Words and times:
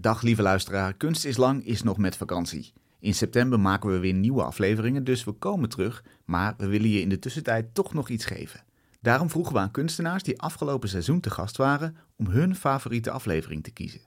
Dag 0.00 0.22
lieve 0.22 0.42
luisteraar, 0.42 0.94
Kunst 0.94 1.24
is 1.24 1.36
Lang 1.36 1.64
is 1.64 1.82
nog 1.82 1.98
met 1.98 2.16
vakantie. 2.16 2.72
In 3.00 3.14
september 3.14 3.60
maken 3.60 3.90
we 3.90 3.98
weer 3.98 4.14
nieuwe 4.14 4.42
afleveringen, 4.42 5.04
dus 5.04 5.24
we 5.24 5.32
komen 5.32 5.68
terug, 5.68 6.04
maar 6.24 6.54
we 6.56 6.66
willen 6.66 6.88
je 6.88 7.00
in 7.00 7.08
de 7.08 7.18
tussentijd 7.18 7.74
toch 7.74 7.94
nog 7.94 8.08
iets 8.08 8.24
geven. 8.24 8.64
Daarom 9.00 9.30
vroegen 9.30 9.52
we 9.52 9.58
aan 9.58 9.70
kunstenaars 9.70 10.22
die 10.22 10.40
afgelopen 10.40 10.88
seizoen 10.88 11.20
te 11.20 11.30
gast 11.30 11.56
waren 11.56 11.96
om 12.16 12.26
hun 12.26 12.56
favoriete 12.56 13.10
aflevering 13.10 13.62
te 13.62 13.70
kiezen. 13.70 14.00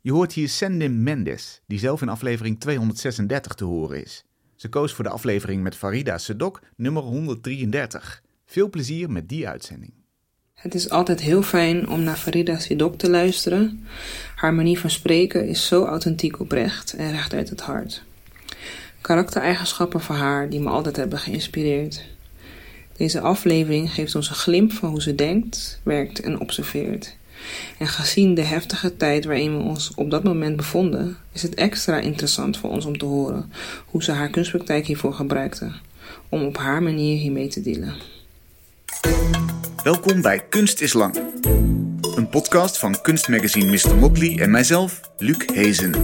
Je 0.00 0.12
hoort 0.12 0.32
hier 0.32 0.48
Sendim 0.48 1.02
Mendes, 1.02 1.62
die 1.66 1.78
zelf 1.78 2.02
in 2.02 2.08
aflevering 2.08 2.60
236 2.60 3.54
te 3.54 3.64
horen 3.64 4.02
is. 4.02 4.24
Ze 4.54 4.68
koos 4.68 4.92
voor 4.92 5.04
de 5.04 5.10
aflevering 5.10 5.62
met 5.62 5.76
Farida 5.76 6.18
Sedok, 6.18 6.60
nummer 6.76 7.02
133. 7.02 8.22
Veel 8.44 8.70
plezier 8.70 9.10
met 9.10 9.28
die 9.28 9.48
uitzending. 9.48 9.99
Het 10.60 10.74
is 10.74 10.90
altijd 10.90 11.20
heel 11.20 11.42
fijn 11.42 11.88
om 11.88 12.02
naar 12.02 12.16
Farida 12.16 12.58
Sidok 12.58 12.98
te 12.98 13.10
luisteren. 13.10 13.86
Haar 14.36 14.54
manier 14.54 14.78
van 14.78 14.90
spreken 14.90 15.48
is 15.48 15.66
zo 15.66 15.84
authentiek 15.84 16.40
oprecht 16.40 16.94
en 16.94 17.10
recht 17.10 17.34
uit 17.34 17.48
het 17.48 17.60
hart. 17.60 18.02
Karaktereigenschappen 19.00 20.00
van 20.00 20.16
haar 20.16 20.48
die 20.48 20.60
me 20.60 20.68
altijd 20.68 20.96
hebben 20.96 21.18
geïnspireerd. 21.18 22.04
Deze 22.96 23.20
aflevering 23.20 23.92
geeft 23.92 24.14
ons 24.14 24.28
een 24.28 24.34
glimp 24.34 24.72
van 24.72 24.90
hoe 24.90 25.02
ze 25.02 25.14
denkt, 25.14 25.80
werkt 25.82 26.20
en 26.20 26.40
observeert. 26.40 27.16
En 27.78 27.86
gezien 27.86 28.34
de 28.34 28.44
heftige 28.44 28.96
tijd 28.96 29.24
waarin 29.24 29.56
we 29.56 29.62
ons 29.62 29.92
op 29.94 30.10
dat 30.10 30.24
moment 30.24 30.56
bevonden, 30.56 31.16
is 31.32 31.42
het 31.42 31.54
extra 31.54 31.98
interessant 31.98 32.56
voor 32.56 32.70
ons 32.70 32.84
om 32.84 32.98
te 32.98 33.04
horen 33.04 33.52
hoe 33.86 34.02
ze 34.02 34.12
haar 34.12 34.30
kunstpraktijk 34.30 34.86
hiervoor 34.86 35.12
gebruikte, 35.12 35.72
om 36.28 36.44
op 36.44 36.56
haar 36.56 36.82
manier 36.82 37.18
hiermee 37.18 37.48
te 37.48 37.60
dealen. 37.60 38.19
Welkom 39.82 40.22
bij 40.22 40.46
Kunst 40.48 40.80
is 40.80 40.92
Lang. 40.92 41.16
Een 42.16 42.28
podcast 42.30 42.78
van 42.78 43.00
kunstmagazine 43.00 43.70
Mr. 43.70 43.96
Motley 43.96 44.38
en 44.38 44.50
mijzelf, 44.50 45.00
Luc 45.18 45.36
Hezen. 45.52 45.94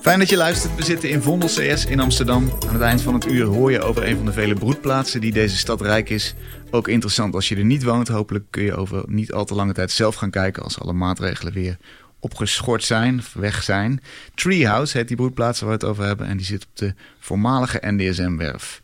Fijn 0.00 0.18
dat 0.18 0.28
je 0.28 0.36
luistert. 0.36 0.74
We 0.74 0.84
zitten 0.84 1.10
in 1.10 1.22
Vondel 1.22 1.48
CS 1.48 1.86
in 1.86 2.00
Amsterdam. 2.00 2.50
Aan 2.66 2.72
het 2.72 2.82
eind 2.82 3.02
van 3.02 3.14
het 3.14 3.26
uur 3.26 3.44
hoor 3.44 3.70
je 3.70 3.80
over 3.80 4.06
een 4.06 4.16
van 4.16 4.26
de 4.26 4.32
vele 4.32 4.54
broedplaatsen 4.54 5.20
die 5.20 5.32
deze 5.32 5.56
stad 5.56 5.80
rijk 5.80 6.10
is. 6.10 6.34
Ook 6.70 6.88
interessant 6.88 7.34
als 7.34 7.48
je 7.48 7.56
er 7.56 7.64
niet 7.64 7.82
woont. 7.82 8.08
Hopelijk 8.08 8.44
kun 8.50 8.62
je 8.62 8.74
over 8.74 9.02
niet 9.06 9.32
al 9.32 9.44
te 9.44 9.54
lange 9.54 9.72
tijd 9.72 9.90
zelf 9.90 10.14
gaan 10.14 10.30
kijken 10.30 10.62
als 10.62 10.80
alle 10.80 10.92
maatregelen 10.92 11.52
weer 11.52 11.76
opgeschort 12.20 12.84
zijn, 12.84 13.22
weg 13.34 13.62
zijn. 13.62 14.02
Treehouse 14.34 14.96
heet 14.96 15.08
die 15.08 15.16
broedplaats 15.16 15.60
waar 15.60 15.68
we 15.68 15.74
het 15.74 15.84
over 15.84 16.04
hebben 16.04 16.26
en 16.26 16.36
die 16.36 16.46
zit 16.46 16.64
op 16.64 16.76
de 16.76 16.94
voormalige 17.18 17.80
NDSM-werf. 17.84 18.82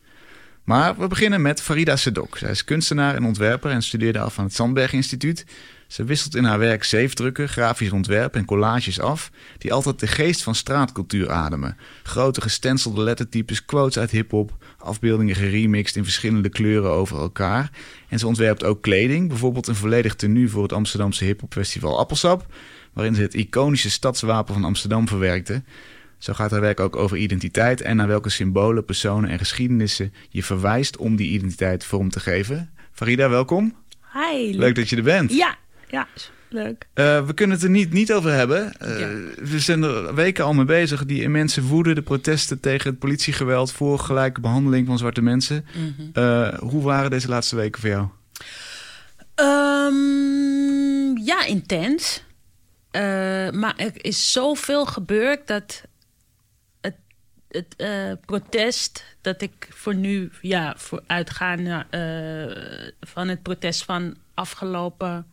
Maar 0.64 0.96
we 0.96 1.06
beginnen 1.06 1.42
met 1.42 1.62
Farida 1.62 1.96
Sedok. 1.96 2.38
Zij 2.38 2.50
is 2.50 2.64
kunstenaar 2.64 3.14
en 3.14 3.24
ontwerper 3.24 3.70
en 3.70 3.82
studeerde 3.82 4.18
af 4.18 4.38
aan 4.38 4.44
het 4.44 4.54
Sandberg 4.54 4.92
Instituut. 4.92 5.44
Ze 5.86 6.04
wisselt 6.04 6.34
in 6.34 6.44
haar 6.44 6.58
werk 6.58 6.84
zeefdrukken, 6.84 7.48
grafisch 7.48 7.90
ontwerp 7.90 8.34
en 8.34 8.44
collages 8.44 9.00
af, 9.00 9.30
die 9.58 9.72
altijd 9.72 10.00
de 10.00 10.06
geest 10.06 10.42
van 10.42 10.54
straatcultuur 10.54 11.30
ademen. 11.30 11.76
Grote 12.02 12.40
gestencelde 12.40 13.02
lettertypes, 13.02 13.64
quotes 13.64 13.98
uit 13.98 14.10
hip-hop, 14.10 14.52
afbeeldingen 14.78 15.34
geremixed 15.34 15.96
in 15.96 16.04
verschillende 16.04 16.48
kleuren 16.48 16.90
over 16.90 17.18
elkaar. 17.18 17.70
En 18.08 18.18
ze 18.18 18.26
ontwerpt 18.26 18.64
ook 18.64 18.82
kleding, 18.82 19.28
bijvoorbeeld 19.28 19.66
een 19.66 19.74
volledig 19.74 20.14
tenue 20.14 20.48
voor 20.48 20.62
het 20.62 20.72
Amsterdamse 20.72 21.24
hip-hop 21.24 21.52
festival 21.52 21.98
Appelsap, 21.98 22.46
waarin 22.92 23.14
ze 23.14 23.22
het 23.22 23.34
iconische 23.34 23.90
stadswapen 23.90 24.54
van 24.54 24.64
Amsterdam 24.64 25.08
verwerkte. 25.08 25.62
Zo 26.24 26.32
gaat 26.32 26.50
haar 26.50 26.60
werk 26.60 26.80
ook 26.80 26.96
over 26.96 27.16
identiteit 27.16 27.80
en 27.80 27.96
naar 27.96 28.06
welke 28.06 28.28
symbolen, 28.30 28.84
personen 28.84 29.30
en 29.30 29.38
geschiedenissen 29.38 30.12
je 30.28 30.42
verwijst 30.42 30.96
om 30.96 31.16
die 31.16 31.30
identiteit 31.30 31.84
vorm 31.84 32.10
te 32.10 32.20
geven. 32.20 32.70
Farida, 32.92 33.28
welkom. 33.28 33.74
Hi. 34.12 34.56
Leuk 34.56 34.74
dat 34.74 34.88
je 34.88 34.96
er 34.96 35.02
bent. 35.02 35.32
Ja, 35.32 35.56
ja, 35.88 36.08
leuk. 36.48 36.86
Uh, 36.94 37.26
we 37.26 37.34
kunnen 37.34 37.56
het 37.56 37.64
er 37.64 37.70
niet, 37.70 37.92
niet 37.92 38.12
over 38.12 38.30
hebben. 38.32 38.72
Uh, 38.82 39.00
Ja. 39.00 39.08
We 39.44 39.58
zijn 39.58 39.82
er 39.82 40.14
weken 40.14 40.44
al 40.44 40.54
mee 40.54 40.64
bezig. 40.64 41.04
Die 41.04 41.22
immense 41.22 41.62
woede, 41.62 41.94
de 41.94 42.02
protesten 42.02 42.60
tegen 42.60 42.90
het 42.90 42.98
politiegeweld 42.98 43.72
voor 43.72 43.98
gelijke 43.98 44.40
behandeling 44.40 44.86
van 44.86 44.98
zwarte 44.98 45.22
mensen. 45.22 45.66
Uh, 46.14 46.48
hoe 46.58 46.82
waren 46.82 47.10
deze 47.10 47.28
laatste 47.28 47.56
weken 47.56 47.80
voor 47.80 47.90
jou? 47.90 48.06
Ehm, 49.34 51.16
ja, 51.24 51.44
intens. 51.44 52.24
Eh, 52.90 53.02
maar 53.50 53.74
er 53.76 53.92
is 54.04 54.32
zoveel 54.32 54.86
gebeurd 54.86 55.46
dat 55.46 55.82
het 57.54 57.74
eh, 57.76 58.12
protest 58.26 59.04
dat 59.20 59.42
ik 59.42 59.68
voor 59.70 59.94
nu 59.94 60.30
ja, 60.40 60.74
voor 60.76 61.02
uitgaande 61.06 61.86
eh, 61.90 62.92
van 63.00 63.28
het 63.28 63.42
protest 63.42 63.84
van 63.84 64.16
afgelopen. 64.34 65.26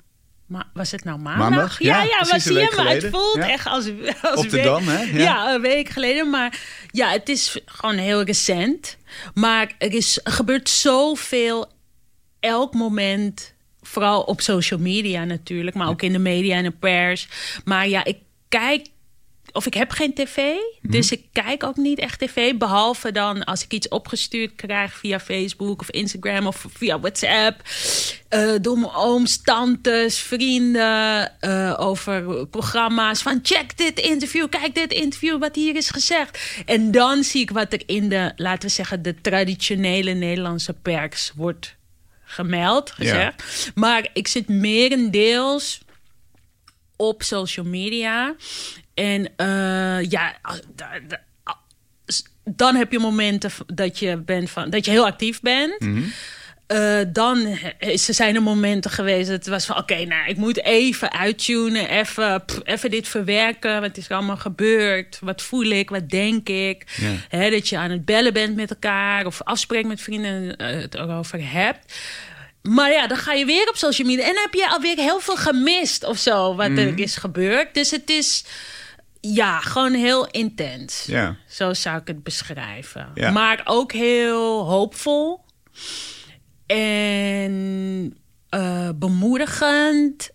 Ma 0.46 0.68
was 0.74 0.92
het 0.92 1.04
nou 1.04 1.20
maandag? 1.20 1.50
Maandag, 1.50 1.80
ja, 1.80 1.98
ja, 1.98 2.04
ja 2.04 2.26
maar 2.30 2.40
zie 2.42 2.54
je, 2.54 2.74
maar 2.76 2.88
het 2.90 3.08
voelt 3.12 3.36
Ja. 3.36 3.50
echt 3.50 3.66
als, 3.68 3.90
als 4.22 4.40
Op 4.40 4.44
de 4.50 4.56
week- 4.56 4.64
Dam, 4.64 4.88
hè? 4.88 5.02
Ja. 5.02 5.18
Ja. 5.20 5.54
een 5.54 5.62
week 5.62 5.90
geleden. 5.90 6.30
Maar 6.30 6.60
ja, 6.92 7.10
het 7.12 7.30
is 7.30 7.58
gewoon 7.66 7.96
heel 7.98 8.22
recent. 8.24 8.98
Maar 9.34 9.72
er 9.78 9.94
is 9.94 10.20
er 10.24 10.32
gebeurt 10.32 10.70
zoveel 10.70 11.72
elk 12.40 12.74
moment, 12.74 13.54
vooral 13.82 14.22
op 14.22 14.42
social 14.42 14.80
media 14.80 15.24
natuurlijk, 15.24 15.76
maar 15.76 15.88
ook 15.90 16.02
in 16.02 16.12
de 16.12 16.20
media 16.20 16.56
en 16.56 16.64
de 16.64 16.72
pers. 16.72 17.28
Maar 17.66 17.88
ja, 17.88 18.04
ik 18.04 18.18
kijk, 18.50 18.86
of 19.54 19.66
ik 19.66 19.74
heb 19.74 19.92
geen 19.92 20.14
tv, 20.14 20.54
dus 20.82 21.12
ik 21.12 21.26
kijk 21.32 21.64
ook 21.64 21.76
niet 21.76 22.00
echt 22.00 22.20
tv. 22.20 22.56
Behalve 22.56 23.12
dan 23.12 23.44
als 23.44 23.64
ik 23.64 23.74
iets 23.74 23.88
opgestuurd 23.88 24.56
krijg 24.56 24.94
via 24.94 25.20
Facebook 25.20 25.80
of 25.82 25.90
Instagram 25.90 26.48
of 26.48 26.66
via 26.74 27.00
WhatsApp. 27.00 27.62
eh, 28.30 28.52
door 28.62 28.78
mijn 28.78 28.94
ooms, 28.96 29.42
tantes, 29.42 30.20
vrienden. 30.20 31.40
eh, 31.40 31.76
over 31.80 32.48
programma's. 32.48 33.22
Van 33.22 33.40
check 33.44 33.78
dit 33.78 34.00
interview, 34.00 34.50
kijk 34.50 34.76
dit 34.76 34.92
interview, 34.92 35.40
wat 35.40 35.56
hier 35.56 35.76
is 35.76 35.90
gezegd. 35.90 36.40
En 36.66 36.92
dan 36.92 37.24
zie 37.24 37.42
ik 37.42 37.50
wat 37.50 37.74
er 37.74 37.82
in 37.86 38.10
de, 38.10 38.32
laten 38.36 38.68
we 38.68 38.74
zeggen, 38.74 39.02
de 39.02 39.22
traditionele 39.22 40.12
Nederlandse 40.14 40.74
pers 40.74 41.32
wordt 41.36 41.76
gemeld, 42.24 42.92
gezegd. 42.92 43.72
Maar 43.76 44.10
ik 44.14 44.28
zit 44.28 44.48
merendeels 44.48 45.80
op 46.96 47.24
social 47.24 47.66
media. 47.66 48.36
En 49.02 49.30
eh, 49.36 50.10
ja, 50.10 50.38
dan 52.44 52.76
heb 52.76 52.92
je 52.92 53.00
momenten 53.00 53.52
dat 53.74 54.00
je, 54.00 54.18
bent 54.18 54.50
van, 54.50 54.70
dat 54.70 54.86
je 54.86 54.92
heel 54.92 55.06
actief 55.06 55.42
bent. 55.42 55.78
Eh, 56.68 57.00
dan 57.08 57.58
zijn 57.96 58.36
er 58.36 58.42
momenten 58.42 58.92
geweest 58.92 59.28
dat 59.30 59.38
het 59.38 59.48
was 59.48 59.66
van... 59.66 59.78
oké, 59.78 60.06
nou, 60.06 60.30
ik 60.30 60.38
moet 60.38 60.64
even 60.64 61.12
uittunen, 61.12 61.90
even, 61.90 62.46
pff, 62.46 62.60
even 62.64 62.92
dit 62.92 63.08
verwerken. 63.08 63.82
Wat 63.82 63.98
is 63.98 64.10
er 64.10 64.16
allemaal 64.16 64.38
gebeurd? 64.38 65.18
Wat 65.22 65.42
voel 65.42 65.66
ik? 65.66 65.90
Wat 65.90 66.10
denk 66.10 66.50
ik? 66.50 66.84
Ja. 67.30 67.50
Dat 67.50 67.70
je 67.70 67.78
aan 67.78 67.92
het 67.92 68.06
bellen 68.06 68.34
bent 68.34 68.56
met 68.56 68.70
elkaar... 68.70 69.26
of 69.26 69.42
afspreekt 69.42 69.88
met 69.88 70.02
vrienden 70.02 70.58
en 70.58 70.76
eh, 70.76 70.82
het 70.82 70.96
erover 70.96 71.52
hebt. 71.52 71.94
Maar 72.62 72.92
ja, 72.92 73.08
dan 73.08 73.18
ga 73.18 73.34
je 73.34 73.46
weer 73.46 73.70
op 73.70 73.76
social 73.76 74.08
media... 74.08 74.24
en 74.24 74.34
dan 74.34 74.44
heb 74.44 74.54
je 74.54 74.70
alweer 74.70 74.98
heel 74.98 75.20
veel 75.20 75.38
gemist 75.38 76.04
of 76.06 76.18
zo... 76.18 76.56
wat 76.56 76.70
er 76.70 77.00
is 77.00 77.16
gebeurd. 77.16 77.74
Dus 77.74 77.92
het 77.92 78.10
is... 78.10 78.44
Ja, 79.22 79.60
gewoon 79.60 79.94
heel 79.94 80.28
intens. 80.28 81.04
Ja. 81.06 81.36
Zo 81.48 81.74
zou 81.74 81.98
ik 82.02 82.08
het 82.08 82.24
beschrijven. 82.24 83.12
Ja. 83.14 83.32
Maar 83.32 83.62
ook 83.64 83.92
heel 83.92 84.66
hoopvol. 84.66 85.46
En 86.66 88.18
eh, 88.50 88.90
bemoedigend. 88.96 90.30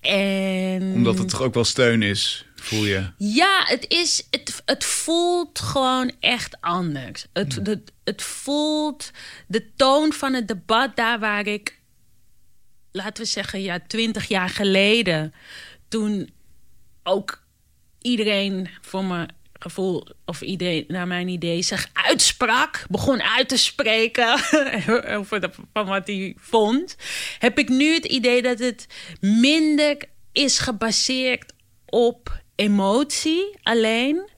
En 0.00 0.92
Omdat 0.94 1.18
het 1.18 1.28
toch 1.28 1.42
ook 1.42 1.54
wel 1.54 1.64
steun 1.64 2.02
is, 2.02 2.46
voel 2.56 2.84
je. 2.84 3.10
ja, 3.16 3.62
het, 3.64 3.84
is, 3.88 4.26
het, 4.30 4.62
het 4.64 4.84
voelt 4.84 5.58
gewoon 5.58 6.12
echt 6.20 6.60
anders. 6.60 7.26
Het, 7.32 7.54
het, 7.54 7.92
het 8.04 8.22
voelt 8.22 9.10
de 9.46 9.74
toon 9.76 10.12
van 10.12 10.32
het 10.34 10.48
debat 10.48 10.96
daar 10.96 11.18
waar 11.18 11.46
ik, 11.46 11.80
laten 12.92 13.22
we 13.22 13.28
zeggen, 13.28 13.62
ja, 13.62 13.80
twintig 13.86 14.28
jaar 14.28 14.48
geleden, 14.48 15.34
toen 15.88 16.30
ook 17.02 17.42
iedereen 18.02 18.68
voor 18.80 19.04
mijn 19.04 19.28
gevoel, 19.52 20.06
of 20.24 20.40
iedereen 20.40 20.84
naar 20.88 21.06
mijn 21.06 21.28
idee, 21.28 21.62
zich 21.62 21.90
uitsprak, 21.92 22.84
begon 22.88 23.22
uit 23.22 23.48
te 23.48 23.56
spreken 23.56 24.32
over 25.18 25.40
de, 25.40 25.50
van 25.72 25.86
wat 25.86 26.06
hij 26.06 26.34
vond, 26.38 26.96
heb 27.38 27.58
ik 27.58 27.68
nu 27.68 27.94
het 27.94 28.04
idee 28.04 28.42
dat 28.42 28.58
het 28.58 28.86
minder 29.20 29.96
is 30.32 30.58
gebaseerd 30.58 31.52
op 31.86 32.42
emotie 32.54 33.58
alleen, 33.62 34.28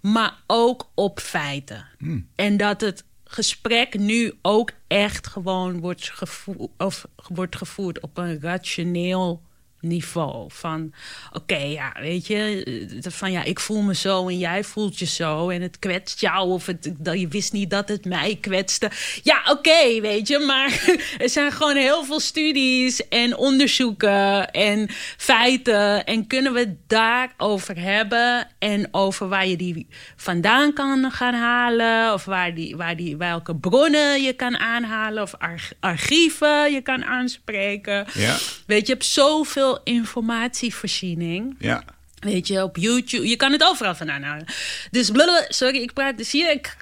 maar 0.00 0.38
ook 0.46 0.90
op 0.94 1.20
feiten. 1.20 1.86
En 2.34 2.56
dat 2.56 2.80
het 2.80 3.04
gesprek 3.24 3.98
nu 3.98 4.32
ook 4.42 4.70
echt 4.86 5.26
gewoon 5.26 5.80
wordt, 5.80 6.10
gevoerd, 6.10 6.70
of 6.78 7.06
wordt 7.28 7.56
gevoerd 7.56 8.00
op 8.00 8.18
een 8.18 8.40
rationeel 8.40 9.42
niveau. 9.82 10.46
Van 10.48 10.92
oké, 11.32 11.56
ja, 11.56 11.92
weet 12.00 12.26
je, 12.26 12.64
eh, 13.04 13.12
van 13.12 13.32
ja, 13.32 13.44
ik 13.44 13.60
voel 13.60 13.80
me 13.80 13.94
zo 13.94 14.28
en 14.28 14.38
jij 14.38 14.64
voelt 14.64 14.98
je 14.98 15.06
zo 15.06 15.48
en 15.48 15.62
het 15.62 15.78
kwetst 15.78 16.20
jou 16.20 16.50
of 16.50 16.66
het, 16.66 16.92
dat 16.98 17.20
je 17.20 17.28
wist 17.28 17.52
niet 17.52 17.70
dat 17.70 17.88
het 17.88 18.04
mij 18.04 18.38
kwetste. 18.40 18.90
Ja, 19.22 19.42
oké, 19.50 20.00
weet 20.00 20.28
je, 20.28 20.38
maar 20.38 20.96
er 21.18 21.28
zijn 21.28 21.52
gewoon 21.52 21.76
heel 21.76 22.04
veel 22.04 22.20
studies 22.20 23.08
en 23.08 23.36
onderzoeken 23.36 24.50
en 24.50 24.88
feiten 25.16 26.04
en 26.04 26.26
kunnen 26.26 26.52
we 26.52 26.58
het 26.58 26.76
daarover 26.86 27.80
hebben 27.80 28.48
en 28.58 28.88
over 28.90 29.28
waar 29.28 29.46
je 29.46 29.56
die 29.56 29.86
vandaan 30.16 30.72
kan 30.72 31.10
gaan 31.10 31.34
halen 31.34 32.12
of 32.12 32.24
waar 32.24 32.54
die, 32.54 32.76
waar 32.76 32.96
die, 32.96 33.16
welke 33.16 33.56
bronnen 33.56 34.22
je 34.22 34.32
kan 34.32 34.58
aanhalen 34.58 35.22
of 35.22 35.34
archieven 35.80 36.72
je 36.72 36.80
kan 36.80 37.04
aanspreken. 37.04 38.06
Ja. 38.14 38.36
Weet 38.66 38.86
je, 38.86 38.92
je 38.92 38.98
hebt 38.98 39.04
zoveel 39.04 39.71
informatievoorziening. 39.84 41.56
Ja. 41.58 41.84
Weet 42.18 42.46
je, 42.46 42.62
op 42.62 42.76
YouTube. 42.76 43.28
Je 43.28 43.36
kan 43.36 43.52
het 43.52 43.64
overal 43.64 43.94
vandaan 43.94 44.22
halen. 44.22 44.44
Dus 44.90 45.10
blablabla, 45.10 45.44
sorry, 45.48 45.78
ik 45.78 45.92
praat 45.92 46.16
dus 46.16 46.32
hier. 46.32 46.50
Ik 46.50 46.76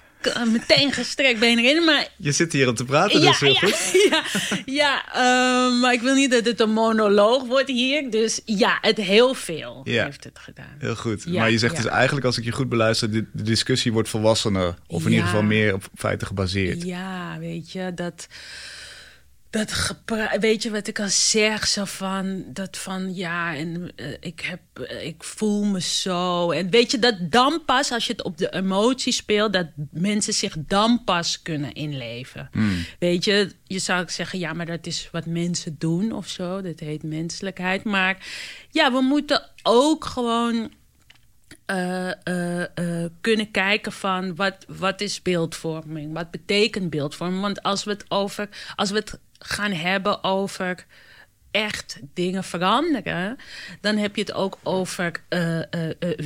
meteen 0.52 0.92
gestrekt 0.92 1.40
ben 1.40 1.58
erin. 1.58 1.84
Maar... 1.84 2.08
Je 2.16 2.32
zit 2.32 2.52
hier 2.52 2.68
om 2.68 2.74
te 2.74 2.84
praten, 2.84 3.20
dus 3.20 3.40
heel 3.40 3.52
ja, 3.52 3.58
goed. 3.58 3.92
Ja, 4.10 4.24
ja 4.64 5.04
uh, 5.08 5.80
maar 5.80 5.92
ik 5.92 6.00
wil 6.00 6.14
niet 6.14 6.30
dat 6.30 6.44
het 6.44 6.60
een 6.60 6.72
monoloog 6.72 7.44
wordt 7.44 7.68
hier. 7.68 8.10
Dus 8.10 8.40
ja, 8.44 8.78
het 8.80 8.96
heel 8.96 9.34
veel 9.34 9.80
ja. 9.84 10.04
heeft 10.04 10.24
het 10.24 10.38
gedaan. 10.38 10.74
Heel 10.78 10.96
goed. 10.96 11.26
maar 11.26 11.50
je 11.50 11.58
zegt 11.58 11.76
dus 11.76 11.86
eigenlijk, 11.86 12.26
als 12.26 12.38
ik 12.38 12.44
je 12.44 12.52
goed 12.52 12.68
beluister... 12.68 13.10
de, 13.10 13.24
de 13.32 13.42
discussie 13.42 13.92
wordt 13.92 14.08
volwassener. 14.08 14.74
Of 14.86 15.04
in 15.04 15.10
ieder 15.10 15.26
geval 15.26 15.42
meer 15.42 15.74
op 15.74 15.88
feiten 15.94 16.26
gebaseerd. 16.26 16.82
Ja, 16.82 17.36
weet 17.38 17.72
je, 17.72 17.92
dat 17.94 18.26
dat 19.50 19.96
weet 20.40 20.62
je 20.62 20.70
wat 20.70 20.86
ik 20.86 21.00
al 21.00 21.08
zeg, 21.08 21.66
zo 21.66 21.84
van 21.84 22.44
dat 22.46 22.76
van 22.76 23.14
ja, 23.14 23.56
en 23.56 23.92
uh, 23.96 24.06
ik 24.20 24.40
heb, 24.40 24.60
uh, 24.80 25.06
ik 25.06 25.24
voel 25.24 25.64
me 25.64 25.80
zo. 25.80 26.50
En 26.50 26.70
weet 26.70 26.90
je 26.90 26.98
dat 26.98 27.16
dan 27.20 27.62
pas, 27.64 27.92
als 27.92 28.06
je 28.06 28.12
het 28.12 28.22
op 28.22 28.38
de 28.38 28.52
emotie 28.52 29.12
speelt, 29.12 29.52
dat 29.52 29.66
mensen 29.90 30.32
zich 30.32 30.54
dan 30.58 31.04
pas 31.04 31.42
kunnen 31.42 31.72
inleven. 31.72 32.48
Mm. 32.52 32.84
Weet 32.98 33.24
je, 33.24 33.50
je 33.64 33.78
zou 33.78 34.04
zeggen, 34.08 34.38
ja, 34.38 34.52
maar 34.52 34.66
dat 34.66 34.86
is 34.86 35.08
wat 35.12 35.26
mensen 35.26 35.76
doen 35.78 36.12
of 36.12 36.28
zo. 36.28 36.60
Dat 36.62 36.80
heet 36.80 37.02
menselijkheid. 37.02 37.84
Maar 37.84 38.26
ja, 38.70 38.92
we 38.92 39.00
moeten 39.00 39.48
ook 39.62 40.04
gewoon 40.04 40.72
uh, 41.66 42.10
uh, 42.24 42.64
uh, 42.74 43.04
kunnen 43.20 43.50
kijken 43.50 43.92
van 43.92 44.34
wat, 44.34 44.56
wat 44.68 45.00
is 45.00 45.22
beeldvorming? 45.22 46.12
Wat 46.12 46.30
betekent 46.30 46.90
beeldvorming? 46.90 47.42
Want 47.42 47.62
als 47.62 47.84
we 47.84 47.90
het 47.90 48.04
over, 48.08 48.48
als 48.76 48.90
we 48.90 48.96
het 48.96 49.18
gaan 49.40 49.72
hebben 49.72 50.24
over 50.24 50.86
echt 51.50 51.98
dingen 52.14 52.44
veranderen, 52.44 53.36
dan 53.80 53.96
heb 53.96 54.16
je 54.16 54.20
het 54.20 54.32
ook 54.32 54.58
over 54.62 55.12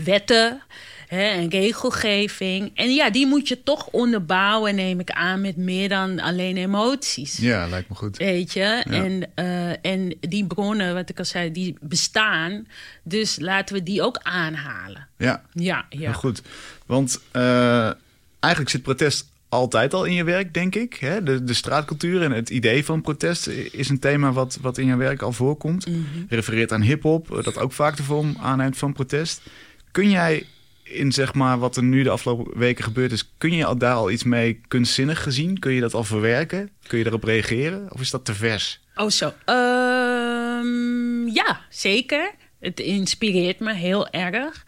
wetten 0.04 0.62
hè, 1.08 1.22
en 1.22 1.50
regelgeving. 1.50 2.70
En 2.74 2.94
ja, 2.94 3.10
die 3.10 3.26
moet 3.26 3.48
je 3.48 3.62
toch 3.62 3.86
onderbouwen, 3.86 4.74
neem 4.74 5.00
ik 5.00 5.10
aan, 5.10 5.40
met 5.40 5.56
meer 5.56 5.88
dan 5.88 6.20
alleen 6.20 6.56
emoties. 6.56 7.36
Ja, 7.36 7.66
lijkt 7.66 7.88
me 7.88 7.94
goed. 7.94 8.16
Weet 8.16 8.52
je, 8.52 8.60
ja. 8.60 8.84
en, 8.84 9.34
en 9.82 10.16
die 10.20 10.46
bronnen, 10.46 10.94
wat 10.94 11.08
ik 11.08 11.18
al 11.18 11.24
zei, 11.24 11.52
die 11.52 11.76
bestaan. 11.80 12.66
Dus 13.02 13.38
laten 13.38 13.74
we 13.74 13.82
die 13.82 14.02
ook 14.02 14.18
aanhalen. 14.22 15.08
Ja, 15.18 15.42
ja, 15.52 15.86
ja. 15.88 16.12
Goed. 16.12 16.42
Want 16.86 17.20
eigenlijk 17.32 18.68
zit 18.68 18.82
protest 18.82 19.32
altijd 19.54 19.94
al 19.94 20.04
in 20.04 20.14
je 20.14 20.24
werk, 20.24 20.54
denk 20.54 20.74
ik. 20.74 20.94
Hè? 20.94 21.22
De, 21.22 21.44
de 21.44 21.54
straatcultuur 21.54 22.22
en 22.22 22.32
het 22.32 22.50
idee 22.50 22.84
van 22.84 23.02
protest 23.02 23.46
is 23.46 23.88
een 23.88 23.98
thema 23.98 24.32
wat, 24.32 24.58
wat 24.60 24.78
in 24.78 24.86
je 24.86 24.96
werk 24.96 25.22
al 25.22 25.32
voorkomt. 25.32 25.86
Mm 25.86 26.06
-hmm. 26.12 26.26
Refereert 26.28 26.72
aan 26.72 26.82
hip-hop, 26.82 27.40
dat 27.44 27.58
ook 27.58 27.72
vaak 27.72 27.96
de 27.96 28.02
vorm 28.02 28.36
aanneemt 28.40 28.76
van 28.76 28.92
protest. 28.92 29.42
Kun 29.90 30.10
jij 30.10 30.46
in 30.82 31.12
zeg 31.12 31.34
maar 31.34 31.58
wat 31.58 31.76
er 31.76 31.82
nu 31.82 32.02
de 32.02 32.10
afgelopen 32.10 32.58
weken 32.58 32.84
gebeurd 32.84 33.12
is, 33.12 33.32
kun 33.38 33.52
je 33.52 33.74
daar 33.76 33.94
al 33.94 34.10
iets 34.10 34.24
mee 34.24 34.60
kunstzinnig 34.68 35.22
gezien? 35.22 35.58
Kun 35.58 35.72
je 35.72 35.80
dat 35.80 35.94
al 35.94 36.04
verwerken? 36.04 36.70
Kun 36.86 36.98
je 36.98 37.04
daarop 37.04 37.24
reageren? 37.24 37.92
Of 37.92 38.00
is 38.00 38.10
dat 38.10 38.24
te 38.24 38.34
vers? 38.34 38.80
Oh, 38.94 39.08
zo. 39.08 39.26
Um, 39.46 41.28
ja, 41.28 41.60
zeker. 41.68 42.30
Het 42.60 42.80
inspireert 42.80 43.60
me 43.60 43.74
heel 43.74 44.08
erg. 44.08 44.64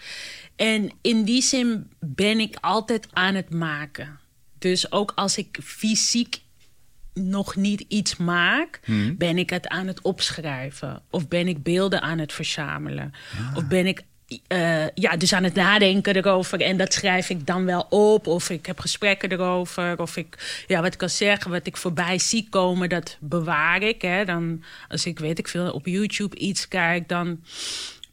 En 0.57 0.91
in 1.01 1.25
die 1.25 1.43
zin 1.43 1.91
ben 2.01 2.41
ik 2.41 2.57
altijd 2.61 3.09
aan 3.13 3.35
het 3.35 3.51
maken. 3.51 4.19
Dus 4.71 4.93
ook 4.93 5.13
als 5.15 5.37
ik 5.37 5.59
fysiek 5.63 6.41
nog 7.15 7.57
niet 7.57 7.85
iets 7.89 8.17
maak, 8.17 8.81
hmm. 8.85 9.17
ben 9.17 9.39
ik 9.39 9.51
het 9.51 9.69
aan 9.69 9.87
het 9.87 10.03
opschrijven. 10.03 11.03
Of 11.11 11.29
ben 11.29 11.49
ik 11.49 11.63
beelden 11.63 12.03
aan 12.03 12.19
het 12.19 12.33
verzamelen. 12.33 13.13
Ah. 13.39 13.57
Of 13.57 13.67
ben 13.67 13.87
ik 13.87 14.03
uh, 14.49 14.89
ja, 14.95 15.17
dus 15.17 15.33
aan 15.33 15.45
het 15.45 15.55
nadenken 15.55 16.17
erover. 16.17 16.61
En 16.61 16.77
dat 16.77 16.93
schrijf 16.93 17.31
ik 17.31 17.47
dan 17.47 17.65
wel 17.65 17.87
op. 17.91 18.27
Of 18.27 18.51
ik 18.51 18.67
heb 18.67 18.79
gesprekken 18.81 19.33
erover. 19.33 20.01
Of 20.01 20.17
ik, 20.17 20.65
ja, 20.67 20.81
wat 20.83 20.93
ik 20.93 20.99
kan 20.99 21.09
zeggen, 21.09 21.51
wat 21.51 21.67
ik 21.67 21.77
voorbij 21.77 22.19
zie 22.19 22.49
komen, 22.49 22.89
dat 22.89 23.17
bewaar 23.21 23.83
ik. 23.83 24.03
Hè. 24.03 24.25
Dan, 24.25 24.63
als 24.89 25.07
ik 25.07 25.19
weet 25.19 25.39
ik 25.39 25.49
veel 25.49 25.73
op 25.73 25.87
YouTube 25.87 26.37
iets 26.37 26.69
kijk, 26.69 27.09
dan 27.09 27.41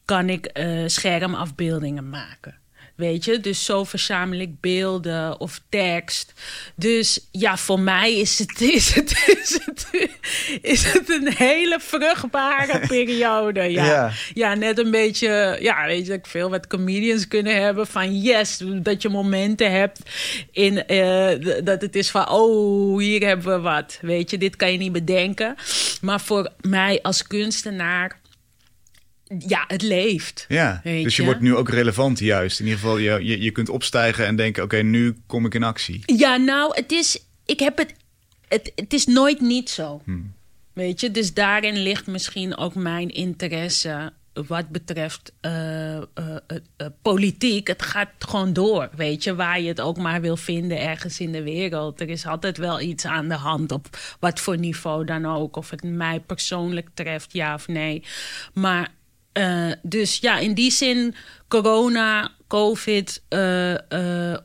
kan 0.06 0.30
ik 0.30 0.60
uh, 0.60 0.88
schermafbeeldingen 0.88 2.10
maken. 2.10 2.62
Weet 2.96 3.26
je, 3.26 3.40
dus 3.40 3.66
zo 3.66 3.84
verzamel 3.84 4.40
ik 4.40 4.60
beelden 4.60 5.40
of 5.40 5.62
tekst. 5.70 6.34
Dus 6.76 7.28
ja, 7.32 7.58
voor 7.58 7.80
mij 7.80 8.14
is 8.14 8.40
het, 8.40 8.62
is 8.78 8.94
het, 8.94 9.12
is 9.42 9.60
het, 9.66 9.88
is 10.62 10.94
het 10.94 11.10
een 11.10 11.34
hele 11.34 11.80
vruchtbare 11.80 12.80
periode. 12.88 13.62
Ja. 13.62 13.86
Ja. 13.86 14.12
ja, 14.34 14.54
net 14.54 14.80
een 14.80 14.92
beetje, 14.92 15.58
ja, 15.62 15.86
weet 15.86 16.06
je, 16.06 16.14
ik 16.14 16.26
veel 16.26 16.50
wat 16.50 16.68
comedians 16.68 17.28
kunnen 17.28 17.62
hebben 17.62 17.88
van 17.88 18.22
yes, 18.22 18.62
dat 18.66 19.02
je 19.02 19.10
momenten 19.10 19.72
hebt 19.72 20.00
in 20.52 20.84
uh, 20.88 21.64
dat 21.64 21.82
het 21.82 21.96
is 21.96 22.10
van 22.10 22.30
oh, 22.30 23.00
hier 23.00 23.28
hebben 23.28 23.56
we 23.56 23.60
wat. 23.62 23.98
Weet 24.02 24.30
je, 24.30 24.38
dit 24.38 24.56
kan 24.56 24.72
je 24.72 24.78
niet 24.78 24.92
bedenken. 24.92 25.56
Maar 26.02 26.22
voor 26.22 26.50
mij 26.62 27.00
als 27.02 27.28
kunstenaar 27.28 28.22
ja, 29.48 29.64
het 29.68 29.82
leeft. 29.82 30.46
Ja, 30.48 30.82
dus 30.84 31.16
je, 31.16 31.22
je, 31.22 31.28
wordt 31.28 31.42
nu 31.42 31.56
ook 31.56 31.70
relevant 31.70 32.20
juist. 32.20 32.60
In 32.60 32.66
ieder 32.66 32.80
geval, 32.80 32.98
je, 32.98 33.26
je, 33.26 33.42
je 33.42 33.52
kunt 33.52 33.70
opstijgen 33.70 34.26
en 34.26 34.36
denken... 34.36 34.64
oké, 34.64 34.76
okay, 34.76 34.90
nu 34.90 35.18
kom 35.28 35.46
ik 35.46 35.54
in 35.54 35.64
actie. 35.64 36.02
Ja, 36.06 36.38
nou, 36.38 36.76
het 36.76 36.92
is... 36.92 37.20
Ik 37.46 37.60
heb 37.60 37.78
het... 37.78 37.94
Het, 38.48 38.72
het 38.76 38.94
is 38.94 39.06
nooit 39.06 39.42
niet 39.42 39.70
zo. 39.70 40.02
Hmm. 40.06 40.34
Weet 40.74 41.00
je, 41.00 41.12
dus 41.12 41.34
daarin 41.34 41.78
ligt 41.78 42.08
misschien 42.08 42.58
ook 42.58 42.76
mijn 42.76 43.10
interesse... 43.10 44.14
wat 44.34 44.70
betreft 44.70 45.34
uh, 45.42 45.96
uh, 45.96 46.02
uh, 46.18 46.88
politiek. 47.02 47.68
Het 47.68 47.82
gaat 47.82 48.10
gewoon 48.20 48.54
door, 48.54 48.90
weet 48.96 49.24
je. 49.24 49.36
Waar 49.36 49.62
je 49.62 49.68
het 49.68 49.82
ook 49.82 49.98
maar 49.98 50.22
wil 50.22 50.38
vinden 50.38 50.80
ergens 50.80 51.20
in 51.20 51.32
de 51.32 51.44
wereld. 51.44 52.02
Er 52.02 52.10
is 52.10 52.26
altijd 52.26 52.58
wel 52.58 52.82
iets 52.82 53.06
aan 53.06 53.28
de 53.28 53.36
hand 53.36 53.72
op 53.72 53.98
wat 54.20 54.40
voor 54.40 54.58
niveau 54.58 55.06
dan 55.06 55.26
ook. 55.26 55.56
Of 55.56 55.70
het 55.70 55.84
mij 55.84 56.20
persoonlijk 56.20 56.90
treft, 56.94 57.34
ja 57.34 57.54
of 57.54 57.68
nee. 57.68 58.04
Maar... 58.54 58.92
Uh, 59.34 59.72
dus 59.82 60.18
ja, 60.18 60.38
in 60.38 60.54
die 60.54 60.72
zin, 60.72 61.16
corona, 61.48 62.32
covid 62.48 63.22
uh, 63.30 63.72
uh, 63.72 63.78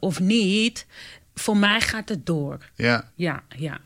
of 0.00 0.20
niet, 0.20 0.86
voor 1.34 1.56
mij 1.56 1.80
gaat 1.80 2.08
het 2.08 2.26
door. 2.26 2.58
Ja. 2.74 3.10
Ja, 3.14 3.42
ja. 3.56 3.78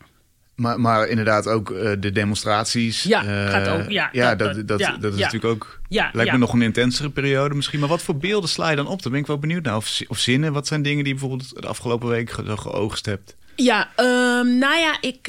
Maar, 0.55 0.79
maar 0.79 1.07
inderdaad 1.07 1.47
ook 1.47 1.67
de 1.99 2.11
demonstraties. 2.11 3.03
Ja, 3.03 3.21
gaat 3.49 3.67
ook. 3.67 3.89
Ja, 3.89 4.09
ja 4.11 4.35
dat, 4.35 4.55
dat, 4.55 4.67
dat, 4.67 4.79
ja, 4.79 4.97
dat 4.97 5.11
is 5.13 5.19
ja. 5.19 5.23
natuurlijk 5.25 5.53
ook. 5.53 5.81
Ja, 5.89 6.09
lijkt 6.13 6.31
me 6.31 6.37
nog 6.37 6.53
een 6.53 6.61
intensere 6.61 7.09
periode 7.09 7.55
misschien. 7.55 7.79
Maar 7.79 7.89
wat 7.89 8.01
voor 8.01 8.17
beelden 8.17 8.49
sla 8.49 8.69
je 8.69 8.75
dan 8.75 8.87
op? 8.87 9.01
Daar 9.01 9.11
ben 9.11 9.21
ik 9.21 9.27
wel 9.27 9.39
benieuwd 9.39 9.63
naar. 9.63 9.75
Of, 9.75 10.01
of 10.07 10.19
zinnen, 10.19 10.53
wat 10.53 10.67
zijn 10.67 10.81
dingen 10.81 11.03
die 11.03 11.13
je 11.13 11.19
bijvoorbeeld 11.19 11.61
de 11.61 11.67
afgelopen 11.67 12.09
week 12.09 12.29
ge 12.29 12.57
geoogst 12.57 13.05
hebt? 13.05 13.35
Ja, 13.55 13.89
um, 13.97 14.57
nou 14.57 14.79
ja, 14.79 14.97
ik. 15.01 15.27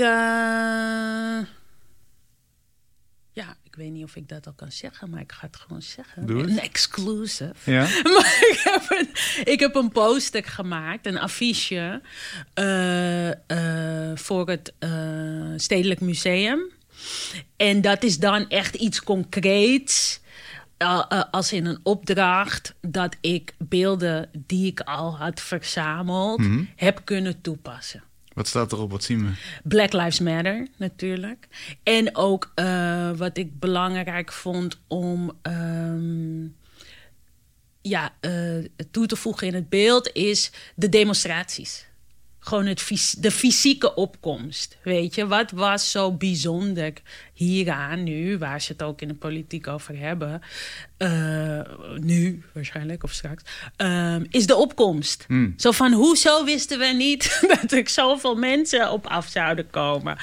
Ik 3.74 3.80
weet 3.80 3.92
niet 3.92 4.04
of 4.04 4.16
ik 4.16 4.28
dat 4.28 4.46
al 4.46 4.52
kan 4.52 4.72
zeggen, 4.72 5.10
maar 5.10 5.20
ik 5.20 5.32
ga 5.32 5.46
het 5.46 5.56
gewoon 5.56 5.82
zeggen. 5.82 6.26
Doe. 6.26 6.42
Een 6.42 6.58
exclusive. 6.58 7.54
Ja. 7.64 7.86
Maar 8.14 8.38
ik 8.50 8.60
heb 8.64 8.86
een, 8.88 9.08
ik 9.52 9.60
heb 9.60 9.74
een 9.74 9.88
poster 9.88 10.44
gemaakt, 10.44 11.06
een 11.06 11.18
affiche, 11.18 12.02
uh, 12.58 13.28
uh, 13.28 14.16
voor 14.16 14.48
het 14.48 14.72
uh, 14.80 15.52
Stedelijk 15.56 16.00
Museum. 16.00 16.70
En 17.56 17.80
dat 17.80 18.02
is 18.02 18.18
dan 18.18 18.48
echt 18.48 18.74
iets 18.74 19.02
concreets. 19.02 20.20
als 21.30 21.52
in 21.52 21.66
een 21.66 21.80
opdracht 21.82 22.74
dat 22.80 23.16
ik 23.20 23.54
beelden 23.58 24.30
die 24.46 24.66
ik 24.66 24.80
al 24.80 25.16
had 25.16 25.40
verzameld, 25.40 26.38
mm 26.38 26.44
-hmm. 26.44 26.68
heb 26.76 27.00
kunnen 27.04 27.40
toepassen. 27.40 28.02
Wat 28.34 28.48
staat 28.48 28.72
erop? 28.72 28.90
Wat 28.90 29.04
zien 29.04 29.26
we? 29.26 29.32
Black 29.64 29.92
Lives 29.92 30.20
Matter, 30.20 30.68
natuurlijk. 30.76 31.48
En 31.82 32.16
ook 32.16 32.52
uh, 32.54 33.10
wat 33.10 33.36
ik 33.36 33.58
belangrijk 33.58 34.32
vond 34.32 34.80
om 34.86 35.32
um, 35.42 36.56
ja, 37.82 38.14
uh, 38.20 38.64
toe 38.90 39.06
te 39.06 39.16
voegen 39.16 39.46
in 39.46 39.54
het 39.54 39.68
beeld... 39.68 40.10
is 40.12 40.52
de 40.74 40.88
demonstraties. 40.88 41.86
Gewoon 42.44 42.66
het 42.66 42.80
fys- 42.80 43.14
de 43.18 43.30
fysieke 43.30 43.94
opkomst. 43.94 44.76
Weet 44.82 45.14
je, 45.14 45.26
wat 45.26 45.50
was 45.50 45.90
zo 45.90 46.12
bijzonder 46.12 46.92
hieraan 47.32 48.02
nu, 48.02 48.38
waar 48.38 48.60
ze 48.60 48.72
het 48.72 48.82
ook 48.82 49.00
in 49.00 49.08
de 49.08 49.14
politiek 49.14 49.66
over 49.68 49.98
hebben, 49.98 50.40
eh, 50.96 51.60
nu 51.96 52.42
waarschijnlijk 52.52 53.02
of 53.04 53.12
straks, 53.12 53.42
ehm, 53.76 54.24
is 54.30 54.46
de 54.46 54.54
opkomst. 54.56 55.24
Zo 55.56 55.70
van, 55.70 55.92
hoezo 55.92 56.44
wisten 56.44 56.78
we 56.78 56.86
niet 56.86 57.38
dat 57.60 57.72
er 57.72 57.88
zoveel 57.88 58.34
mensen 58.34 58.90
op 58.90 59.06
af 59.06 59.28
zouden 59.28 59.70
komen? 59.70 60.16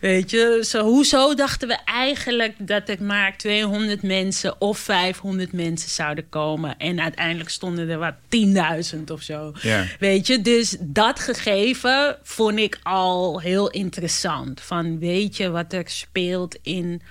Weet 0.00 0.30
je, 0.30 0.62
zo, 0.66 0.82
hoezo 0.84 1.34
dachten 1.34 1.68
we 1.68 1.78
eigenlijk 1.84 2.54
dat 2.58 2.88
er 2.88 3.02
maar 3.02 3.36
200 3.36 4.02
mensen 4.02 4.60
of 4.60 4.78
500 4.78 5.52
mensen 5.52 5.90
zouden 5.90 6.28
komen 6.28 6.76
en 6.78 7.00
uiteindelijk 7.00 7.50
stonden 7.50 7.88
er 7.88 7.98
wat 7.98 8.14
10.000 8.94 9.10
of 9.10 9.22
zo. 9.22 9.52
Weet 9.98 10.26
je, 10.26 10.42
dus 10.42 10.76
dat 10.80 11.20
gegeven 11.20 11.56
vond 12.22 12.58
ik 12.58 12.78
al 12.82 13.40
heel 13.40 13.70
interessant. 13.70 14.60
Van 14.60 14.98
weet 14.98 15.36
je 15.36 15.50
wat 15.50 15.72
er 15.72 15.88
speelt 15.88 16.58
in 16.62 17.02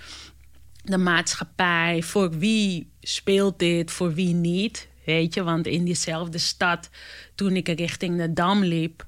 de 0.83 0.97
maatschappij? 0.97 2.03
Voor 2.03 2.29
wie 2.37 2.91
speelt 3.01 3.59
dit, 3.59 3.91
voor 3.91 4.13
wie 4.13 4.33
niet? 4.33 4.87
Weet 5.05 5.33
je, 5.33 5.43
want 5.43 5.67
in 5.67 5.85
diezelfde 5.85 6.37
stad, 6.37 6.89
toen 7.35 7.55
ik 7.55 7.67
richting 7.67 8.17
de 8.17 8.33
Dam 8.33 8.63
liep, 8.63 9.05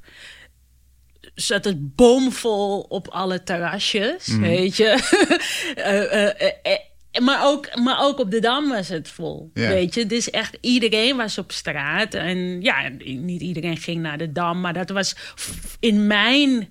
zat 1.35 1.65
het 1.65 1.95
bomvol 1.95 2.79
op 2.79 3.07
alle 3.07 3.43
terrasjes, 3.43 4.27
weet 4.27 4.75
je. 4.75 4.97
Eh, 5.75 6.88
maar, 7.21 7.45
ook, 7.45 7.75
maar 7.75 7.99
ook 8.01 8.19
op 8.19 8.31
de 8.31 8.39
Dam 8.39 8.69
was 8.69 8.87
het 8.87 9.07
vol, 9.09 9.51
Ja. 9.53 9.67
weet 9.69 9.93
je. 9.93 10.05
Dus 10.05 10.29
echt 10.29 10.57
iedereen 10.61 11.17
was 11.17 11.37
op 11.37 11.51
straat. 11.51 12.13
En 12.13 12.61
ja, 12.61 12.89
niet 13.03 13.41
iedereen 13.41 13.77
ging 13.77 14.01
naar 14.01 14.17
de 14.17 14.31
Dam, 14.31 14.61
maar 14.61 14.73
dat 14.73 14.89
was 14.89 15.15
in 15.79 16.07
mijn 16.07 16.69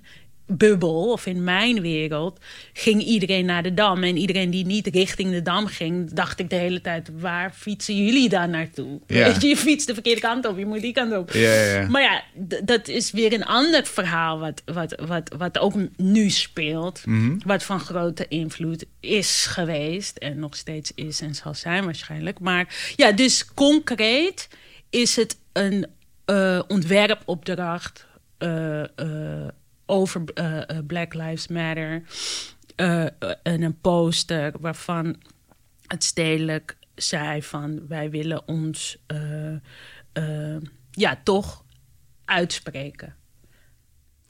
bubbel 0.49 1.11
of 1.11 1.25
in 1.25 1.43
mijn 1.43 1.81
wereld 1.81 2.39
ging 2.73 3.03
iedereen 3.03 3.45
naar 3.45 3.63
de 3.63 3.73
Dam. 3.73 4.03
En 4.03 4.17
iedereen 4.17 4.49
die 4.49 4.65
niet 4.65 4.87
richting 4.87 5.31
de 5.31 5.41
Dam 5.41 5.67
ging, 5.67 6.13
dacht 6.13 6.39
ik 6.39 6.49
de 6.49 6.55
hele 6.55 6.81
tijd... 6.81 7.09
waar 7.19 7.53
fietsen 7.53 8.05
jullie 8.05 8.29
dan 8.29 8.49
naartoe? 8.49 8.99
Ja. 9.07 9.35
Je, 9.39 9.57
fietst 9.57 9.87
de 9.87 9.93
verkeerde 9.93 10.21
kant 10.21 10.45
op, 10.45 10.57
je 10.57 10.65
moet 10.65 10.81
die 10.81 10.93
kant 10.93 11.17
op. 11.17 11.31
Ja, 11.31 11.53
ja, 11.53 11.79
ja. 11.81 11.87
Maar 11.87 12.01
ja, 12.01 12.23
dat 12.63 12.87
is 12.87 13.11
weer 13.11 13.33
een 13.33 13.45
ander 13.45 13.85
verhaal 13.85 14.39
wat, 14.39 14.61
wat, 14.65 14.95
wat, 15.05 15.31
wat 15.37 15.59
ook 15.59 15.73
nu 15.97 16.29
speelt. 16.29 17.03
Wat 17.45 17.63
van 17.63 17.79
grote 17.79 18.27
invloed 18.27 18.85
is 18.99 19.45
geweest 19.45 20.17
en 20.17 20.39
nog 20.39 20.55
steeds 20.55 20.91
is 20.95 21.21
en 21.21 21.35
zal 21.35 21.53
zijn 21.53 21.85
waarschijnlijk. 21.85 22.39
Maar 22.39 22.93
ja, 22.95 23.11
dus 23.11 23.53
concreet 23.53 24.47
is 24.89 25.15
het 25.15 25.37
een 25.53 25.87
eh, 26.25 26.61
ontwerpopdracht 26.67 28.07
over 29.89 30.23
eh, 30.33 30.69
eh, 30.69 30.85
Black 30.87 31.13
Lives 31.13 31.47
Matter. 31.47 32.03
eh, 32.75 33.05
en 33.43 33.61
een 33.61 33.79
poster 33.81 34.53
waarvan 34.59 35.15
het 35.87 36.03
stedelijk 36.03 36.77
zei 36.95 37.43
van 37.43 37.87
wij 37.87 38.09
willen 38.09 38.47
ons 38.47 38.97
ja, 40.91 41.19
toch 41.23 41.63
uitspreken. 42.25 43.15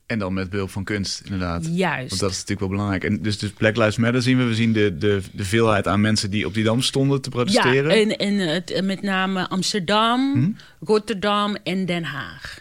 En 0.06 0.20
dan 0.20 0.34
met 0.34 0.50
behulp 0.50 0.70
van 0.70 0.84
kunst, 0.84 1.22
inderdaad. 1.24 1.66
Juist. 1.66 2.10
Want 2.10 2.22
dat 2.22 2.30
is 2.32 2.36
natuurlijk 2.36 2.60
wel 2.60 2.70
belangrijk. 2.70 3.04
En 3.04 3.22
dus, 3.22 3.38
dus 3.40 3.52
Black 3.52 3.76
Lives 3.76 3.98
Matter 3.98 4.22
zien 4.22 4.38
we. 4.38 4.44
We 4.44 4.56
zien 4.56 4.74
de, 4.74 4.98
de, 4.98 5.22
de 5.34 5.46
veelheid 5.46 5.88
aan 5.88 6.02
mensen 6.02 6.30
die 6.30 6.46
op 6.46 6.54
die 6.54 6.64
dam 6.64 6.82
stonden 6.82 7.22
te 7.22 7.30
protesteren. 7.30 7.98
Ja, 7.98 8.02
en, 8.02 8.18
en 8.18 8.38
het, 8.38 8.82
met 8.84 9.02
name 9.02 9.50
Amsterdam, 9.50 10.34
Hm? 10.34 10.86
Rotterdam 10.86 11.56
en 11.64 11.86
Den 11.86 12.04
Haag. 12.04 12.60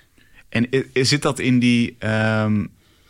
En 0.49 0.69
zit 0.93 1.23
dat 1.23 1.39
in 1.39 1.59
die... 1.59 1.97
ehm, 1.99 2.67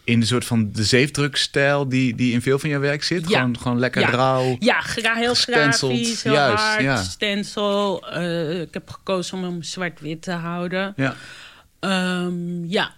in 0.09 0.21
de 0.21 0.27
soort 0.27 0.45
van 0.45 0.73
de 0.73 0.85
zeefdrukstijl 0.85 1.88
die, 1.88 2.15
die 2.15 2.33
in 2.33 2.43
veel 2.43 2.59
van 2.59 2.69
jouw 2.71 2.81
werk 2.81 3.03
zit? 3.03 3.29
Ja. 3.29 3.38
Gewoon, 3.38 3.59
gewoon 3.59 3.79
lekker 3.79 4.00
ja. 4.00 4.11
rauw. 4.11 4.57
Ja, 4.59 4.81
gra 4.81 5.15
heel 5.15 5.35
grafisch, 5.35 6.23
heel 6.23 6.33
Juist, 6.33 6.62
hard, 6.62 6.83
ja. 6.83 7.03
stencil. 7.03 8.09
Eh, 8.09 8.61
ik 8.61 8.75
heb 8.75 8.91
gekozen 8.91 9.38
om 9.38 9.45
hem 9.45 9.62
zwart-wit 9.62 10.23
te 10.23 10.33
houden. 10.33 10.93
Ja. 10.97 11.17
Ehm, 11.81 12.65
ja, 12.65 12.97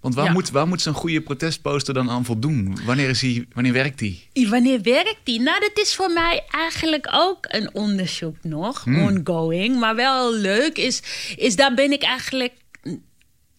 Want 0.00 0.14
waar 0.16 0.24
Ja. 0.24 0.32
moet, 0.32 0.50
waar 0.50 0.68
moet 0.68 0.82
zo'n 0.82 0.94
goede 0.94 1.20
protestposter 1.20 1.94
dan 1.94 2.10
aan 2.10 2.24
voldoen? 2.24 2.78
Wanneer, 2.84 3.08
is 3.08 3.20
hij, 3.20 3.46
wanneer 3.52 3.72
werkt 3.72 3.98
die? 3.98 4.28
Wanneer 4.48 4.82
werkt 4.82 5.20
die? 5.22 5.40
Nou, 5.40 5.60
dat 5.60 5.84
is 5.84 5.94
voor 5.94 6.10
mij 6.10 6.44
eigenlijk 6.50 7.08
ook 7.12 7.38
een 7.48 7.74
onderzoek 7.74 8.36
nog, 8.42 8.86
ongoing. 8.86 9.78
Maar 9.78 9.94
wel 9.94 10.34
leuk 10.34 10.78
is, 10.78 11.02
is 11.36 11.56
daar 11.56 11.74
ben 11.74 11.92
ik 11.92 12.02
eigenlijk 12.02 12.52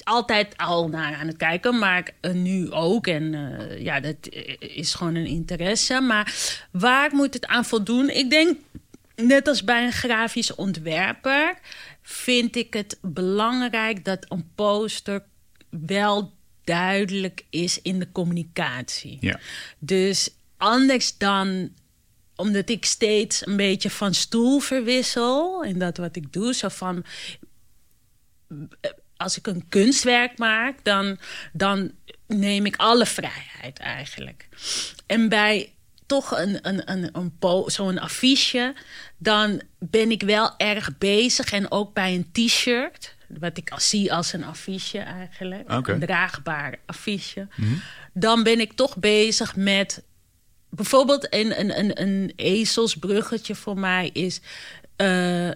altijd 0.06 0.58
al 0.58 0.88
naar 0.88 1.16
aan 1.16 1.28
het 1.28 1.38
kijken, 1.38 1.80
maar 1.80 2.10
eh, 2.22 2.32
nu 2.32 2.72
ook. 2.72 3.08
En 3.08 3.34
eh, 3.34 3.82
ja, 3.82 4.00
dat 4.00 4.16
eh, 4.26 4.56
is 4.60 4.94
gewoon 4.94 5.16
een 5.16 5.26
interesse. 5.26 6.02
Maar 6.02 6.34
waar 6.72 7.16
moet 7.16 7.34
het 7.34 7.46
aan 7.46 7.66
voldoen? 7.66 8.10
Ik 8.10 8.30
denk, 8.30 8.58
net 9.16 9.48
als 9.48 9.64
bij 9.64 9.86
een 9.86 9.92
grafisch 9.92 10.56
ontwerper, 10.56 11.58
vind 12.02 12.56
ik 12.56 12.74
het 12.74 12.98
belangrijk 13.02 14.06
dat 14.06 14.26
een 14.30 14.50
poster 14.56 15.24
wel 15.70 16.34
duidelijk 16.64 17.46
is 17.50 17.82
in 17.82 18.00
de 18.00 18.12
communicatie. 18.12 19.18
Ja. 19.20 19.40
Dus 19.80 20.30
anders 20.58 21.18
dan 21.18 21.70
omdat 22.36 22.70
ik 22.70 22.86
steeds 22.86 23.46
een 23.48 23.58
beetje 23.58 23.90
van 23.90 24.14
stoel 24.14 24.60
verwissel 24.60 25.64
in 25.64 25.80
dat 25.80 25.98
wat 25.98 26.16
ik 26.16 26.34
doe. 26.34 26.54
Zo 26.54 26.68
van, 26.68 27.06
als 29.18 29.38
ik 29.38 29.48
een 29.48 29.66
kunstwerk 29.70 30.38
maak, 30.38 30.84
dan, 30.84 31.18
dan 31.54 31.92
neem 32.28 32.66
ik 32.66 32.76
alle 32.76 33.06
vrijheid 33.06 33.80
eigenlijk. 33.80 34.48
En 35.06 35.30
bij 35.30 35.74
toch 36.06 36.38
een, 36.38 36.60
een, 36.62 36.92
een, 36.92 37.10
een 37.14 37.72
zo'n 37.72 38.00
affiche, 38.00 38.74
dan 39.18 39.62
ben 39.80 40.12
ik 40.12 40.22
wel 40.22 40.54
erg 40.58 40.98
bezig. 40.98 41.52
En 41.52 41.72
ook 41.72 41.94
bij 41.94 42.14
een 42.14 42.32
t-shirt, 42.32 43.16
wat 43.28 43.58
ik 43.58 43.72
al 43.72 43.80
zie 43.80 44.14
als 44.14 44.34
een 44.34 44.44
affiche 44.44 45.00
eigenlijk, 45.00 45.70
een 45.88 46.00
draagbaar 46.00 46.76
affiche, 46.86 47.48
dan 48.14 48.44
ben 48.44 48.60
ik 48.60 48.74
toch 48.74 48.98
bezig 48.98 49.56
met 49.56 50.04
bijvoorbeeld 50.70 51.34
een, 51.34 51.60
een, 51.60 51.80
een, 51.80 52.02
een 52.02 52.34
ezelsbruggetje 52.36 53.56
voor 53.56 53.78
mij 53.80 54.10
is. 54.14 54.42
eh, 54.96 55.50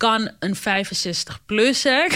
kan 0.00 0.30
een 0.38 0.56
65-plusser, 0.56 2.12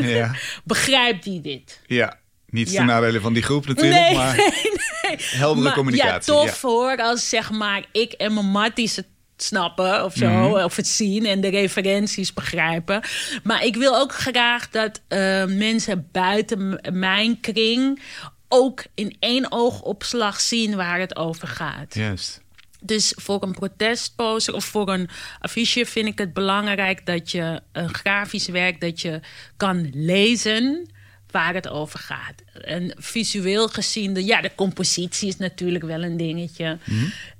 Ja. 0.16 0.34
begrijpt 0.64 1.24
die 1.24 1.40
dit? 1.40 1.80
ja. 1.86 2.18
Niet 2.46 2.70
Ja. 2.70 2.76
ten 2.76 2.86
nadele 2.86 3.20
van 3.20 3.32
die 3.32 3.42
groep 3.42 3.66
natuurlijk, 3.66 4.00
Nee, 4.00 4.14
maar 4.14 4.36
nee. 5.02 5.16
heldere 5.18 5.64
Maar 5.66 5.74
communicatie. 5.74 6.32
Ja, 6.34 6.40
tof 6.40 6.62
hoor, 6.62 6.96
als 6.96 7.28
zeg 7.28 7.50
maar 7.50 7.84
ik 7.92 8.12
en 8.12 8.34
mijn 8.34 8.46
matties 8.50 8.96
het 8.96 9.06
snappen 9.36 10.04
of 10.04 10.14
zo, 10.14 10.28
Mhm. 10.28 10.64
of 10.64 10.76
het 10.76 10.88
zien 10.88 11.26
en 11.26 11.40
de 11.40 11.48
referenties 11.48 12.32
begrijpen. 12.32 13.00
Maar 13.42 13.64
ik 13.64 13.76
wil 13.76 13.96
ook 13.96 14.12
graag 14.12 14.70
dat 14.70 15.00
eh, 15.08 15.44
mensen 15.44 16.08
buiten 16.12 16.80
mijn 16.92 17.40
kring 17.40 18.02
ook 18.48 18.84
in 18.94 19.16
één 19.20 19.52
oogopslag 19.52 20.40
zien 20.40 20.76
waar 20.76 20.98
het 21.00 21.16
over 21.16 21.48
gaat. 21.48 21.94
Juist. 21.94 22.40
Dus 22.80 23.12
voor 23.16 23.42
een 23.42 23.52
protestposter 23.52 24.54
of 24.54 24.64
voor 24.64 24.88
een 24.88 25.08
affiche 25.40 25.86
vind 25.86 26.06
ik 26.06 26.18
het 26.18 26.32
belangrijk 26.32 27.06
dat 27.06 27.30
je 27.30 27.60
een 27.72 27.94
grafisch 27.94 28.46
werk 28.48 28.80
dat 28.80 29.00
je 29.00 29.20
kan 29.56 29.90
lezen 29.94 30.90
waar 31.30 31.54
het 31.54 31.68
over 31.68 31.98
gaat. 31.98 32.34
En 32.64 32.94
visueel 32.98 33.68
gezien, 33.68 34.14
de, 34.14 34.24
ja, 34.24 34.40
de 34.40 34.54
compositie 34.54 35.28
is 35.28 35.36
natuurlijk 35.36 35.84
wel 35.84 36.02
een 36.02 36.16
dingetje. 36.16 36.78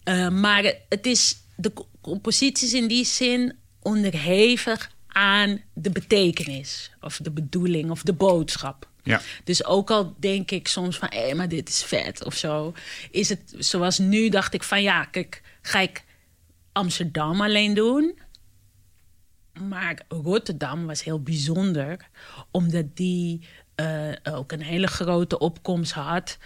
Eh, 0.02 0.28
maar 0.28 0.72
het 0.88 1.06
is 1.06 1.36
de 1.56 1.72
co- 1.72 1.88
compositie 2.00 2.66
is 2.66 2.74
in 2.74 2.88
die 2.88 3.04
zin 3.04 3.56
onderhevig 3.82 4.90
aan 5.08 5.60
de 5.74 5.90
betekenis 5.90 6.90
of 7.00 7.18
de 7.22 7.30
bedoeling 7.30 7.90
of 7.90 8.02
de 8.02 8.12
boodschap. 8.12 8.88
Ja. 9.06 9.20
Dus 9.44 9.64
ook 9.64 9.90
al 9.90 10.14
denk 10.18 10.50
ik 10.50 10.68
soms 10.68 10.98
van, 10.98 11.08
hé, 11.10 11.34
maar 11.34 11.48
dit 11.48 11.68
is 11.68 11.82
vet 11.82 12.24
of 12.24 12.34
zo. 12.34 12.74
Is 13.10 13.28
het 13.28 13.54
zoals 13.58 13.98
nu, 13.98 14.28
dacht 14.28 14.54
ik 14.54 14.62
van, 14.62 14.82
ja, 14.82 15.04
kijk, 15.04 15.42
ga 15.62 15.80
ik 15.80 16.04
Amsterdam 16.72 17.40
alleen 17.40 17.74
doen? 17.74 18.18
Maar 19.68 20.02
Rotterdam 20.08 20.86
was 20.86 21.04
heel 21.04 21.22
bijzonder, 21.22 22.08
omdat 22.50 22.96
die 22.96 23.46
eh, 23.74 24.12
ook 24.22 24.52
een 24.52 24.62
hele 24.62 24.86
grote 24.86 25.38
opkomst 25.38 25.92
had. 25.92 26.38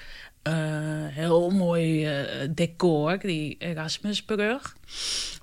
Eh, 0.42 0.54
heel 1.06 1.50
mooi 1.50 2.06
eh, 2.06 2.48
decor, 2.50 3.18
die 3.18 3.56
Erasmusbrug. 3.58 4.76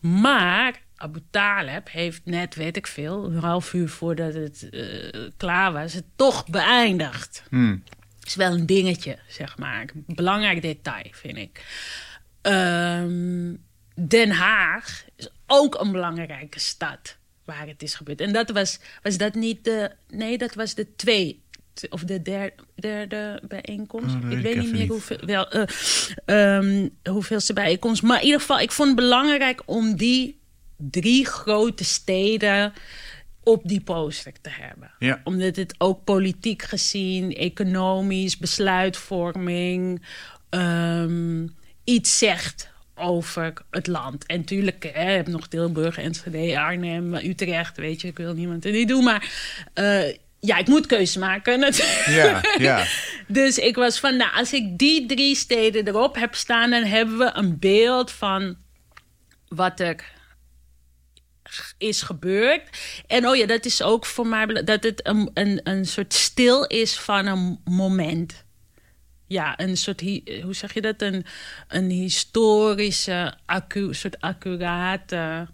Maar 0.02 0.82
Abu 0.98 1.20
Taleb 1.30 1.92
heeft 1.92 2.22
net, 2.26 2.56
weet 2.56 2.78
ik 2.78 2.88
veel, 2.88 3.26
een 3.26 3.38
half 3.38 3.74
uur 3.74 3.90
voordat 3.90 4.34
het 4.34 4.70
eh, 4.70 5.22
klaar 5.38 5.74
was, 5.74 5.94
het 5.94 6.06
toch 6.16 6.48
beëindigd. 6.48 7.44
Hmm. 7.50 7.84
is 8.24 8.36
wel 8.36 8.54
een 8.54 8.66
dingetje, 8.66 9.18
zeg 9.28 9.58
maar. 9.58 9.82
Een 9.82 10.16
belangrijk 10.16 10.62
detail, 10.62 11.08
vind 11.12 11.38
ik. 11.38 11.66
Ehm, 12.42 13.54
Den 13.96 14.32
Haag 14.32 15.06
is 15.16 15.30
ook 15.48 15.80
een 15.80 15.92
belangrijke 15.92 16.60
stad 16.60 17.18
waar 17.46 17.68
het 17.68 17.84
is 17.84 17.96
gebeurd. 17.96 18.22
En 18.22 18.34
dat 18.34 18.50
was, 18.50 18.80
was 19.04 19.18
dat 19.18 19.34
niet 19.34 19.64
de... 19.64 19.92
Nee, 20.10 20.38
dat 20.38 20.54
was 20.54 20.76
de 20.76 20.96
twee, 20.96 21.42
of 21.90 22.04
de 22.04 22.22
derde, 22.22 22.54
derde 22.76 23.42
bijeenkomst. 23.48 24.16
Oh, 24.16 24.32
ik 24.32 24.40
weet 24.40 24.56
niet 24.58 24.72
meer 24.72 24.80
niet. 24.80 24.90
hoeveel, 24.90 25.20
wel, 25.26 25.50
eh, 25.50 25.64
ehm, 26.26 26.88
hoeveelste 27.04 27.54
bijeenkomst. 27.54 28.02
Maar 28.02 28.20
in 28.20 28.26
ieder 28.26 28.40
geval, 28.40 28.60
ik 28.60 28.72
vond 28.72 28.88
het 28.88 28.98
belangrijk 28.98 29.62
om 29.66 29.96
die 29.96 30.38
drie 30.78 31.26
grote 31.26 31.84
steden 31.84 32.74
op 33.44 33.62
die 33.64 33.82
poster 33.82 34.34
te 34.42 34.50
hebben. 34.50 34.92
Ja. 35.00 35.22
Omdat 35.24 35.56
het 35.56 35.76
ook 35.78 36.04
politiek 36.04 36.62
gezien, 36.62 37.36
economisch, 37.36 38.38
besluitvorming, 38.38 40.06
ehm, 40.50 41.48
iets 41.84 42.18
zegt 42.18 42.70
over 42.96 43.54
het 43.70 43.88
land. 43.88 44.26
En 44.26 44.44
tuurlijk, 44.44 44.90
hè, 44.94 45.10
je 45.10 45.16
hebt 45.16 45.28
nog 45.28 45.48
Tilburg, 45.48 45.98
Enschede, 45.98 46.60
Arnhem, 46.60 47.14
Utrecht, 47.14 47.78
weet 47.78 48.02
je, 48.02 48.08
ik 48.08 48.18
wil 48.18 48.34
niemand 48.34 48.66
er 48.66 48.72
niet 48.72 48.88
doen, 48.88 49.04
maar 49.04 49.32
eh, 49.74 50.14
ja, 50.40 50.58
ik 50.58 50.68
moet 50.68 50.86
keuze 50.86 51.20
maken 51.20 51.60
natuurlijk. 51.60 52.08
Ja, 52.08 52.42
ja. 52.58 52.86
Dus 53.28 53.58
ik 53.58 53.76
was 53.76 54.00
van, 54.00 54.18
nou, 54.18 54.32
als 54.36 54.54
ik 54.54 54.78
die 54.78 55.06
drie 55.06 55.36
steden 55.36 55.88
erop 55.88 56.16
heb 56.16 56.36
staan, 56.36 56.70
dan 56.70 56.84
hebben 56.84 57.18
we 57.18 57.32
een 57.34 57.60
beeld 57.60 58.12
van 58.12 58.58
wat 59.48 59.80
er 59.80 60.16
is 61.78 62.02
gebeurd. 62.02 62.62
En 63.08 63.28
oh 63.28 63.36
ja, 63.36 63.46
dat 63.46 63.66
is 63.66 63.82
ook 63.82 64.06
voor 64.06 64.28
mij 64.28 64.46
dat 64.46 64.84
het 64.84 65.08
een, 65.08 65.32
een, 65.34 65.60
een 65.64 65.86
soort 65.86 66.14
stil 66.14 66.66
is 66.66 67.00
van 67.00 67.26
een 67.26 67.60
moment. 67.64 68.46
Ja, 69.28 69.60
een 69.60 69.78
soort, 69.78 70.00
hi- 70.00 70.42
hoe 70.42 70.56
zeg 70.56 70.74
je 70.74 70.82
dat? 70.82 71.02
Een, 71.02 71.26
een 71.68 71.90
historische, 71.90 73.38
soort 73.92 74.22
accurate 74.22 75.48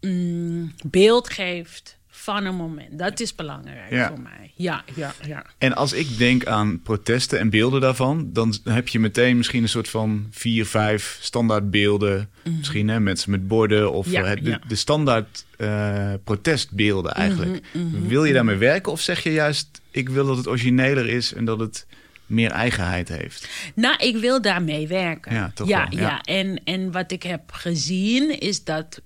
mm, 0.00 0.74
beeld 0.84 1.30
geeft 1.30 1.97
van 2.34 2.44
een 2.44 2.54
moment. 2.54 2.98
Dat 2.98 3.20
is 3.20 3.34
belangrijk 3.34 3.90
Ja. 3.90 4.08
voor 4.08 4.20
mij. 4.20 4.52
Ja, 4.54 4.84
ja, 4.94 5.14
ja. 5.26 5.44
En 5.58 5.74
als 5.74 5.92
ik 5.92 6.18
denk 6.18 6.46
aan 6.46 6.82
protesten 6.82 7.38
en 7.38 7.50
beelden 7.50 7.80
daarvan, 7.80 8.30
dan 8.32 8.54
heb 8.64 8.88
je 8.88 8.98
meteen 8.98 9.36
misschien 9.36 9.62
een 9.62 9.68
soort 9.68 9.88
van 9.88 10.26
vier, 10.30 10.66
vijf 10.66 11.18
standaard 11.20 11.70
beelden. 11.70 12.28
Misschien 12.58 12.88
hè, 12.88 13.00
mensen 13.00 13.30
met 13.30 13.48
borden 13.48 13.92
of 13.92 14.06
Mhm. 14.06 14.14
Ja, 14.14 14.24
eh, 14.24 14.42
de, 14.44 14.50
ja. 14.50 14.60
de 14.68 14.74
standaard 14.74 15.44
eh, 15.56 16.12
protestbeelden 16.24 17.14
eigenlijk. 17.14 17.64
Mhm, 17.72 18.06
Wil 18.08 18.24
je 18.24 18.32
daarmee 18.32 18.56
werken 18.56 18.92
of 18.92 19.00
zeg 19.00 19.22
je 19.22 19.32
juist, 19.32 19.80
ik 19.90 20.08
wil 20.08 20.26
dat 20.26 20.36
het 20.36 20.48
origineler 20.48 21.08
is 21.08 21.34
en 21.34 21.44
dat 21.44 21.58
het 21.60 21.86
meer 22.26 22.50
eigenheid 22.50 23.08
heeft? 23.08 23.48
Nou, 23.74 23.96
ik 23.96 24.16
wil 24.16 24.42
daarmee 24.42 24.88
werken. 24.88 25.34
Ja, 25.34 25.50
toch 25.54 25.68
ja, 25.68 25.86
ja. 25.90 26.00
ja. 26.00 26.20
En, 26.20 26.60
en 26.64 26.92
wat 26.92 27.12
ik 27.12 27.22
heb 27.22 27.52
gezien 27.52 28.40
is 28.40 28.64
dat 28.64 29.00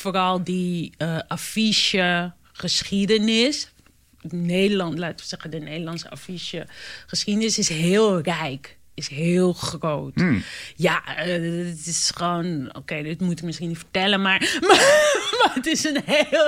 vooral 0.00 0.44
die 0.44 0.92
eh 0.96 1.18
affiche 1.28 2.32
geschiedenis... 2.52 3.72
Nederland, 4.20 4.98
laten 4.98 5.16
we 5.16 5.26
zeggen, 5.26 5.50
de 5.50 5.58
Nederlandse 5.58 6.10
affiche 6.10 6.66
geschiedenis 7.06 7.58
is 7.58 7.68
heel 7.68 8.20
rijk. 8.20 8.77
Is 8.98 9.08
heel 9.08 9.52
groot. 9.52 10.14
Hmm. 10.14 10.42
Ja, 10.76 11.02
eh, 11.16 11.26
het 11.68 11.86
is 11.86 12.10
gewoon... 12.14 12.70
Oké, 12.76 13.02
dit 13.02 13.20
moet 13.20 13.38
ik 13.38 13.44
misschien 13.44 13.68
niet 13.68 13.78
vertellen, 13.78 14.22
maar, 14.22 14.40
maar, 14.68 15.10
maar 15.38 15.54
het 15.54 15.66
is 15.66 15.84
een 15.84 16.00
heel... 16.04 16.46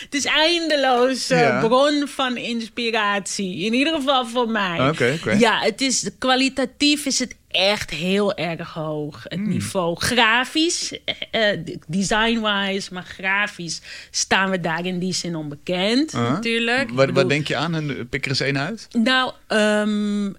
Het 0.00 0.14
is, 0.14 0.24
eindeloze 0.24 1.34
Ja. 1.34 1.60
bron 1.66 2.08
van 2.08 2.36
inspiratie. 2.36 3.64
In 3.64 3.74
ieder 3.74 3.94
geval 3.94 4.26
voor 4.26 4.48
mij. 4.48 4.88
Oké. 4.88 5.18
Ja, 5.38 5.58
het 5.60 5.80
is, 5.80 6.08
kwalitatief 6.18 7.06
is 7.06 7.18
het 7.18 7.36
echt 7.48 7.90
heel 7.90 8.34
erg 8.34 8.72
hoog, 8.72 9.22
het 9.22 9.32
Hmm. 9.38 9.48
niveau. 9.48 9.96
Grafisch, 10.00 10.92
eh, 11.30 11.52
eh, 11.52 11.58
design-wise, 11.86 12.94
maar 12.94 13.02
grafisch 13.04 13.80
staan 14.10 14.50
we 14.50 14.60
daar 14.60 14.86
in 14.86 14.98
die 14.98 15.12
zin 15.12 15.36
onbekend, 15.36 16.14
Uh-huh. 16.14 16.30
natuurlijk. 16.30 16.86
Wat, 16.88 16.96
bedoel- 16.96 17.14
wat 17.14 17.28
denk 17.28 17.48
je 17.48 17.56
aan? 17.56 18.06
Pik 18.10 18.24
er 18.24 18.30
eens 18.30 18.40
één 18.40 18.58
uit. 18.58 18.88
nou, 18.92 19.32
ehm, 19.46 20.32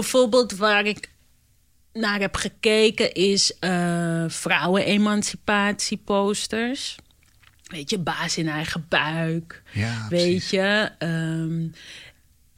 bijvoorbeeld 0.00 0.56
waar 0.56 0.86
ik 0.86 1.08
naar 1.92 2.20
heb 2.20 2.34
gekeken 2.36 3.12
is 3.12 3.58
eh 3.58 4.24
vrouwen-emancipatieposters. 4.28 6.96
Weet 7.62 7.90
je, 7.90 7.98
baas 7.98 8.38
in 8.38 8.48
eigen 8.48 8.86
buik. 8.88 9.62
Ja, 9.72 10.06
Weet 10.08 10.20
precies. 10.30 10.50
je, 10.50 10.90
ehm, 10.98 11.66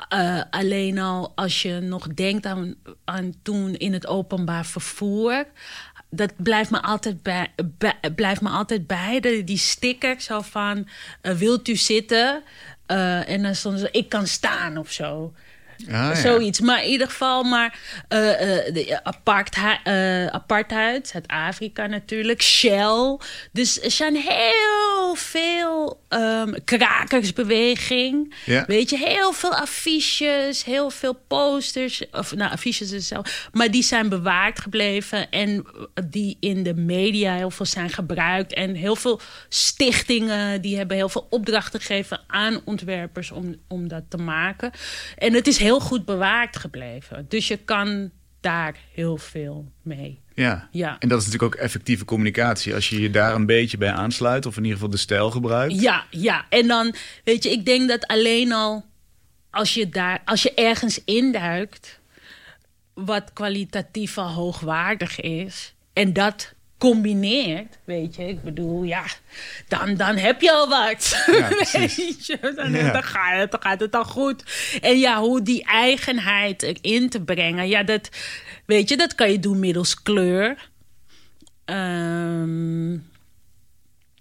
eh, 0.09 0.42
alleen 0.50 0.99
al 0.99 1.33
als 1.35 1.62
je 1.62 1.80
nog 1.80 2.07
denkt 2.09 2.47
aan, 2.47 2.75
aan 3.04 3.35
toen 3.42 3.75
in 3.75 3.92
het 3.92 4.07
openbaar 4.07 4.66
vervoer. 4.66 5.47
Dat 6.11 6.33
blijft 6.37 6.71
me 6.71 6.83
altijd 6.83 7.23
bij. 7.23 7.52
bij- 7.78 7.99
blijft 8.14 8.40
me 8.40 8.49
altijd 8.49 8.87
bij. 8.87 9.21
De, 9.21 9.45
die 9.45 9.59
sticker 9.59 10.21
zo 10.21 10.40
van: 10.40 10.88
eh, 11.21 11.33
wilt 11.35 11.68
u 11.68 11.76
zitten? 11.76 12.42
En 13.26 13.42
dan 13.42 13.54
stond 13.54 13.78
ze: 13.78 13.88
ik 13.90 14.09
kan 14.09 14.26
staan 14.26 14.76
of 14.76 14.92
zo. 14.92 15.33
Ah, 15.87 15.93
ja. 15.93 16.14
Zoiets. 16.14 16.61
Maar 16.61 16.85
in 16.85 16.91
ieder 16.91 17.07
geval, 17.07 17.43
maar 17.43 17.79
eh, 18.09 18.67
eh, 18.67 18.75
de 18.75 19.01
apartheid, 19.03 19.81
eh, 19.85 20.27
apartheid, 20.27 21.09
Zuid-Afrika 21.09 21.87
natuurlijk, 21.87 22.43
Shell. 22.43 23.19
Dus 23.53 23.83
er 23.83 23.91
zijn 23.91 24.17
heel 24.17 25.14
veel 25.14 26.01
ehm, 26.09 26.53
krakersbeweging. 26.64 28.35
Ja. 28.45 28.64
Weet 28.67 28.91
je, 28.91 28.99
heel 28.99 29.33
veel 29.33 29.55
affiches, 29.55 30.64
heel 30.64 30.91
veel 30.91 31.21
posters. 31.27 32.03
Of 32.12 32.35
nou, 32.35 32.53
affiches 32.53 32.93
is 32.93 33.09
zelf. 33.09 33.49
Maar 33.53 33.71
die 33.71 33.83
zijn 33.83 34.09
bewaard 34.09 34.61
gebleven 34.61 35.31
en 35.31 35.67
die 36.09 36.37
in 36.41 36.62
de 36.62 36.75
media 36.75 37.35
heel 37.35 37.51
veel 37.51 37.67
zijn 37.67 37.91
gebruikt. 37.91 38.53
En 38.53 38.75
heel 38.75 38.97
veel 38.97 39.21
stichtingen 39.49 40.61
die 40.61 40.77
hebben 40.77 40.97
heel 40.97 41.09
veel 41.09 41.27
opdrachten 41.31 41.81
gegeven 41.81 42.21
aan 42.27 42.61
ontwerpers 42.64 43.31
om, 43.31 43.57
om 43.69 43.88
dat 43.88 44.03
te 44.09 44.17
maken. 44.17 44.71
En 45.17 45.35
het 45.35 45.47
is 45.47 45.59
heel 45.59 45.67
goed 45.70 46.04
bewaard 46.04 46.57
gebleven. 46.57 47.26
Dus 47.28 47.48
je 47.48 47.57
kan 47.57 48.11
daar 48.40 48.76
heel 48.92 49.16
veel 49.16 49.72
mee. 49.83 50.20
Ja. 50.35 50.68
Ja. 50.70 50.96
En 50.98 51.09
dat 51.09 51.20
is 51.20 51.26
natuurlijk 51.26 51.54
ook 51.54 51.61
effectieve 51.61 52.04
communicatie. 52.04 52.74
Als 52.74 52.88
je 52.88 53.00
je 53.00 53.11
daar 53.11 53.35
een 53.35 53.46
beetje 53.46 53.78
bij 53.78 53.90
aansluit, 53.90 54.46
of 54.46 54.57
in 54.57 54.62
ieder 54.62 54.76
geval 54.76 54.90
de 54.92 54.96
stijl 54.96 55.31
gebruikt. 55.31 55.81
Ja, 55.81 56.04
ja. 56.11 56.46
En 56.48 56.66
dan, 56.66 56.94
weet 57.24 57.42
je, 57.42 57.50
ik 57.50 57.64
denk 57.64 57.88
dat 57.88 58.07
alleen 58.07 58.52
al 58.52 58.85
als 59.50 59.74
je 59.74 59.88
daar, 59.88 60.22
als 60.24 60.42
je 60.42 60.54
ergens 60.54 61.04
induikt, 61.04 62.00
wat 62.94 63.33
kwalitatief 63.33 64.18
al 64.18 64.33
hoogwaardig 64.33 65.20
is, 65.20 65.74
en 65.92 66.12
dat 66.12 66.54
combineert, 66.79 67.79
weet 67.85 68.14
je, 68.17 68.29
ik 68.29 68.43
bedoel, 68.43 68.83
ja, 68.83 69.05
dan, 69.69 69.95
dan 69.95 70.17
heb 70.17 70.41
je 70.41 70.53
al 70.53 70.69
wat. 70.69 71.25
Ja, 71.27 71.49
weet 71.73 72.27
je, 72.27 72.53
dan, 72.57 72.73
Ja. 72.73 72.93
dan, 72.93 73.03
gaat 73.03 73.38
het, 73.41 73.51
dan 73.51 73.61
gaat 73.62 73.81
het 73.81 73.95
al 73.95 74.05
goed. 74.05 74.43
En 74.81 74.99
ja, 74.99 75.21
hoe 75.21 75.43
die 75.43 75.64
eigenheid 75.64 76.62
erin 76.62 77.09
te 77.09 77.21
brengen, 77.21 77.69
ja, 77.69 77.83
dat, 77.83 78.09
weet 78.67 78.88
je, 78.88 78.97
dat 78.97 79.14
kan 79.14 79.31
je 79.33 79.38
doen 79.38 79.59
middels 79.59 80.03
kleur. 80.03 80.69
Ehm, 81.64 82.97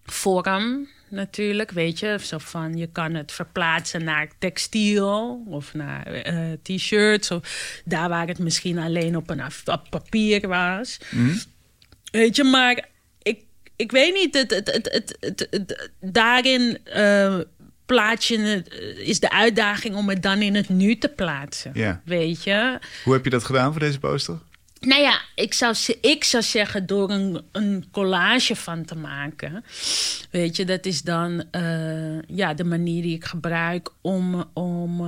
vorm 0.05 0.87
natuurlijk, 1.09 1.71
weet 1.71 1.99
je. 1.99 2.17
Zo 2.21 2.37
van, 2.37 2.77
je 2.77 2.87
kan 2.87 3.13
het 3.13 3.31
verplaatsen 3.31 4.03
naar 4.03 4.27
textiel 4.39 5.43
of 5.47 5.73
naar 5.73 6.05
eh, 6.05 6.51
t-shirts. 6.63 7.31
Of 7.31 7.81
daar 7.85 8.09
waar 8.09 8.27
het 8.27 8.39
misschien 8.39 8.77
alleen 8.79 9.15
op 9.15 9.29
een 9.29 9.41
op 9.65 9.87
papier 9.89 10.47
was. 10.47 10.97
Weet 12.17 12.35
je, 12.35 12.43
maar 12.43 12.87
ik, 13.21 13.39
ik 13.75 13.91
weet 13.91 14.13
niet, 14.13 14.33
het, 14.37 14.51
het, 14.51 14.71
het, 14.73 14.87
het, 14.91 15.17
het, 15.19 15.47
het- 15.49 15.89
daarin 16.01 16.77
eh, 16.83 17.39
plaats 17.85 18.27
je 18.27 18.37
het, 18.39 18.67
eh, 18.69 19.07
is 19.07 19.19
de 19.19 19.31
uitdaging 19.31 19.95
om 19.95 20.09
het 20.09 20.21
dan 20.23 20.41
in 20.41 20.55
het 20.55 20.69
nu 20.69 20.97
te 20.97 21.09
plaatsen. 21.09 21.71
Ja. 21.73 22.01
Weet 22.05 22.43
je? 22.43 22.79
Hoe 23.03 23.13
heb 23.13 23.23
je 23.23 23.29
dat 23.29 23.43
gedaan 23.43 23.71
voor 23.71 23.81
deze 23.81 23.99
poster? 23.99 24.37
Nou 24.79 25.01
ja, 25.01 25.21
ik 25.35 25.53
zou, 25.53 25.75
ik 26.01 26.23
zou 26.23 26.43
zeggen 26.43 26.85
door 26.85 27.09
een, 27.11 27.41
een 27.51 27.85
collage 27.91 28.55
van 28.55 28.85
te 28.85 28.95
maken. 28.95 29.63
Weet 30.31 30.55
je, 30.55 30.65
dat 30.65 30.85
is 30.85 31.01
dan 31.01 31.43
eh, 31.51 32.21
ja, 32.21 32.53
de 32.53 32.63
manier 32.63 33.01
die 33.01 33.15
ik 33.15 33.25
gebruik 33.25 33.89
om, 34.01 34.45
om, 34.53 35.01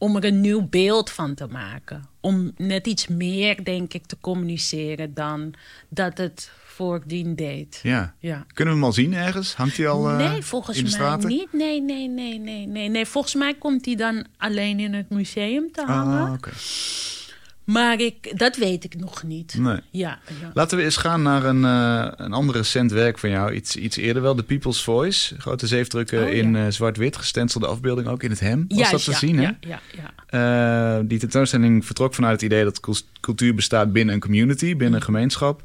om 0.00 0.16
er 0.16 0.24
een 0.24 0.40
nieuw 0.40 0.68
beeld 0.68 1.10
van 1.10 1.34
te 1.34 1.46
maken. 1.46 2.04
Om 2.20 2.52
net 2.56 2.86
iets 2.86 3.06
meer, 3.08 3.64
denk 3.64 3.92
ik, 3.92 4.06
te 4.06 4.16
communiceren 4.20 5.14
dan 5.14 5.54
dat 5.88 6.18
het 6.18 6.50
voordien 6.64 7.34
deed. 7.34 7.80
Ja. 7.82 8.14
Ja. 8.18 8.46
Kunnen 8.52 8.74
we 8.74 8.80
hem 8.80 8.88
al 8.88 8.94
zien 8.94 9.14
ergens? 9.14 9.54
Hangt 9.54 9.76
hij 9.76 9.88
al 9.88 10.08
eh, 10.08 10.16
nee, 10.16 10.42
volgens 10.42 10.76
in 10.76 10.84
de 10.84 10.90
mij 10.90 10.98
straten? 10.98 11.28
niet. 11.28 11.52
Nee, 11.52 11.82
nee, 11.82 12.08
nee, 12.08 12.38
nee, 12.38 12.66
nee, 12.66 12.88
nee. 12.88 13.06
Volgens 13.06 13.34
mij 13.34 13.54
komt 13.54 13.84
hij 13.84 13.94
dan 13.94 14.26
alleen 14.36 14.80
in 14.80 14.94
het 14.94 15.10
museum 15.10 15.72
te 15.72 15.84
hangen. 15.84 16.26
Ah, 16.26 16.32
oké. 16.32 16.50
Maar 17.64 18.00
ik, 18.00 18.38
dat 18.38 18.56
weet 18.56 18.84
ik 18.84 18.94
nog 18.96 19.22
niet. 19.22 19.54
Nee. 19.58 19.78
Ja, 19.90 20.18
ja. 20.40 20.50
Laten 20.54 20.78
we 20.78 20.84
eens 20.84 20.96
gaan 20.96 21.22
naar 21.22 21.44
een, 21.44 21.64
eh, 21.64 22.12
een 22.24 22.32
ander 22.32 22.56
recent 22.56 22.90
werk 22.92 23.18
van 23.18 23.30
jou. 23.30 23.52
Iets, 23.52 23.76
iets 23.76 23.96
eerder 23.96 24.22
wel, 24.22 24.34
The 24.34 24.42
People's 24.42 24.82
Voice. 24.82 25.34
Grote 25.38 25.66
zeefdrukken 25.66 26.22
Oh, 26.22 26.28
ja. 26.28 26.34
in 26.34 26.56
eh, 26.56 26.62
zwart-wit. 26.68 27.16
Gestencelde 27.16 27.66
afbeelding 27.66 28.08
ook 28.08 28.22
in 28.22 28.30
het 28.30 28.40
hem. 28.40 28.64
Was 28.68 28.90
dat 28.90 29.04
te 29.04 29.12
zien, 29.12 29.36
hè? 29.38 29.42
Ja, 29.42 29.56
ja, 29.60 29.80
ja. 29.96 30.96
Eh, 30.98 31.04
die 31.08 31.18
tentoonstelling 31.18 31.86
vertrok 31.86 32.14
vanuit 32.14 32.32
het 32.32 32.42
idee 32.42 32.64
dat 32.64 32.80
cul- 32.80 32.94
cultuur 33.20 33.54
bestaat 33.54 33.92
binnen 33.92 34.14
een 34.14 34.20
community, 34.20 34.66
binnen 34.66 34.88
Mm. 34.88 34.94
een 34.94 35.02
gemeenschap. 35.02 35.62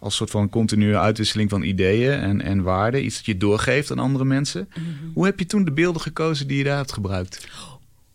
Als 0.00 0.16
soort 0.16 0.30
van 0.30 0.48
continue 0.48 0.98
uitwisseling 0.98 1.50
van 1.50 1.62
ideeën 1.62 2.12
en, 2.12 2.42
en 2.42 2.62
waarden. 2.62 3.04
Iets 3.04 3.16
dat 3.16 3.26
je 3.26 3.36
doorgeeft 3.36 3.90
aan 3.90 3.98
andere 3.98 4.24
mensen. 4.24 4.68
Mm-hmm. 4.78 5.10
Hoe 5.14 5.24
heb 5.24 5.38
je 5.38 5.46
toen 5.46 5.64
de 5.64 5.72
beelden 5.72 6.02
gekozen 6.02 6.46
die 6.46 6.58
je 6.58 6.64
daar 6.64 6.76
hebt 6.76 6.92
gebruikt? 6.92 7.48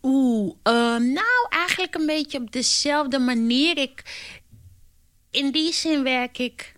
Oeh, 0.06 0.54
ehm, 0.62 1.12
nou 1.12 1.46
eigenlijk 1.48 1.94
een 1.94 2.06
beetje 2.06 2.38
op 2.38 2.52
dezelfde 2.52 3.18
manier. 3.18 3.78
Ik, 3.78 4.02
in 5.30 5.50
die 5.52 5.72
zin 5.72 6.02
werk 6.02 6.38
ik 6.38 6.74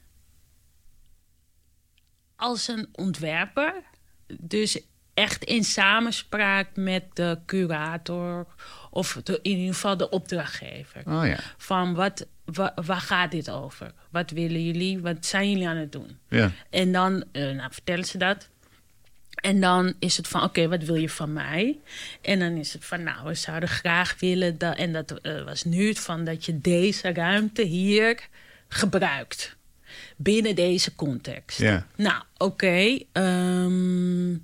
als 2.37 2.69
een 2.69 2.89
ontwerper. 2.93 3.75
Dus 4.41 4.81
echt 5.15 5.45
in 5.45 5.65
samenspraak 5.65 6.69
met 6.77 7.05
de 7.17 7.39
curator 7.47 8.47
of 8.91 9.21
de, 9.25 9.39
in 9.43 9.57
ieder 9.59 9.75
geval 9.75 9.97
de 9.97 10.09
opdrachtgever. 10.09 11.03
Oh 11.07 11.27
ja. 11.27 11.39
Van 11.57 11.95
wat, 11.95 12.27
wa- 12.45 12.75
waar 12.85 13.01
gaat 13.01 13.31
dit 13.31 13.51
over? 13.51 13.93
Wat 14.11 14.31
willen 14.31 14.65
jullie? 14.65 14.99
Wat 15.01 15.27
zijn 15.27 15.51
jullie 15.51 15.69
aan 15.69 15.77
het 15.77 15.93
doen? 15.93 16.19
Ja. 16.29 16.51
En 16.71 16.93
dan 16.93 17.25
eh, 17.33 17.51
nou, 17.51 17.73
vertellen 17.73 18.05
ze 18.05 18.19
dat. 18.19 18.49
En 19.37 19.61
dan 19.61 19.95
is 19.99 20.17
het 20.17 20.29
van, 20.29 20.43
oké, 20.43 20.69
wat 20.69 20.83
wil 20.83 20.95
je 20.95 21.09
van 21.09 21.33
mij? 21.33 21.79
En 22.21 22.39
dan 22.39 22.57
is 22.57 22.73
het 22.73 22.85
van, 22.85 23.03
nou, 23.03 23.27
we 23.27 23.35
zouden 23.35 23.69
graag 23.69 24.17
willen... 24.21 24.59
Dat, 24.59 24.77
en 24.77 24.93
dat 24.93 25.21
eh, 25.21 25.45
was 25.45 25.65
nu 25.65 25.89
het 25.89 26.01
van 26.01 26.25
dat 26.25 26.45
je 26.45 26.61
deze 26.61 27.13
ruimte 27.13 27.63
hier 27.63 28.29
gebruikt. 28.69 29.57
Binnen 30.17 30.55
deze 30.55 30.95
context. 30.95 31.59
Ja. 31.59 31.87
Nou, 31.97 32.23
oké. 32.37 32.99
ehm, 33.13 34.35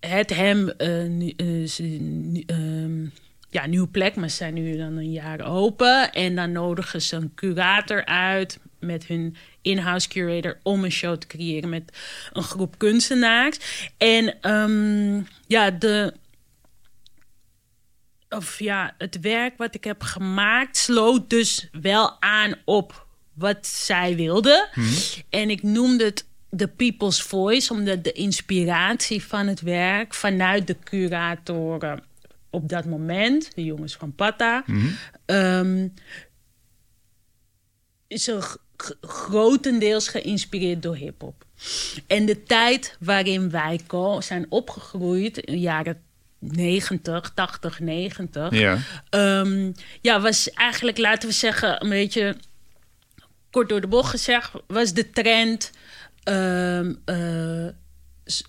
het 0.00 0.34
hem... 0.34 0.72
nu- 1.08 1.34
ehm, 2.46 3.04
ja, 3.50 3.66
nieuwe 3.66 3.88
plek, 3.88 4.16
maar 4.16 4.30
ze 4.30 4.36
zijn 4.36 4.54
nu 4.54 4.76
dan 4.76 4.96
een 4.96 5.12
jaar 5.12 5.40
open. 5.40 6.12
En 6.12 6.34
dan 6.34 6.52
nodigen 6.52 7.02
ze 7.02 7.16
een 7.16 7.34
curator 7.34 8.04
uit 8.04 8.58
met 8.86 9.06
hun 9.06 9.36
in-house 9.62 10.08
curator 10.08 10.58
om 10.62 10.84
een 10.84 10.92
show 10.92 11.16
te 11.16 11.26
creëren 11.26 11.68
met 11.68 11.98
een 12.32 12.42
groep 12.42 12.78
kunstenaars. 12.78 13.90
En 13.96 14.40
ehm, 14.40 15.22
ja, 15.46 15.70
de. 15.70 16.14
Of 18.28 18.58
ja, 18.58 18.94
het 18.98 19.20
werk 19.20 19.56
wat 19.56 19.74
ik 19.74 19.84
heb 19.84 20.02
gemaakt 20.02 20.76
sloot 20.76 21.30
dus 21.30 21.68
wel 21.72 22.20
aan 22.20 22.54
op 22.64 23.06
wat 23.34 23.66
zij 23.66 24.16
wilden. 24.16 24.68
En 25.30 25.50
ik 25.50 25.62
noemde 25.62 26.04
het 26.04 26.26
The 26.56 26.68
People's 26.68 27.22
Voice, 27.22 27.72
omdat 27.72 28.04
de 28.04 28.12
inspiratie 28.12 29.22
van 29.22 29.46
het 29.46 29.60
werk 29.60 30.14
vanuit 30.14 30.66
de 30.66 30.76
curatoren 30.84 32.02
op 32.50 32.68
dat 32.68 32.84
moment, 32.84 33.54
de 33.54 33.64
jongens 33.64 33.96
van 33.96 34.14
Pata, 34.14 34.64
ehm, 35.24 35.88
is 38.06 38.28
er 38.28 38.56
grotendeels 39.00 40.08
geïnspireerd 40.08 40.82
door 40.82 40.96
hip-hop. 40.96 41.44
En 42.06 42.26
de 42.26 42.42
tijd 42.42 42.96
waarin 43.00 43.50
wij 43.50 43.80
zijn 44.18 44.46
opgegroeid, 44.48 45.38
in 45.38 45.54
de 45.54 45.60
jaren 45.60 46.02
90, 46.38 47.32
80, 47.34 47.80
90, 47.80 48.50
Ja. 48.50 48.78
Ehm, 49.10 49.72
ja, 50.00 50.20
was 50.20 50.50
eigenlijk, 50.50 50.98
laten 50.98 51.28
we 51.28 51.34
zeggen, 51.34 51.82
een 51.82 51.88
beetje 51.88 52.36
kort 53.50 53.68
door 53.68 53.80
de 53.80 53.86
bocht 53.86 54.10
gezegd, 54.10 54.50
was 54.66 54.92
de 54.92 55.10
trend 55.10 55.70
ehm, 56.22 56.94
eh, 57.04 57.66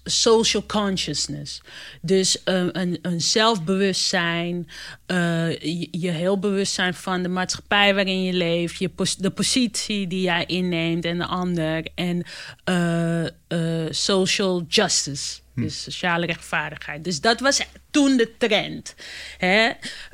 social 0.04 0.66
consciousness. 0.66 1.62
Dus 2.02 2.44
eh, 2.44 2.66
een, 2.72 3.00
een 3.02 3.22
zelfbewustzijn, 3.22 4.70
eh, 5.06 5.60
je, 5.60 5.88
je 5.92 6.12
heel 6.12 6.40
bewust 6.40 6.74
zijn 6.74 6.94
van 6.94 7.22
de 7.22 7.30
maatschappij 7.30 7.94
waarin 7.94 8.24
je 8.24 8.34
leeft, 8.34 8.78
je 8.78 8.90
pos- 8.90 9.16
de 9.16 9.30
positie 9.30 10.08
die 10.08 10.22
jij 10.22 10.46
inneemt 10.46 11.06
en 11.06 11.18
de 11.18 11.26
ander, 11.26 11.88
en 11.96 12.24
eh, 12.64 13.86
social 13.90 14.66
justice. 14.68 15.40
Dus 15.56 15.84
sociale 15.84 16.26
rechtvaardigheid. 16.26 17.04
Dus 17.04 17.22
dat 17.22 17.40
was 17.40 17.62
toen 17.92 18.18
de 18.18 18.38
trend. 18.38 18.96
Hè? 19.38 19.72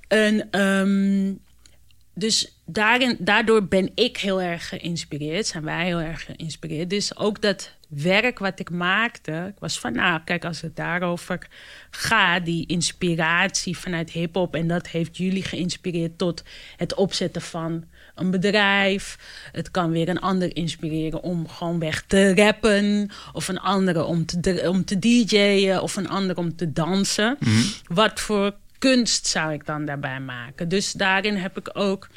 En, 0.07 0.51
ehm, 0.51 1.33
dus 2.13 2.52
daarin, 2.65 3.17
daardoor 3.19 3.63
ben 3.67 3.91
ik 3.95 4.17
heel 4.17 4.41
erg 4.41 4.69
geïnspireerd. 4.69 5.47
Zijn 5.47 5.63
wij 5.63 5.85
heel 5.85 5.99
erg 5.99 6.25
geïnspireerd. 6.25 6.89
Dus 6.89 7.17
ook 7.17 7.41
dat 7.41 7.71
werk 7.87 8.39
wat 8.39 8.59
ik 8.59 8.69
maakte. 8.69 9.45
Ik 9.47 9.59
was 9.59 9.79
van, 9.79 9.93
nou, 9.93 10.21
kijk, 10.25 10.45
als 10.45 10.61
het 10.61 10.75
daarover 10.75 11.47
gaat, 11.89 12.45
die 12.45 12.67
inspiratie 12.67 13.77
vanuit 13.77 14.11
hip-hop. 14.11 14.55
En 14.55 14.67
dat 14.67 14.87
heeft 14.87 15.17
jullie 15.17 15.43
geïnspireerd 15.43 16.17
tot 16.17 16.43
het 16.77 16.93
opzetten 16.93 17.41
van 17.41 17.83
een 18.15 18.31
bedrijf. 18.31 19.17
Het 19.51 19.71
kan 19.71 19.91
weer 19.91 20.09
een 20.09 20.21
ander 20.21 20.55
inspireren 20.55 21.23
om 21.23 21.47
gewoon 21.47 21.79
weg 21.79 22.03
te 22.07 22.35
rappen. 22.35 23.09
Of 23.33 23.47
een 23.47 23.59
andere 23.59 24.03
om 24.03 24.25
te, 24.25 24.65
om 24.69 24.85
te 24.85 24.99
DJ'en. 24.99 25.81
Of 25.81 25.95
een 25.95 26.09
ander 26.09 26.37
om 26.37 26.55
te 26.55 26.73
dansen. 26.73 27.37
Wat 27.87 28.19
voor 28.19 28.55
kunst 28.77 29.27
zou 29.27 29.53
ik 29.53 29.65
dan 29.65 29.85
daarbij 29.85 30.19
maken? 30.19 30.69
Dus 30.69 30.91
daarin 30.91 31.35
heb 31.35 31.57
ik 31.57 31.69
ook 31.73 32.07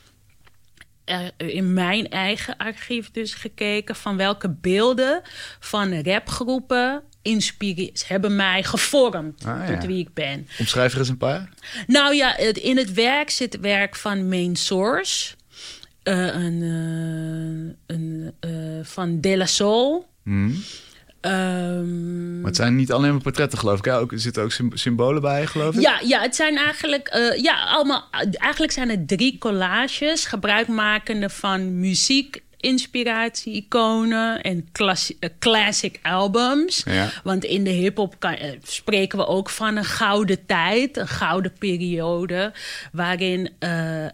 in 1.37 1.73
mijn 1.73 2.09
eigen 2.09 2.57
archief 2.57 3.11
dus 3.11 3.35
gekeken 3.35 3.97
van 3.97 4.16
welke 4.16 4.51
beelden 4.51 5.23
van 5.61 6.03
rapgroepen 6.03 7.03
hebben 8.07 8.37
mij 8.37 8.62
gevormd 8.62 9.45
Ah, 9.45 9.69
ja. 9.69 9.75
tot 9.79 9.87
wie 9.87 9.99
ik 9.99 10.14
ben. 10.14 10.49
Omschrijf 10.59 10.92
er 10.92 10.99
eens 10.99 11.09
een 11.09 11.16
paar. 11.16 11.49
Nou 11.87 12.14
ja, 12.14 12.33
het- 12.37 12.59
in 12.59 12.77
het 12.77 12.92
werk 12.92 13.31
zit 13.31 13.61
werk 13.61 13.97
van 13.97 14.29
Main 14.29 14.57
Source. 14.57 15.35
eh, 16.03 16.27
een, 16.27 16.62
eh, 16.62 17.97
een, 17.97 18.33
eh, 18.40 18.51
van 18.83 19.21
De 19.21 19.37
La 19.37 19.47
Soul. 19.47 20.09
Mhm. 20.23 20.51
Ehm, 21.27 22.37
Maar 22.41 22.47
het 22.47 22.57
zijn 22.57 22.77
niet 22.77 22.93
alleen 22.93 23.12
maar 23.12 23.23
portretten, 23.23 23.59
geloof 23.59 23.79
ik. 23.79 23.87
Ook, 23.87 24.12
er 24.12 24.21
zitten 24.21 24.43
ook 24.43 24.53
sym- 24.53 24.77
symbolen 24.77 25.23
bij, 25.23 25.47
geloof 25.47 25.75
ik. 25.75 25.81
Ja, 25.81 26.01
ja, 26.05 26.21
het 26.21 26.37
zijn 26.37 26.57
eigenlijk, 26.57 27.09
eh, 27.09 27.43
ja, 27.43 27.65
allemaal, 27.65 28.05
eigenlijk 28.31 28.73
zijn 28.73 28.89
het 28.89 29.09
drie 29.09 29.39
collages, 29.39 30.25
gebruikmakende 30.25 31.31
van 31.31 31.81
muziek, 31.81 32.43
inspiratie, 32.57 33.53
iconen 33.55 34.43
en 34.43 34.69
eh, 34.73 35.31
classic 35.39 35.99
albums. 36.03 36.83
Ja. 36.85 37.09
Want 37.25 37.45
in 37.45 37.65
de 37.65 37.71
hip-hop 37.71 38.17
eh, 38.19 38.51
spreken 38.62 39.19
we 39.19 39.27
ook 39.27 39.51
van 39.51 39.77
een 39.77 39.85
gouden 39.85 40.47
tijd, 40.47 40.97
een 40.97 41.09
gouden 41.09 41.53
periode, 41.59 42.53
waarin 42.93 43.51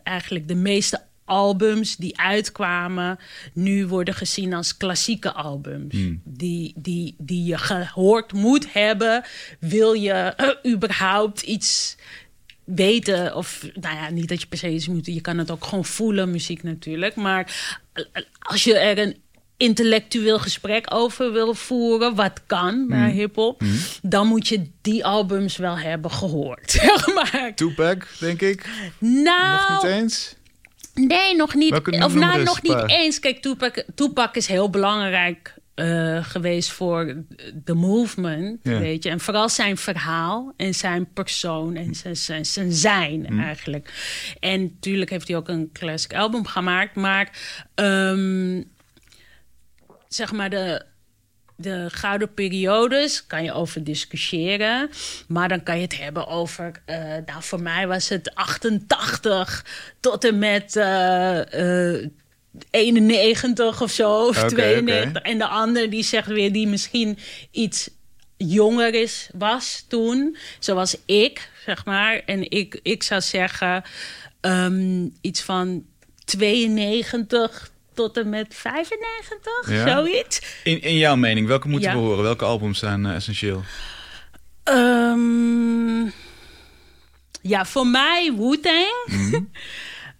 eigenlijk 0.03 0.49
de 0.49 0.55
meeste 0.55 1.01
albums 1.33 1.97
die 1.97 2.19
uitkwamen 2.19 3.19
nu 3.53 3.87
worden 3.87 4.15
gezien 4.15 4.55
als 4.55 4.77
klassieke 4.77 5.33
albums. 5.33 5.95
Die, 6.25 6.73
die, 6.77 7.15
die 7.19 7.45
je 7.45 7.59
gehoord 7.59 8.33
moet 8.33 8.73
hebben, 8.73 9.25
wil 9.59 9.93
je 9.93 10.13
eh, 10.13 10.73
überhaupt 10.73 11.43
iets 11.43 11.97
weten. 12.65 13.37
Of 13.37 13.67
nou 13.81 13.97
ja, 13.97 14.11
niet 14.11 14.29
dat 14.29 14.41
je 14.41 14.47
per 14.47 14.59
se 14.59 14.71
iets 14.71 14.89
moet. 14.89 15.07
Je 15.07 15.21
kan 15.21 15.39
het 15.39 15.51
ook 15.51 15.65
gewoon 15.65 15.85
voelen, 15.85 16.31
muziek 16.31 16.63
natuurlijk. 16.63 17.15
Maar 17.15 17.55
als 18.39 18.65
je 18.65 18.79
er 18.79 18.99
een 18.99 19.17
intellectueel 19.57 20.39
gesprek 20.39 20.95
over 20.95 21.33
wil 21.33 21.55
voeren, 21.55 22.15
wat 22.15 22.41
kan 22.47 22.87
bij 22.89 23.11
hip-hop, 23.11 23.63
dan 24.03 24.27
moet 24.27 24.49
je 24.49 24.63
die 24.81 25.05
albums 25.05 25.57
wel 25.57 25.79
hebben 25.79 26.11
gehoord. 26.11 26.71
Zeg 26.81 27.15
maar. 27.15 27.53
Tupac, 27.55 28.07
denk 28.21 28.41
ik. 28.41 28.69
Nou, 28.99 29.73
Nog 29.73 29.83
niet 29.83 29.93
eens. 29.93 30.35
Nee, 30.95 31.37
nog 31.37 31.55
niet. 31.55 31.71
Welke 31.71 32.05
of 32.05 32.15
nou, 32.15 32.43
nog 32.43 32.63
niet 32.63 32.83
eens. 32.91 33.19
Kijk, 33.19 33.43
Tupac, 33.43 33.85
Tupac 33.95 34.37
is 34.37 34.47
heel 34.47 34.71
belangrijk 34.71 35.55
eh, 35.75 36.25
geweest 36.25 36.71
voor 36.71 37.17
de 37.65 37.75
movement, 37.75 38.61
Ja. 38.63 38.79
weet 38.79 39.03
je. 39.03 39.11
En 39.11 39.21
vooral 39.21 39.49
zijn 39.49 39.77
verhaal 39.77 40.53
en 40.57 40.75
zijn 40.75 41.13
persoon 41.13 41.77
en 41.77 41.95
zijn, 41.95 42.17
zijn, 42.17 42.45
zijn 42.47 42.73
zijn 42.73 43.27
Hm. 43.27 43.41
eigenlijk. 43.41 43.93
En 44.41 44.63
natuurlijk 44.63 45.11
heeft 45.11 45.29
hij 45.29 45.37
ook 45.37 45.49
een 45.49 45.71
classic 45.73 46.15
album 46.15 46.47
gemaakt. 46.47 46.95
Maar 46.95 47.31
ehm, 47.75 48.63
zeg 50.09 50.33
maar 50.33 50.51
de... 50.51 50.85
De 51.63 51.87
gouden 51.91 52.35
periodes 52.35 53.27
kan 53.27 53.45
je 53.45 53.53
over 53.53 53.85
discussiëren. 53.85 54.91
Maar 55.29 55.49
dan 55.49 55.63
kan 55.63 55.77
je 55.77 55.83
het 55.83 55.99
hebben 55.99 56.27
over. 56.27 56.73
eh, 56.85 56.97
nou, 57.27 57.43
voor 57.43 57.63
mij 57.63 57.87
was 57.87 58.09
het 58.09 58.35
88 58.35 59.65
tot 60.01 60.25
en 60.25 60.39
met 60.39 60.77
eh, 60.77 61.95
eh, 61.95 62.09
91 62.71 63.83
of 63.83 63.91
zo. 63.91 64.27
Of 64.27 64.39
Oké, 64.43 64.49
92. 64.49 65.09
oké. 65.09 65.29
En 65.29 65.39
de 65.39 65.47
ander 65.47 65.91
die 65.91 66.03
zegt 66.05 66.27
weer 66.29 66.53
die 66.53 66.67
misschien 66.67 67.19
iets 67.51 67.91
jonger 68.37 68.95
is, 68.95 69.29
was 69.35 69.85
toen. 69.89 70.37
Zoals 70.59 70.97
ik, 71.07 71.51
zeg 71.65 71.85
maar. 71.85 72.23
En 72.27 72.51
ik, 72.51 72.81
ik 72.83 73.03
zou 73.03 73.21
zeggen 73.21 73.83
ehm, 74.41 75.07
iets 75.21 75.43
van 75.43 75.85
92 76.25 77.71
tot 77.95 78.17
en 78.17 78.29
met 78.29 78.55
95, 78.55 79.71
Ja. 79.71 79.89
zoiets. 79.89 80.41
In, 80.65 80.81
in 80.83 80.97
jouw 80.97 81.17
mening, 81.17 81.47
welke 81.47 81.69
moeten 81.69 81.91
Ja. 81.91 81.97
we 81.97 82.03
horen? 82.03 82.23
Welke 82.23 82.45
albums 82.45 82.79
zijn 82.79 83.07
eh, 83.07 83.15
essentieel? 83.15 83.63
Ehm, 84.65 86.03
ja, 87.43 87.65
voor 87.65 87.87
mij 87.87 88.33
Wu-Tang. 88.37 89.49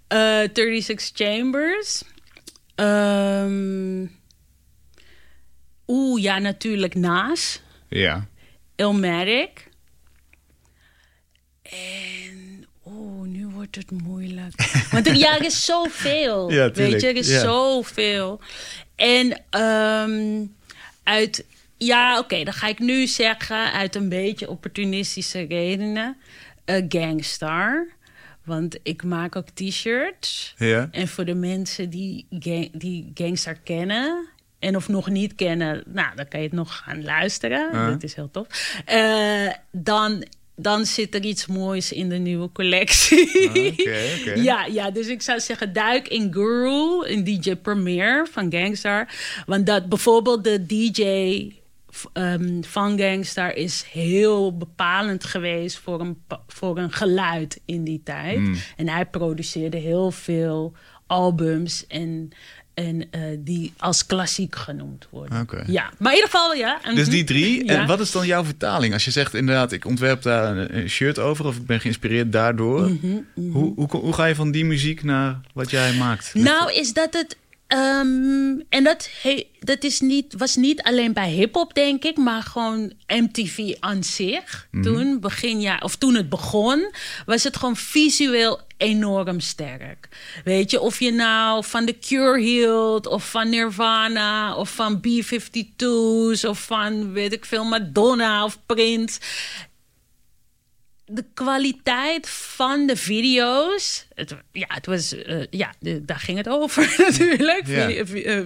Eh, 0.07 0.19
36 0.53 1.11
Chambers. 1.15 2.03
Ehm, 2.75 4.07
Oeh, 5.87 6.23
ja, 6.23 6.39
natuurlijk 6.39 6.95
Nas. 6.95 7.61
Ja. 7.89 8.29
Illmatic. 8.77 9.69
En 11.63 12.32
wordt 13.63 13.77
het 13.77 13.91
moeilijk. 14.03 14.87
Want 14.91 15.07
er, 15.07 15.15
ja, 15.15 15.37
er 15.37 15.45
is 15.45 15.65
zoveel. 15.65 16.51
Ja, 16.53 16.71
weet 16.71 17.01
je, 17.01 17.07
er 17.07 17.17
is 17.17 17.29
Ja. 17.29 17.41
zoveel. 17.41 18.41
En 18.97 19.41
ehm, 19.51 20.45
uit, 21.03 21.45
ja, 21.77 22.19
oké, 22.19 22.45
dan 22.45 22.53
ga 22.53 22.67
ik 22.69 22.79
nu 22.79 23.07
zeggen, 23.07 23.73
uit 23.73 23.95
een 23.95 24.09
beetje 24.09 24.49
opportunistische 24.51 25.41
redenen, 25.41 26.17
eh, 26.65 26.85
Gangstar. 26.89 27.87
Want 28.45 28.79
ik 28.83 29.03
maak 29.05 29.37
ook 29.37 29.49
t-shirts. 29.55 30.55
Ja. 30.59 30.89
En 30.91 31.09
voor 31.09 31.25
de 31.25 31.35
mensen 31.35 31.91
die, 31.91 32.27
gang, 32.31 32.71
die 32.73 33.11
Gangstar 33.15 33.57
kennen. 33.65 34.27
En 34.59 34.77
of 34.77 34.89
nog 34.89 35.09
niet 35.09 35.35
kennen, 35.35 35.83
nou, 35.87 36.17
dan 36.17 36.29
kan 36.29 36.41
je 36.41 36.47
het 36.47 36.55
nog 36.57 36.77
gaan 36.77 37.05
luisteren. 37.05 37.91
Dat 37.91 38.03
is 38.03 38.15
heel 38.15 38.31
tof. 38.31 38.47
Eh, 38.85 39.49
dan, 39.73 40.25
dan 40.63 40.87
zit 40.87 41.15
er 41.15 41.25
iets 41.25 41.47
moois 41.47 41.93
in 41.93 42.09
de 42.09 42.17
nieuwe 42.17 42.53
collectie. 42.53 43.49
Ah, 43.49 43.57
Oké. 44.21 44.41
Ja, 44.41 44.67
ja, 44.67 44.91
dus 44.91 45.07
ik 45.07 45.23
zou 45.23 45.41
zeggen, 45.41 45.73
duik 45.73 46.09
in 46.09 46.33
Guru, 46.33 47.07
in 47.07 47.25
DJ 47.25 47.55
Premier 47.55 48.29
van 48.31 48.53
Gangstar. 48.53 49.09
Want 49.47 49.67
dat 49.67 49.89
bijvoorbeeld 49.89 50.45
de 50.45 50.67
DJ 50.67 51.53
ehm, 52.13 52.63
van 52.63 52.99
Gangstar 52.99 53.55
is 53.55 53.85
heel 53.91 54.57
bepalend 54.57 55.25
geweest 55.25 55.79
voor 55.79 56.01
een, 56.01 56.23
voor 56.47 56.79
een 56.79 56.93
geluid 56.93 57.61
in 57.65 57.85
die 57.85 58.01
tijd. 58.05 58.37
Hmm. 58.37 58.55
En 58.77 58.89
hij 58.89 59.07
produceerde 59.07 59.77
heel 59.77 60.11
veel 60.11 60.73
albums 61.07 61.87
en, 61.87 62.31
en 62.75 63.11
eh, 63.11 63.21
die 63.39 63.73
als 63.77 64.07
klassiek 64.07 64.57
genoemd 64.57 65.07
worden. 65.11 65.47
Ja, 65.67 65.91
maar 65.99 66.13
in 66.13 66.19
ieder 66.19 66.31
geval, 66.31 66.55
ja. 66.55 66.81
Dus 66.95 67.07
mhm. 67.07 67.11
die 67.11 67.25
drie. 67.25 67.65
Ja. 67.65 67.81
En 67.81 67.87
wat 67.87 68.01
is 68.01 68.11
dan 68.11 68.27
jouw 68.27 68.45
vertaling? 68.45 68.93
Als 68.93 69.05
je 69.05 69.11
zegt 69.11 69.35
inderdaad, 69.35 69.73
ik 69.73 69.85
ontwerp 69.85 70.23
daar 70.23 70.57
een, 70.57 70.89
shirt 70.89 71.19
over 71.19 71.47
of 71.47 71.57
ik 71.57 71.67
ben 71.67 71.81
geïnspireerd 71.81 72.33
daardoor. 72.33 72.91
Mhm, 72.91 73.17
Hoe, 73.35 73.75
hoe, 73.75 73.89
hoe 73.91 74.13
ga 74.13 74.25
je 74.25 74.35
van 74.35 74.51
die 74.51 74.65
muziek 74.65 75.03
naar 75.03 75.41
wat 75.53 75.71
jij 75.71 75.93
maakt? 75.93 76.35
Nou, 76.35 76.73
is 76.73 76.93
dat 76.93 77.15
het. 77.15 77.37
Ehm, 77.73 78.61
en 78.69 78.85
dat, 78.85 79.09
he- 79.23 79.47
dat 79.61 79.85
is 79.85 80.01
niet, 80.01 80.35
was 80.37 80.57
niet 80.57 80.83
alleen 80.83 81.13
bij 81.13 81.31
hip-hop, 81.31 81.75
denk 81.75 82.05
ik, 82.05 82.17
maar 82.17 82.43
gewoon 82.43 82.93
MTV 83.07 83.75
aan 83.81 84.05
zich. 84.05 84.69
Toen, 84.83 85.21
begin 85.21 85.83
of 85.83 85.97
toen 85.97 86.15
het 86.15 86.29
begon, 86.29 86.93
was 87.27 87.43
het 87.43 87.57
gewoon 87.57 87.77
visueel 87.77 88.61
enorm 88.77 89.41
sterk. 89.41 90.09
Weet 90.45 90.71
je, 90.71 90.81
of 90.81 91.01
je 91.01 91.13
nou 91.13 91.65
van 91.65 91.87
The 91.87 91.99
Cure 91.99 92.41
hield, 92.41 93.07
of 93.07 93.31
van 93.31 93.49
Nirvana, 93.49 94.57
of 94.57 94.71
van 94.75 95.01
B-52's, 95.01 96.45
of 96.45 96.59
van, 96.61 97.13
weet 97.13 97.33
ik 97.33 97.45
veel, 97.45 97.65
Madonna 97.65 98.45
of 98.45 98.59
Prince 98.67 99.21
de 101.15 101.25
kwaliteit 101.35 102.29
van 102.29 102.87
de 102.87 102.97
video's. 102.97 104.07
Het, 104.15 104.35
ja, 104.53 104.65
het 104.69 104.87
was. 104.87 105.13
eh, 105.15 105.43
ja, 105.51 105.73
de- 105.79 106.05
daar 106.05 106.19
ging 106.19 106.39
het 106.39 106.49
over 106.49 106.95
natuurlijk. 107.09 107.69
Eh, 107.69 108.41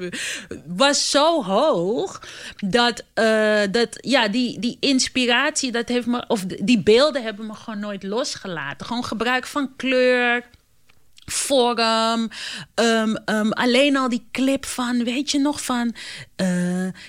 was 0.66 1.10
zo 1.10 1.42
hoog 1.42 2.20
dat, 2.56 3.04
eh, 3.14 3.60
dat 3.70 3.88
ja, 4.00 4.28
die, 4.28 4.58
die 4.58 4.76
inspiratie, 4.80 5.72
dat 5.72 5.88
heeft 5.88 6.06
me, 6.06 6.24
of 6.28 6.44
die 6.44 6.82
beelden 6.82 7.22
hebben 7.22 7.46
me 7.46 7.54
gewoon 7.54 7.80
nooit 7.80 8.02
losgelaten. 8.02 8.86
Gewoon 8.86 9.04
gebruik 9.04 9.46
van 9.46 9.70
kleur. 9.76 10.44
Vorm, 11.26 12.30
ehm, 12.74 13.14
ehm, 13.24 13.50
alleen 13.50 13.96
al 13.96 14.08
die 14.08 14.28
clip 14.32 14.66
van, 14.66 15.04
weet 15.04 15.30
je 15.30 15.38
nog, 15.38 15.62
van 15.64 15.94
eh, 16.36 16.46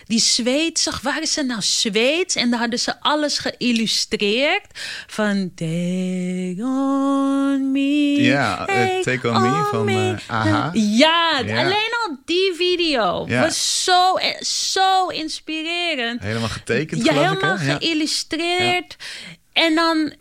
die 0.06 0.20
Zweedse, 0.20 0.92
waren 1.02 1.28
ze 1.28 1.44
nou 1.44 1.62
Zweeds? 1.62 2.36
En 2.36 2.50
daar 2.50 2.60
hadden 2.60 2.80
ze 2.80 3.00
alles 3.00 3.38
geïllustreerd 3.38 4.80
van 5.08 5.52
Take 5.56 6.56
on 6.60 7.72
me. 7.72 8.22
Ja, 8.22 8.68
eh, 8.68 9.02
Take 9.02 9.30
on 9.30 9.42
Me 9.42 9.68
van, 9.72 9.88
eh, 9.90 10.16
AHA. 10.28 10.70
Ja, 10.74 11.42
Ja. 11.46 11.58
alleen 11.60 11.92
al 12.08 12.18
die 12.26 12.54
video 12.56 13.28
was 13.28 13.84
zo, 13.84 14.16
eh, 14.16 14.42
zo 14.42 15.08
inspirerend. 15.08 16.22
Helemaal 16.22 16.50
getekend, 16.50 17.06
Ja, 17.06 17.12
ik. 17.12 17.18
helemaal? 17.20 17.58
Ja. 17.60 17.78
geïllustreerd. 17.78 18.96
En 19.54 19.76
dan, 19.76 20.14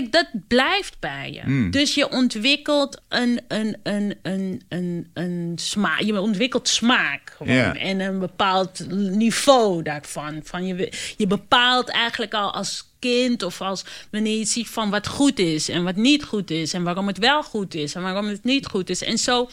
kijk, 0.00 0.12
dat 0.12 0.26
blijft 0.48 0.96
bij 1.00 1.32
je. 1.32 1.42
Mm. 1.44 1.70
Dus 1.70 1.94
je 1.94 2.10
ontwikkelt 2.10 3.00
een, 3.08 3.40
een, 3.48 3.76
een, 3.82 4.14
een, 4.22 4.62
een, 4.68 5.10
een 5.14 5.52
smaak. 5.56 6.00
Je 6.00 6.20
ontwikkelt 6.20 6.68
smaak 6.68 7.34
gewoon. 7.36 7.74
En 7.76 8.00
een 8.00 8.18
bepaald 8.18 8.86
niveau 9.10 9.82
daarvan. 9.82 10.40
Van 10.44 10.66
je, 10.66 10.92
je 11.16 11.26
bepaalt 11.26 11.88
eigenlijk 11.88 12.34
al 12.34 12.52
als 12.52 12.90
kind 12.98 13.42
of 13.42 13.60
als 13.60 13.84
wanneer 14.10 14.38
je 14.38 14.44
ziet 14.44 14.68
van 14.68 14.90
wat 14.90 15.06
goed 15.06 15.38
is 15.38 15.68
en 15.68 15.84
wat 15.84 15.96
niet 15.96 16.24
goed 16.24 16.50
is. 16.50 16.72
En 16.72 16.82
waarom 16.82 17.06
het 17.06 17.18
wel 17.18 17.42
goed 17.42 17.74
is 17.74 17.94
en 17.94 18.02
waarom 18.02 18.26
het 18.26 18.44
niet 18.44 18.66
goed 18.66 18.90
is. 18.90 19.02
En 19.02 19.18
zo 19.18 19.48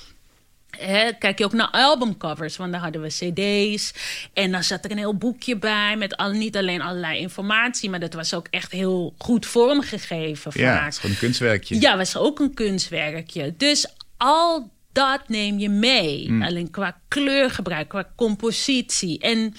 Kijk 1.19 1.38
je 1.38 1.45
ook 1.45 1.53
naar 1.53 1.69
albumcovers, 1.71 2.57
want 2.57 2.71
daar 2.71 2.81
hadden 2.81 3.01
we 3.01 3.07
cd's. 3.07 3.93
En 4.33 4.51
dan 4.51 4.63
zat 4.63 4.86
er 4.86 4.91
een 4.91 4.97
heel 4.97 5.17
boekje 5.17 5.57
bij 5.57 5.95
met 5.97 6.17
al, 6.17 6.31
niet 6.31 6.57
alleen 6.57 6.81
allerlei 6.81 7.19
informatie... 7.19 7.89
maar 7.89 7.99
dat 7.99 8.13
was 8.13 8.33
ook 8.33 8.47
echt 8.49 8.71
heel 8.71 9.13
goed 9.17 9.45
vormgegeven 9.45 10.51
Ja, 10.53 10.86
het 10.86 10.97
gewoon 10.97 11.12
een 11.12 11.17
kunstwerkje. 11.17 11.81
Ja, 11.81 11.97
was 11.97 12.17
ook 12.17 12.39
een 12.39 12.53
kunstwerkje. 12.53 13.53
Dus 13.57 13.88
al 14.17 14.71
dat 14.91 15.21
neem 15.27 15.59
je 15.59 15.69
mee. 15.69 16.31
Alleen 16.41 16.71
qua 16.71 17.01
kleurgebruik, 17.07 17.89
qua 17.89 18.09
compositie. 18.15 19.19
En, 19.19 19.53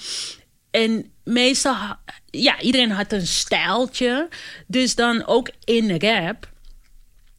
en 0.71 1.11
meestal, 1.23 1.75
ja, 2.29 2.61
iedereen 2.61 2.91
had 2.91 3.11
een 3.11 3.27
stijltje. 3.27 4.29
Dus 4.67 4.95
dan 4.95 5.25
ook 5.25 5.49
in 5.63 5.99
rap... 5.99 6.53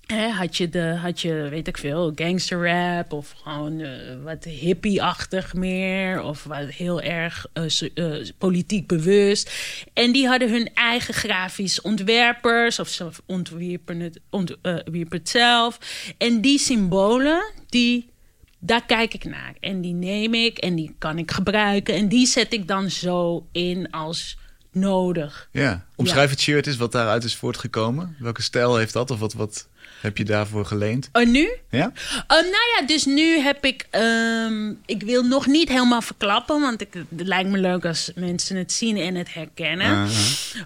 Hè, 0.06 0.28
had, 0.28 0.56
je 0.56 0.68
de, 0.68 0.96
had 1.02 1.20
je, 1.20 1.48
weet 1.50 1.68
ik 1.68 1.78
veel, 1.78 2.12
gangster 2.14 2.70
rap 2.70 3.12
of 3.12 3.34
gewoon 3.42 3.80
eh, 3.80 3.90
wat 4.22 4.44
hippie-achtig 4.44 5.54
meer. 5.54 6.22
Of 6.22 6.44
wat 6.44 6.68
heel 6.68 7.00
erg 7.00 7.46
eh, 7.52 7.64
eh, 7.94 8.28
politiek 8.38 8.86
bewust. 8.86 9.50
En 9.92 10.12
die 10.12 10.26
hadden 10.26 10.50
hun 10.50 10.70
eigen 10.74 11.14
grafisch 11.14 11.80
ontwerpers 11.80 12.78
of 12.78 12.88
ze 12.88 13.08
ontwierpen 13.26 14.00
het, 14.00 14.20
ontwierpen 14.30 15.18
het 15.18 15.28
zelf. 15.28 15.78
En 16.18 16.40
die 16.40 16.58
symbolen, 16.58 17.52
die, 17.68 18.10
daar 18.58 18.86
kijk 18.86 19.14
ik 19.14 19.24
naar. 19.24 19.54
En 19.60 19.80
die 19.80 19.94
neem 19.94 20.34
ik 20.34 20.58
en 20.58 20.74
die 20.74 20.94
kan 20.98 21.18
ik 21.18 21.30
gebruiken. 21.30 21.94
En 21.94 22.08
die 22.08 22.26
zet 22.26 22.52
ik 22.52 22.68
dan 22.68 22.90
zo 22.90 23.46
in 23.52 23.90
als 23.90 24.36
nodig. 24.76 25.48
Ja. 25.52 25.86
Omschrijf 25.94 26.30
het 26.30 26.40
shirt 26.40 26.66
eens 26.66 26.76
wat 26.76 26.92
daaruit 26.92 27.24
is 27.24 27.36
voortgekomen. 27.36 28.16
Welke 28.18 28.42
stijl 28.42 28.76
heeft 28.76 28.92
dat 28.92 29.10
of 29.10 29.18
wat, 29.18 29.32
wat 29.32 29.68
heb 30.00 30.18
je 30.18 30.24
daarvoor 30.24 30.66
geleend? 30.66 31.08
En 31.12 31.30
nu? 31.30 31.48
Ja? 31.70 31.92
Oh, 32.28 32.40
nou 32.40 32.76
ja, 32.78 32.86
dus 32.86 33.04
nu 33.04 33.38
heb 33.38 33.64
ik. 33.64 33.86
ehm, 33.90 34.70
ik 34.86 35.02
wil 35.02 35.22
nog 35.22 35.46
niet 35.46 35.68
helemaal 35.68 36.02
verklappen, 36.02 36.60
want 36.60 36.80
ik, 36.80 36.94
het 36.94 37.04
lijkt 37.26 37.50
me 37.50 37.58
leuk 37.58 37.84
als 37.84 38.10
mensen 38.14 38.56
het 38.56 38.72
zien 38.72 38.96
en 38.96 39.14
het 39.14 39.34
herkennen. 39.34 39.86
Aha. 39.86 40.08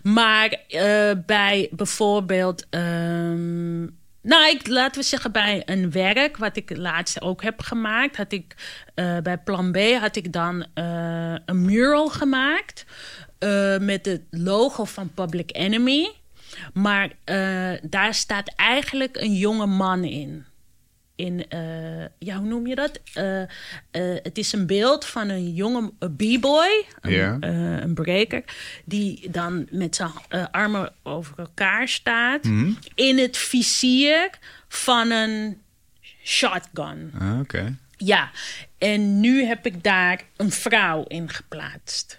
Maar 0.03 0.57
eh, 0.69 1.11
bij 1.27 1.69
bijvoorbeeld. 1.71 2.67
ehm, 2.71 3.81
nou, 4.23 4.49
ik, 4.51 4.67
laten 4.67 5.01
we 5.01 5.07
zeggen 5.07 5.33
bij 5.33 5.63
een 5.65 5.91
werk 5.91 6.37
wat 6.37 6.57
ik 6.57 6.77
laatst 6.77 7.21
ook 7.23 7.43
heb 7.43 7.61
gemaakt, 7.61 8.17
had 8.17 8.33
ik 8.33 8.55
eh, 8.95 9.19
bij 9.19 9.39
Plan 9.39 9.73
B 9.73 9.79
had 10.01 10.17
ik 10.17 10.33
dan 10.33 10.67
eh, 10.75 11.35
een 11.47 11.65
mural 11.65 12.09
gemaakt 12.09 12.85
met 13.81 14.07
het 14.07 14.21
logo 14.31 14.85
van 14.85 15.11
Public 15.15 15.57
Enemy. 15.57 16.09
Maar 16.73 17.11
eh, 17.25 17.73
daar 17.83 18.15
staat 18.15 18.53
eigenlijk 18.57 19.17
een 19.17 19.35
jonge 19.35 19.67
man 19.67 20.05
in. 20.05 20.45
In, 21.15 21.49
eh, 21.49 22.05
ja, 22.19 22.37
hoe 22.37 22.49
noem 22.49 22.67
je 22.67 22.75
dat? 22.75 23.01
Eh, 23.15 23.43
het 24.23 24.39
is 24.39 24.53
een 24.53 24.67
beeld 24.67 25.05
van 25.07 25.29
een 25.29 25.55
jonge 25.55 25.93
b-boy, 26.17 26.85
een, 27.01 27.13
Ja. 27.13 27.37
een 27.41 27.95
breaker, 27.95 28.43
die 28.85 29.31
dan 29.31 29.67
met 29.71 29.97
zijn 29.97 30.11
armen 30.51 30.93
over 31.03 31.39
elkaar 31.39 31.89
staat. 31.89 32.45
Mhm. 32.45 32.73
In 32.95 33.19
het 33.19 33.37
vizier 33.37 34.31
van 34.69 35.11
een 35.11 35.61
shotgun. 36.25 37.13
Ah, 37.19 37.39
Oké. 37.41 37.77
Ja, 37.97 38.31
en 38.79 39.21
nu 39.21 39.45
heb 39.45 39.67
ik 39.67 39.83
daar 39.85 40.21
een 40.37 40.51
vrouw 40.53 41.05
in 41.05 41.29
geplaatst. 41.29 42.19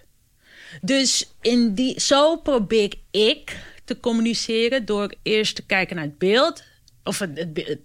Dus 0.80 1.32
in 1.40 1.74
die, 1.74 2.00
zo 2.00 2.36
probeer 2.36 2.92
ik 3.10 3.56
te 3.84 4.00
communiceren 4.00 4.84
door 4.84 5.14
eerst 5.22 5.54
te 5.54 5.62
kijken 5.62 5.96
naar 5.96 6.04
het 6.04 6.18
beeld. 6.18 6.62
Of 7.04 7.18
het, 7.18 7.36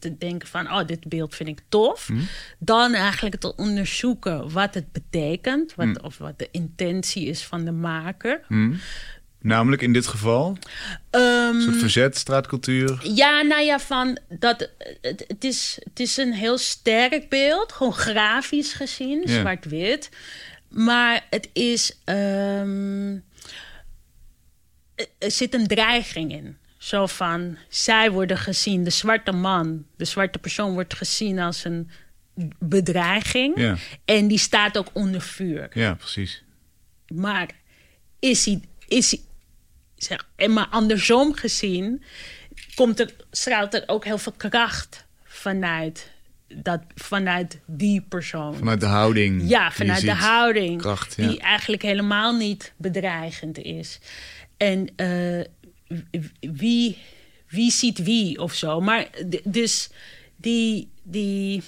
te 0.02 0.18
denken 0.18 0.48
van, 0.48 0.72
oh, 0.72 0.86
dit 0.86 1.08
beeld 1.08 1.36
vind 1.36 1.50
ik 1.50 1.60
tof. 1.70 2.10
Dan 2.60 2.94
eigenlijk 2.94 3.36
te 3.36 3.56
onderzoeken 3.56 4.52
wat 4.52 4.74
het 4.74 4.92
betekent. 4.92 5.76
Wat, 5.76 6.02
Of 6.02 6.18
wat 6.18 6.40
de 6.40 6.48
intentie 6.52 7.26
is 7.26 7.44
van 7.46 7.66
de 7.66 7.72
maker. 7.72 8.42
Hm. 8.48 8.74
Namelijk 9.42 9.82
in 9.82 9.94
dit 9.94 10.08
geval, 10.08 10.58
Ehm, 11.10 11.24
een 11.56 11.62
soort 11.62 11.76
verzet, 11.76 12.18
straatcultuur. 12.18 13.00
Ja, 13.04 13.42
nou 13.42 13.62
ja, 13.62 13.80
van 13.80 14.18
dat, 14.30 14.70
het, 15.02 15.24
het, 15.28 15.44
is, 15.44 15.78
het 15.84 16.00
is 16.00 16.18
een 16.18 16.34
heel 16.34 16.58
sterk 16.58 17.30
beeld, 17.30 17.72
gewoon 17.72 17.94
grafisch 17.94 18.74
gezien, 18.74 19.22
zwart-wit. 19.26 20.10
Maar 20.70 21.26
het 21.30 21.50
is. 21.54 21.98
ehm, 22.04 23.18
er- 24.98 25.08
er 25.18 25.32
zit 25.32 25.54
een 25.54 25.68
dreiging 25.68 26.32
in. 26.32 26.58
Zo 26.78 27.06
van, 27.06 27.58
zij 27.70 28.12
worden 28.12 28.38
gezien, 28.38 28.84
de 28.84 28.90
zwarte 28.90 29.32
man, 29.32 29.86
de 29.98 30.06
zwarte 30.06 30.40
persoon 30.40 30.74
wordt 30.74 30.94
gezien 30.94 31.40
als 31.40 31.64
een 31.64 31.90
bedreiging. 32.60 33.60
Ja. 33.60 33.76
En 34.06 34.28
die 34.28 34.38
staat 34.38 34.78
ook 34.78 34.88
onder 34.94 35.22
vuur. 35.22 35.70
Ja, 35.74 35.94
precies. 35.94 36.44
Maar 37.08 37.50
is 38.20 38.46
hij, 38.46 38.62
is 38.88 39.12
hij 39.12 39.20
zeg, 39.96 40.28
en 40.36 40.54
maar 40.54 40.68
andersom 40.68 41.34
gezien, 41.36 42.04
komt 42.76 43.00
er, 43.00 43.14
straalt 43.32 43.74
er 43.74 43.84
ook 43.86 44.06
heel 44.06 44.18
veel 44.18 44.34
kracht 44.38 45.06
vanuit, 45.24 46.12
dat, 46.48 46.82
vanuit 46.96 47.60
die 47.66 48.02
persoon. 48.02 48.56
Vanuit 48.56 48.80
de 48.80 48.86
houding. 48.86 49.50
Ja, 49.50 49.72
vanuit 49.72 50.02
de 50.02 50.08
ziet. 50.08 50.18
houding. 50.20 50.82
Kracht, 50.82 51.16
ja. 51.18 51.28
Die 51.28 51.40
eigenlijk 51.40 51.82
helemaal 51.82 52.36
niet 52.36 52.74
bedreigend 52.78 53.58
is. 53.58 54.00
En 54.58 54.90
eh, 54.96 55.42
wie, 56.40 56.98
wie 57.48 57.72
ziet 57.72 58.04
wie 58.04 58.40
of 58.42 58.54
zo. 58.54 58.82
Maar 58.82 59.08
dus 59.44 59.90
die, 60.36 60.92
die, 61.04 61.64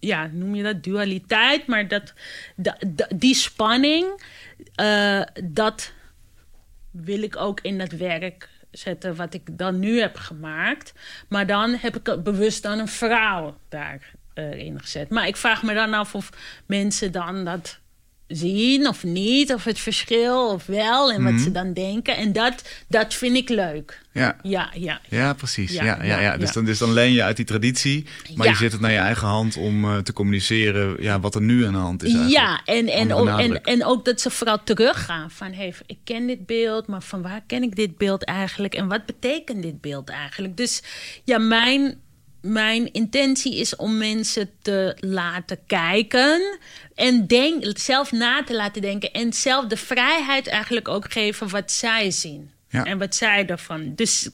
ja, 0.00 0.26
noem 0.32 0.54
je 0.54 0.62
dat 0.62 0.82
dualiteit, 0.84 1.66
maar 1.66 1.88
dat, 1.88 2.12
da- 2.56 2.78
da- 2.86 3.08
die 3.16 3.34
spanning, 3.34 4.22
eh, 4.74 5.22
dat 5.44 5.92
wil 6.90 7.22
ik 7.22 7.36
ook 7.36 7.60
in 7.60 7.80
het 7.80 7.96
werk 7.96 8.48
zetten 8.70 9.16
wat 9.16 9.34
ik 9.34 9.58
dan 9.58 9.78
nu 9.78 10.00
heb 10.00 10.16
gemaakt. 10.16 10.92
Maar 11.28 11.46
dan 11.46 11.74
heb 11.74 11.96
ik 11.96 12.22
bewust 12.22 12.62
dan 12.62 12.78
een 12.78 12.88
vrouw 12.88 13.58
daarin 13.68 14.80
gezet. 14.80 15.10
Maar 15.10 15.26
ik 15.26 15.36
vraag 15.36 15.62
me 15.62 15.74
dan 15.74 15.94
af 15.94 16.14
of 16.14 16.30
mensen 16.66 17.12
dan 17.12 17.44
dat 17.44 17.80
zien 18.32 18.88
of 18.88 19.04
niet, 19.04 19.52
of 19.54 19.64
het 19.64 19.78
verschil 19.78 20.48
of 20.50 20.66
wel 20.66 21.12
en 21.12 21.22
wat 21.24 21.40
ze 21.40 21.52
dan 21.52 21.72
denken. 21.72 22.16
En 22.16 22.32
dat, 22.32 22.62
dat 22.88 23.14
vind 23.14 23.36
ik 23.36 23.48
leuk. 23.48 24.00
Ja. 24.12 24.36
Ja, 24.42 24.70
ja. 24.74 25.00
Ja, 25.08 25.32
precies. 25.32 25.72
Ja, 25.72 25.84
Ja, 26.04 26.20
ja, 26.20 26.36
Dus. 26.36 26.52
Dan, 26.52 26.64
dus 26.64 26.78
dan 26.78 26.92
leen 26.92 27.12
je 27.12 27.22
uit 27.22 27.36
die 27.36 27.44
traditie, 27.44 28.06
maar 28.34 28.46
Ja. 28.46 28.52
je 28.52 28.58
zet 28.58 28.72
het 28.72 28.80
naar 28.80 28.90
je 28.92 28.96
eigen 28.98 29.26
hand 29.26 29.56
om 29.56 29.84
eh, 29.84 29.98
te 29.98 30.12
communiceren 30.12 30.96
ja, 31.00 31.20
wat 31.20 31.34
er 31.34 31.42
nu 31.42 31.66
aan 31.66 31.72
de 31.72 31.78
hand 31.78 32.02
is. 32.02 32.14
eigenlijk. 32.14 32.36
Ja, 32.40 32.60
en, 32.64 32.88
en, 32.88 33.12
ook, 33.12 33.28
en, 33.38 33.62
en 33.62 33.84
ook 33.84 34.04
dat 34.04 34.20
ze 34.20 34.30
vooral 34.30 34.58
teruggaan 34.64 35.30
van... 35.30 35.52
Hey, 35.52 35.74
ik 35.86 35.98
ken 36.04 36.26
dit 36.26 36.46
beeld, 36.46 36.86
maar 36.86 37.02
van 37.02 37.22
waar 37.22 37.42
ken 37.46 37.62
ik 37.62 37.76
dit 37.76 37.96
beeld 37.98 38.24
eigenlijk? 38.24 38.74
En 38.74 38.88
wat 38.88 39.06
betekent 39.06 39.62
dit 39.62 39.80
beeld 39.80 40.08
eigenlijk? 40.08 40.56
Dus 40.56 40.82
ja, 41.24 41.38
mijn, 41.38 41.94
mijn 42.42 42.92
intentie 42.92 43.56
is 43.56 43.76
om 43.76 43.96
mensen 43.96 44.50
te 44.62 44.96
laten 45.00 45.58
kijken... 45.66 46.58
en 46.94 47.26
denk, 47.26 47.64
zelf 47.78 48.12
na 48.12 48.44
te 48.44 48.54
laten 48.54 48.82
denken... 48.82 49.12
en 49.12 49.32
zelf 49.32 49.66
de 49.66 49.76
vrijheid 49.76 50.46
eigenlijk 50.46 50.88
ook 50.88 51.12
geven 51.12 51.48
wat 51.48 51.72
zij 51.72 52.10
zien. 52.10 52.50
Ja. 52.72 52.84
En 52.84 52.98
wat 52.98 53.14
zij 53.14 53.46
ervan. 53.46 53.94
Dus 53.94 54.28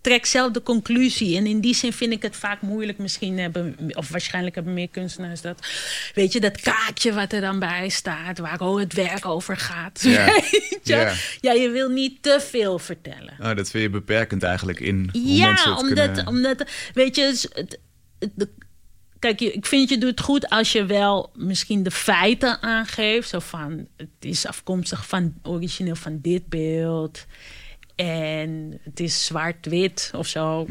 trek 0.00 0.26
zelf 0.26 0.52
de 0.52 0.62
conclusie. 0.62 1.36
En 1.36 1.46
in 1.46 1.60
die 1.60 1.74
zin 1.74 1.92
vind 1.92 2.12
ik 2.12 2.22
het 2.22 2.36
vaak 2.36 2.60
moeilijk. 2.62 2.98
Misschien 2.98 3.38
hebben, 3.38 3.76
of 3.92 4.08
waarschijnlijk 4.08 4.54
hebben 4.54 4.74
meer 4.74 4.88
kunstenaars 4.88 5.40
dat. 5.40 5.66
Weet 6.14 6.32
je, 6.32 6.40
dat 6.40 6.60
kaartje 6.60 7.12
wat 7.12 7.32
er 7.32 7.40
dan 7.40 7.58
bij 7.58 7.88
staat, 7.88 8.38
waar 8.38 8.58
het 8.60 8.92
werk 8.92 9.26
over 9.26 9.56
gaat. 9.56 10.00
Ja. 10.02 10.24
Weet 10.34 10.80
je? 10.82 10.94
Ja. 10.94 11.12
ja, 11.40 11.52
je 11.52 11.70
wil 11.70 11.88
niet 11.88 12.22
te 12.22 12.38
veel 12.50 12.78
vertellen. 12.78 13.34
Oh, 13.40 13.54
dat 13.56 13.70
vind 13.70 13.82
je 13.82 13.90
beperkend 13.90 14.42
eigenlijk 14.42 14.80
in 14.80 15.08
hoe 15.12 15.22
Ja, 15.34 15.46
mensen 15.46 15.70
het 15.70 15.80
omdat, 15.80 16.04
kunnen... 16.06 16.26
omdat, 16.26 16.64
weet 16.94 17.16
je, 17.16 17.22
het, 17.22 17.48
het- 17.52 17.78
het- 18.18 18.32
de- 18.34 18.48
kijk, 19.18 19.40
ik 19.40 19.66
vind 19.66 19.88
je 19.88 19.98
doet 19.98 20.10
het 20.10 20.20
goed 20.20 20.48
als 20.48 20.72
je 20.72 20.84
wel 20.86 21.30
misschien 21.34 21.82
de 21.82 21.90
feiten 21.90 22.62
aangeeft. 22.62 23.28
Zo 23.28 23.38
van, 23.38 23.86
het 23.96 24.08
is 24.20 24.46
afkomstig 24.46 25.06
van, 25.06 25.34
origineel 25.42 25.96
van 25.96 26.18
dit 26.22 26.46
beeld. 26.48 27.26
En 28.06 28.78
het 28.82 29.00
is 29.00 29.24
zwart-wit 29.24 30.10
of 30.16 30.26
zo. 30.26 30.66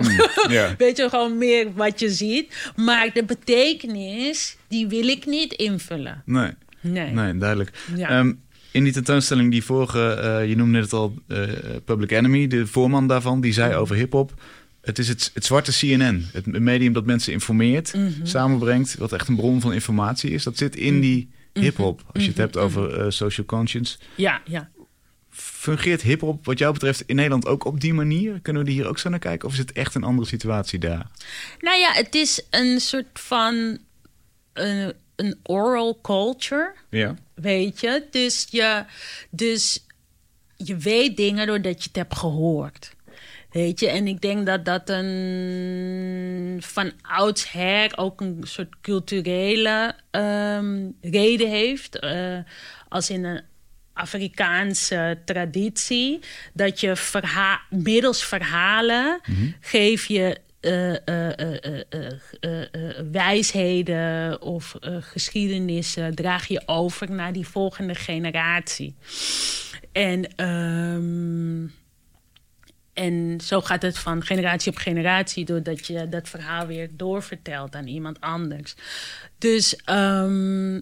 ja. 0.50 0.76
Weet 0.78 0.98
je, 0.98 1.10
gewoon 1.10 1.38
meer 1.38 1.74
wat 1.74 2.00
je 2.00 2.10
ziet. 2.10 2.72
Maar 2.76 3.10
de 3.14 3.24
betekenis, 3.24 4.58
die 4.68 4.88
wil 4.88 5.08
ik 5.08 5.26
niet 5.26 5.54
invullen. 5.54 6.22
Nee, 6.26 6.52
Nee. 6.82 7.12
nee 7.12 7.38
duidelijk. 7.38 7.72
Ja. 7.96 8.10
Ehm, 8.10 8.34
in 8.72 8.84
die 8.84 8.94
tentoonstelling, 8.94 9.52
die 9.52 9.64
vorige, 9.64 10.10
eh, 10.14 10.48
je 10.50 10.56
noemde 10.56 10.80
het 10.80 10.94
al, 10.94 11.14
eh, 11.28 11.42
Public 11.86 12.12
Enemy, 12.12 12.48
de 12.48 12.68
voorman 12.68 13.08
daarvan, 13.08 13.42
die 13.42 13.54
zei 13.54 13.76
over 13.76 13.96
hip-hop. 13.96 14.34
Het 14.82 15.00
is 15.00 15.08
het, 15.08 15.32
het 15.34 15.46
zwarte 15.46 15.72
CNN, 15.72 16.26
het 16.34 16.46
medium 16.60 16.94
dat 16.94 17.06
mensen 17.06 17.34
informeert, 17.34 17.94
Mhm. 17.94 18.10
samenbrengt, 18.26 18.96
wat 18.98 19.14
echt 19.14 19.28
een 19.28 19.36
bron 19.36 19.62
van 19.62 19.74
informatie 19.74 20.32
is. 20.32 20.44
Dat 20.44 20.58
zit 20.58 20.76
Mhm. 20.76 20.84
in 20.86 21.00
die 21.00 21.30
hip-hop. 21.54 22.02
Als 22.14 22.24
je 22.24 22.30
het 22.30 22.38
hebt 22.38 22.58
over 22.58 23.00
eh, 23.00 23.06
social 23.10 23.46
conscience. 23.46 23.98
Ja, 24.16 24.42
ja. 24.46 24.70
Fungeert 25.40 26.02
hip-hop, 26.02 26.46
wat 26.46 26.58
jou 26.60 26.74
betreft, 26.74 27.04
in 27.06 27.16
Nederland 27.16 27.46
ook 27.46 27.66
op 27.66 27.80
die 27.80 27.94
manier? 27.94 28.40
Kunnen 28.42 28.66
we 28.66 28.72
hier 28.72 28.88
ook 28.88 29.00
zo 29.00 29.10
naar 29.10 29.20
kijken? 29.20 29.48
Of 29.48 29.54
is 29.54 29.60
het 29.60 29.72
echt 29.72 29.96
een 29.96 30.04
andere 30.04 30.28
situatie 30.28 30.80
daar? 30.80 31.08
Nou 31.60 31.78
ja, 31.80 31.92
het 31.92 32.16
is 32.16 32.42
een 32.50 32.80
soort 32.80 33.20
van 33.20 33.78
eh, 34.54 34.88
een 35.16 35.38
oral 35.44 36.00
culture. 36.02 36.74
Ja. 36.90 37.16
Weet 37.34 37.80
je? 37.80 38.04
Dus 38.12 38.48
je, 38.50 38.84
dus 39.30 39.86
je 40.58 40.78
weet 40.78 41.18
dingen 41.18 41.48
doordat 41.48 41.78
je 41.84 41.88
het 41.88 41.96
hebt 41.98 42.18
gehoord. 42.18 42.96
Weet 43.52 43.80
je? 43.80 43.90
En 43.90 44.08
ik 44.08 44.22
denk 44.22 44.46
dat 44.46 44.66
dat 44.66 44.90
een 44.90 46.58
van 46.60 46.92
oudsher 47.02 47.92
ook 47.98 48.22
een 48.22 48.42
soort 48.44 48.74
culturele 48.82 49.96
ehm, 50.12 50.88
reden 51.02 51.50
heeft. 51.50 52.00
eh, 52.00 52.38
als 52.90 53.10
in 53.10 53.24
een 53.24 53.42
Afrikaanse 54.00 55.18
traditie. 55.26 56.20
Dat 56.54 56.80
je 56.80 56.96
verha 56.96 57.62
middels 57.70 58.24
verhalen 58.24 59.20
geef 59.60 60.06
je 60.06 60.38
eh, 60.60 61.08
eh, 61.08 61.84
eh, 61.90 63.06
wijsheden 63.12 64.42
of 64.42 64.76
geschiedenissen 65.00 66.16
draag 66.16 66.48
je 66.48 66.62
over 66.66 67.12
naar 67.12 67.34
die 67.34 67.48
volgende 67.48 67.96
generatie. 67.96 68.96
En, 69.92 70.36
ehm, 70.36 71.68
en 72.94 73.42
zo 73.42 73.62
gaat 73.62 73.82
het 73.82 73.98
van 73.98 74.24
generatie 74.24 74.72
op 74.72 74.78
generatie, 74.78 75.46
doordat 75.46 75.88
je 75.88 76.10
dat 76.10 76.30
verhaal 76.30 76.68
weer 76.68 76.90
doorvertelt 76.92 77.76
aan 77.76 77.88
iemand 77.88 78.22
anders. 78.22 78.76
Dus 79.38 79.76
ehm, 79.76 80.80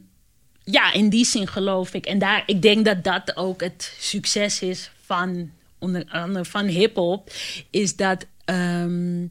ja, 0.72 0.94
in 0.94 1.10
die 1.10 1.26
zin 1.26 1.48
geloof 1.48 1.94
ik. 1.94 2.06
En 2.06 2.20
daar, 2.20 2.44
ik 2.46 2.62
denk 2.62 2.86
dat 2.86 3.04
dat 3.04 3.36
ook 3.36 3.62
het 3.62 3.96
succes 4.00 4.62
is 4.62 4.92
van, 5.06 5.52
onder 5.80 6.06
andere 6.10 6.46
van 6.46 6.66
hip-hop, 6.66 7.30
is 7.70 7.96
dat 7.96 8.26
ehm, 8.46 9.26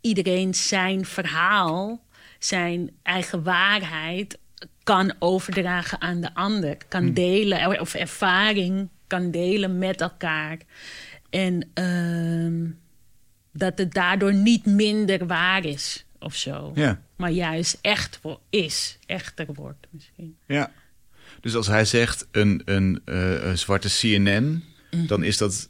iedereen 0.00 0.54
zijn 0.54 1.04
verhaal, 1.04 2.00
zijn 2.38 2.90
eigen 3.02 3.42
waarheid 3.42 4.38
kan 4.82 5.12
overdragen 5.18 6.00
aan 6.00 6.20
de 6.20 6.34
ander, 6.34 6.76
kan 6.88 7.12
delen 7.12 7.80
of 7.80 7.94
ervaring 7.94 8.88
kan 9.06 9.30
delen 9.30 9.78
met 9.78 10.00
elkaar. 10.00 10.58
En 11.30 11.70
ehm, 11.74 12.70
dat 13.52 13.78
het 13.78 13.94
daardoor 13.94 14.34
niet 14.34 14.66
minder 14.66 15.26
waar 15.26 15.64
is 15.64 16.04
of 16.20 16.34
zo. 16.36 16.72
Ja. 16.74 17.00
Maar 17.16 17.30
juist 17.30 17.78
echt 17.80 18.20
is, 18.50 18.98
echter 19.06 19.46
wordt 19.54 19.86
misschien. 19.90 20.36
Ja. 20.46 20.72
Dus 21.40 21.54
als 21.54 21.66
hij 21.66 21.84
zegt 21.84 22.26
een, 22.30 22.62
een, 22.64 23.00
eh, 23.04 23.44
een 23.44 23.58
zwarte 23.58 23.88
CNN, 24.00 24.64
Mhm. 24.90 25.06
dan 25.06 25.22
is 25.22 25.36
dat. 25.38 25.68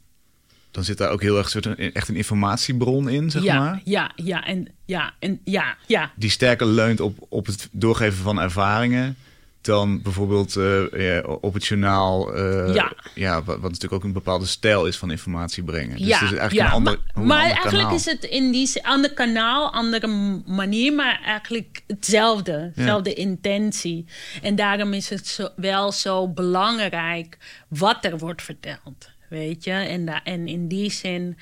Dan 0.71 0.85
zit 0.85 0.99
daar 0.99 1.11
ook 1.11 1.23
heel 1.23 1.39
erg 1.39 1.49
soort 1.49 1.67
een, 1.67 1.77
echt 1.93 2.09
een 2.09 2.17
informatiebron 2.17 3.09
in, 3.09 3.31
zeg 3.31 3.43
ja, 3.43 3.59
maar. 3.59 3.81
ja, 3.85 4.13
ja, 4.17 4.45
en 4.47 4.69
ja, 4.85 5.15
en 5.19 5.41
ja, 5.45 5.77
ja. 5.87 6.13
Die 6.17 6.31
sterker 6.31 6.67
leunt 6.67 7.01
op, 7.01 7.27
op 7.29 7.47
het 7.47 7.69
doorgeven 7.73 8.23
van 8.23 8.41
ervaringen. 8.41 9.17
Dan 9.61 10.03
bijvoorbeeld 10.03 10.53
ja, 10.93 11.21
op 11.41 11.55
het 11.55 11.67
journaal. 11.67 12.35
eh, 12.35 12.75
Ja. 12.75 12.93
ja 13.15 13.35
wat, 13.43 13.55
wat 13.61 13.71
natuurlijk 13.71 13.93
ook 13.93 14.05
een 14.05 14.13
bepaalde 14.13 14.47
stijl 14.47 14.87
is 14.87 14.97
van 14.99 15.11
informatie 15.11 15.65
brengen. 15.65 15.97
Dus 15.97 16.07
ja, 16.07 16.19
het 16.19 16.33
is 16.33 16.39
eigenlijk 16.39 16.53
ja. 16.55 16.67
een 16.67 16.73
ander, 16.73 16.93
maar, 16.99 17.13
een 17.23 17.27
maar 17.27 17.37
ander 17.37 17.53
eigenlijk 17.55 17.83
kanaal. 17.83 17.95
is 17.99 18.05
het 18.05 18.25
in 18.25 18.51
die 18.53 18.67
zin- 18.67 18.83
ander 18.83 19.13
kanaal, 19.15 19.73
andere 19.73 20.07
manier, 20.47 20.93
maar 20.95 21.21
eigenlijk 21.25 21.83
hetzelfde, 21.87 22.73
dezelfde 22.75 23.15
intentie. 23.15 24.07
En 24.43 24.55
daarom 24.55 24.93
is 24.93 25.09
het 25.11 25.27
zo, 25.27 25.49
wel 25.57 25.93
zo 25.93 26.29
belangrijk 26.29 27.39
wat 27.69 28.05
er 28.05 28.19
wordt 28.19 28.43
verteld, 28.43 29.11
weet 29.29 29.65
je. 29.65 29.71
En, 29.73 30.05
da, 30.07 30.25
en 30.25 30.49
in 30.49 30.69
die 30.69 30.91
zin, 30.91 31.39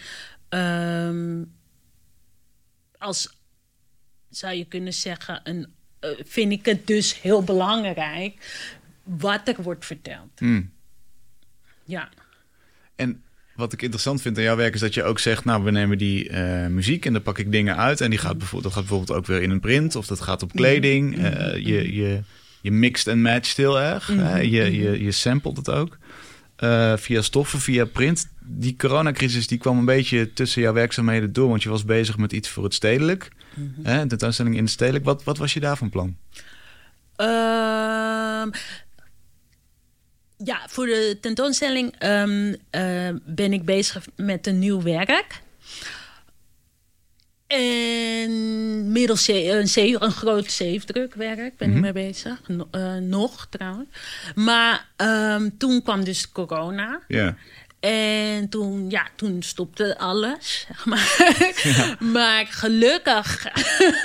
ehm, 0.48 1.42
als 2.98 3.36
zou 4.30 4.54
je 4.54 4.64
kunnen 4.64 4.92
zeggen, 4.94 5.40
een, 5.44 5.76
eh, 6.00 6.10
vind 6.24 6.52
ik 6.52 6.64
het 6.64 6.86
dus 6.86 7.20
heel 7.20 7.42
belangrijk 7.42 8.34
wat 9.02 9.48
er 9.48 9.62
wordt 9.62 9.86
verteld. 9.86 10.38
Hmm. 10.38 10.70
Ja. 11.84 12.08
En 12.96 13.22
wat 13.54 13.72
ik 13.72 13.82
interessant 13.82 14.22
vind 14.22 14.36
aan 14.36 14.42
jouw 14.42 14.56
werk 14.56 14.74
is 14.74 14.80
dat 14.80 14.94
je 14.94 15.02
ook 15.02 15.18
zegt, 15.18 15.44
nou, 15.44 15.64
we 15.64 15.70
nemen 15.70 15.98
die 15.98 16.28
eh, 16.28 16.66
muziek 16.66 17.06
en 17.06 17.12
dan 17.12 17.22
pak 17.22 17.38
ik 17.38 17.52
dingen 17.52 17.76
uit. 17.76 18.00
En 18.00 18.10
die 18.10 18.18
gaat 18.18 18.38
bijvoorbeeld, 18.38 18.62
dat 18.62 18.72
gaat 18.72 18.88
bijvoorbeeld 18.88 19.18
ook 19.18 19.26
weer 19.26 19.42
in 19.42 19.50
een 19.50 19.60
print 19.60 19.96
of 19.96 20.06
dat 20.06 20.20
gaat 20.20 20.42
op 20.42 20.52
kleding. 20.52 21.16
Mhm. 21.16 21.24
Eh, 21.24 21.66
je, 21.66 21.94
je, 21.94 22.20
je 22.60 22.70
mixt 22.70 23.06
en 23.06 23.22
matcht 23.22 23.56
heel 23.56 23.80
erg. 23.80 24.06
hè? 24.06 24.38
Je, 24.38 24.76
je, 24.76 25.04
je 25.04 25.12
samplet 25.12 25.56
het 25.56 25.70
ook. 25.70 25.98
Via 26.96 27.22
stoffen, 27.22 27.60
via 27.60 27.84
print. 27.84 28.28
die 28.40 28.76
coronacrisis 28.76 29.46
die 29.46 29.58
kwam 29.58 29.78
een 29.78 29.84
beetje 29.84 30.32
tussen 30.32 30.62
jouw 30.62 30.72
werkzaamheden 30.72 31.32
door, 31.32 31.48
want 31.48 31.62
je 31.62 31.68
was 31.68 31.84
bezig 31.84 32.18
met 32.18 32.32
iets 32.32 32.48
voor 32.48 32.64
het 32.64 32.74
stedelijk, 32.74 33.30
mm 33.58 33.84
hè, 33.84 34.06
tentoonstelling 34.08 34.56
in 34.56 34.62
het 34.62 34.72
stedelijk. 34.72 35.04
Wat, 35.04 35.24
wat 35.24 35.38
was 35.38 35.52
je 35.52 35.60
daar 35.60 35.76
van 35.76 35.90
plan? 35.90 36.16
Ehm, 37.16 38.50
ja, 40.44 40.60
voor 40.66 40.86
de 40.86 41.18
tentoonstelling 41.20 41.94
ehm, 41.98 42.54
eh, 42.70 43.08
ben 43.24 43.52
ik 43.52 43.64
bezig 43.64 44.06
met 44.16 44.46
een 44.46 44.58
nieuw 44.58 44.82
werk. 44.82 45.40
En 47.46 48.92
middels 48.92 49.28
een, 49.28 49.68
een 49.74 50.12
groot 50.12 50.50
zeefdrukwerk 50.50 51.56
ben 51.56 51.68
ik 51.68 51.74
mhm. 51.74 51.80
mee 51.80 51.92
bezig. 51.92 52.40
Uh, 52.48 52.94
nog 52.94 53.46
trouwens. 53.50 53.88
Maar 54.34 54.88
um, 54.96 55.58
toen 55.58 55.82
kwam 55.82 56.04
dus 56.04 56.32
corona. 56.32 57.00
Ja. 57.08 57.36
En 57.80 58.48
toen, 58.48 58.90
ja, 58.90 59.06
toen 59.16 59.42
stopte 59.42 59.98
alles, 59.98 60.58
zeg 60.68 60.86
maar. 60.86 61.96
maar 62.00 62.46
gelukkig 62.46 63.46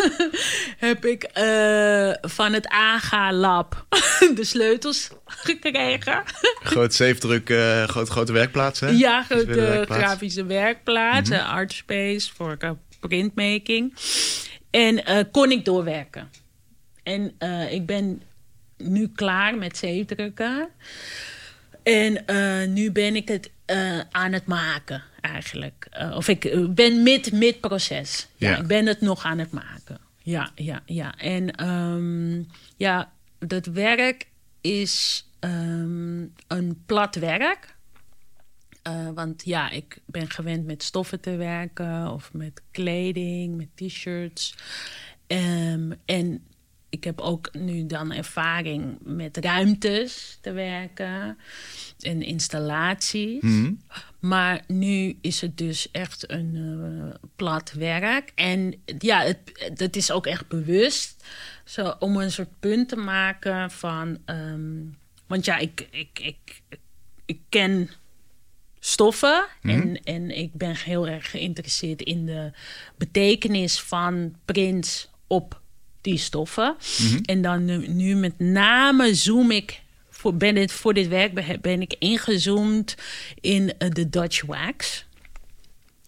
heb 0.88 1.06
ik 1.06 1.30
uh, 1.38 2.14
van 2.22 2.54
het 2.54 2.68
AGA-lab 2.68 3.86
de 4.36 4.44
sleutels 4.44 5.10
gekregen. 5.26 6.24
Groot 6.60 6.94
zeefdruk, 6.94 7.50
uh, 7.50 7.84
groot, 7.84 8.10
grote 8.10 8.32
werkplaats, 8.32 8.80
hè? 8.80 8.88
Ja, 8.88 9.24
grote 9.24 9.46
werkplaats. 9.46 10.04
grafische 10.04 10.46
werkplaats. 10.46 11.30
Mm 11.30 11.36
-hmm. 11.36 11.46
Artspace 11.46 12.34
voor 12.34 12.58
printmaking. 13.00 13.94
En 14.72 15.10
uh, 15.10 15.20
kon 15.32 15.52
ik 15.52 15.66
doorwerken. 15.66 16.32
En 17.04 17.36
ik 17.70 17.86
ben 17.86 18.22
nu 18.78 19.08
klaar 19.16 19.56
met 19.58 19.78
zeefdrukken. 19.78 20.70
En 21.84 22.24
uh, 22.28 22.68
nu 22.68 22.92
ben 22.92 23.16
ik 23.16 23.28
het 23.28 23.52
uh, 23.72 24.00
aan 24.12 24.32
het 24.32 24.46
maken, 24.46 25.04
eigenlijk. 25.22 25.88
Uh, 26.02 26.16
of 26.16 26.28
ik 26.28 26.74
ben 26.76 27.04
mid, 27.04 27.32
mid 27.32 27.60
proces. 27.60 28.28
Ja, 28.36 28.50
ja, 28.50 28.58
ik 28.58 28.68
ben 28.68 28.86
het 28.86 29.02
nog 29.02 29.24
aan 29.24 29.38
het 29.38 29.52
maken. 29.52 30.00
Ja, 30.18 30.52
ja, 30.56 30.82
ja. 30.86 31.18
En 31.18 31.68
um, 31.70 32.48
ja, 32.78 33.12
dat 33.40 33.66
werk 33.66 34.28
is 34.62 35.26
um, 35.40 36.34
een 36.48 36.84
plat 36.86 37.16
werk. 37.16 37.76
Uh, 38.88 39.10
want 39.14 39.46
ja, 39.46 39.70
ik 39.70 39.98
ben 40.06 40.30
gewend 40.30 40.66
met 40.66 40.84
stoffen 40.84 41.20
te 41.20 41.36
werken 41.36 42.12
of 42.12 42.34
met 42.34 42.62
kleding, 42.72 43.58
met 43.58 43.68
t-shirts. 43.76 44.56
Um, 45.28 45.94
en 46.06 46.48
ik 46.94 47.04
heb 47.04 47.22
ook 47.22 47.50
nu 47.54 47.86
dan 47.86 48.12
ervaring 48.12 48.98
met 49.02 49.38
ruimtes 49.38 50.38
te 50.42 50.52
werken 50.52 51.38
en 52.00 52.22
installaties. 52.22 53.42
Mhm. 53.42 53.74
Maar 54.20 54.64
nu 54.68 55.18
is 55.22 55.42
het 55.42 55.58
dus 55.58 55.92
echt 55.92 56.32
een 56.32 56.56
uh, 56.56 57.14
plat 57.36 57.72
werk. 57.72 58.32
En 58.36 58.82
ja, 59.00 59.22
het, 59.22 59.72
dat 59.74 59.96
is 59.96 60.12
ook 60.12 60.26
echt 60.26 60.48
bewust. 60.48 61.26
Zo, 61.66 61.96
om 62.00 62.18
een 62.18 62.32
soort 62.32 62.60
punt 62.60 62.90
te 62.90 62.96
maken 62.96 63.72
van. 63.72 64.18
Um, 64.26 64.98
want 65.28 65.46
ja, 65.46 65.58
ik, 65.58 65.88
ik, 65.92 66.20
ik, 66.20 66.62
ik 67.26 67.40
ken 67.50 67.90
stoffen. 68.80 69.46
Mhm. 69.62 69.80
en, 69.80 70.04
en 70.04 70.38
ik 70.38 70.54
ben 70.54 70.76
heel 70.76 71.08
erg 71.08 71.30
geïnteresseerd 71.30 72.02
in 72.02 72.26
de 72.26 72.52
betekenis 72.98 73.80
van 73.80 74.36
prints 74.46 75.10
op 75.28 75.62
die 76.04 76.18
stoffen. 76.18 76.76
Mhm. 76.98 77.20
En 77.24 77.42
dan 77.42 77.96
nu, 77.96 78.16
met 78.16 78.40
name 78.40 79.16
zoom 79.16 79.52
ik 79.52 79.82
voor, 80.10 80.36
ben 80.36 80.56
het, 80.56 80.72
voor 80.72 80.94
dit 80.94 81.08
werk 81.08 81.62
ben 81.62 81.82
ik 81.82 81.96
ingezoomd 82.00 82.96
in 83.42 83.74
uh, 83.80 83.90
de 83.90 84.10
Dutch 84.10 84.46
wax. 84.46 85.06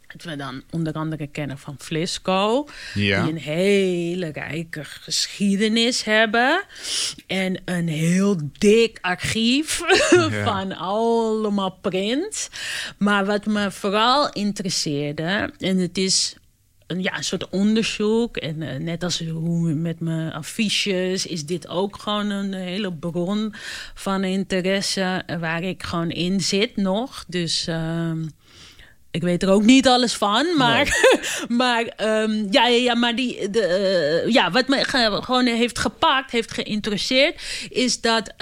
Dat 0.08 0.24
we 0.24 0.36
dan 0.36 0.64
onder 0.70 0.94
andere 0.94 1.28
kennen 1.28 1.58
van 1.58 1.76
Flisco. 1.80 2.68
Ja. 2.94 3.24
Die 3.24 3.32
een 3.32 3.40
hele 3.40 4.32
rijke 4.32 4.84
geschiedenis 4.84 6.04
hebben. 6.04 6.64
En 7.28 7.62
een 7.66 7.88
heel 7.88 8.40
dik 8.58 8.98
archief 9.02 9.82
van 10.44 10.78
allemaal 10.78 11.78
prints. 11.82 12.50
Maar 12.98 13.26
wat 13.26 13.46
me 13.46 13.72
vooral 13.72 14.34
interesseerde, 14.34 15.54
en 15.60 15.78
het 15.78 15.98
is 15.98 16.36
een, 16.88 17.02
ja, 17.02 17.18
een 17.18 17.24
soort 17.24 17.50
onderzoek. 17.50 18.38
En 18.38 18.62
uh, 18.62 18.76
net 18.76 19.04
als 19.04 19.20
hoe 19.20 19.74
met 19.74 20.00
mijn 20.00 20.34
affiches 20.34 21.26
is 21.26 21.46
dit 21.46 21.68
ook 21.68 21.98
gewoon 21.98 22.30
een 22.30 22.54
hele 22.54 22.94
bron 22.94 23.54
van 23.94 24.24
interesse 24.24 25.24
waar 25.40 25.64
ik 25.64 25.84
gewoon 25.84 26.10
in 26.10 26.42
zit 26.42 26.76
nog. 26.76 27.26
Dus 27.28 27.68
uh, 27.68 28.12
ik 29.12 29.22
weet 29.22 29.44
er 29.44 29.50
ook 29.50 29.64
niet 29.64 29.88
alles 29.88 30.14
van, 30.14 30.46
maar, 30.58 31.16
maar, 31.48 31.94
um, 32.02 32.48
ja, 32.52 32.68
ja, 32.68 32.96
maar 32.96 33.16
die, 33.16 33.50
de, 33.50 34.24
uh, 34.26 34.34
ja, 34.34 34.52
wat 34.52 34.68
me 34.68 34.84
gewoon 35.24 35.46
heeft 35.46 35.80
gepakt, 35.80 36.32
heeft 36.32 36.52
geïnteresseerd, 36.52 37.42
is 37.70 38.02
dat 38.02 38.34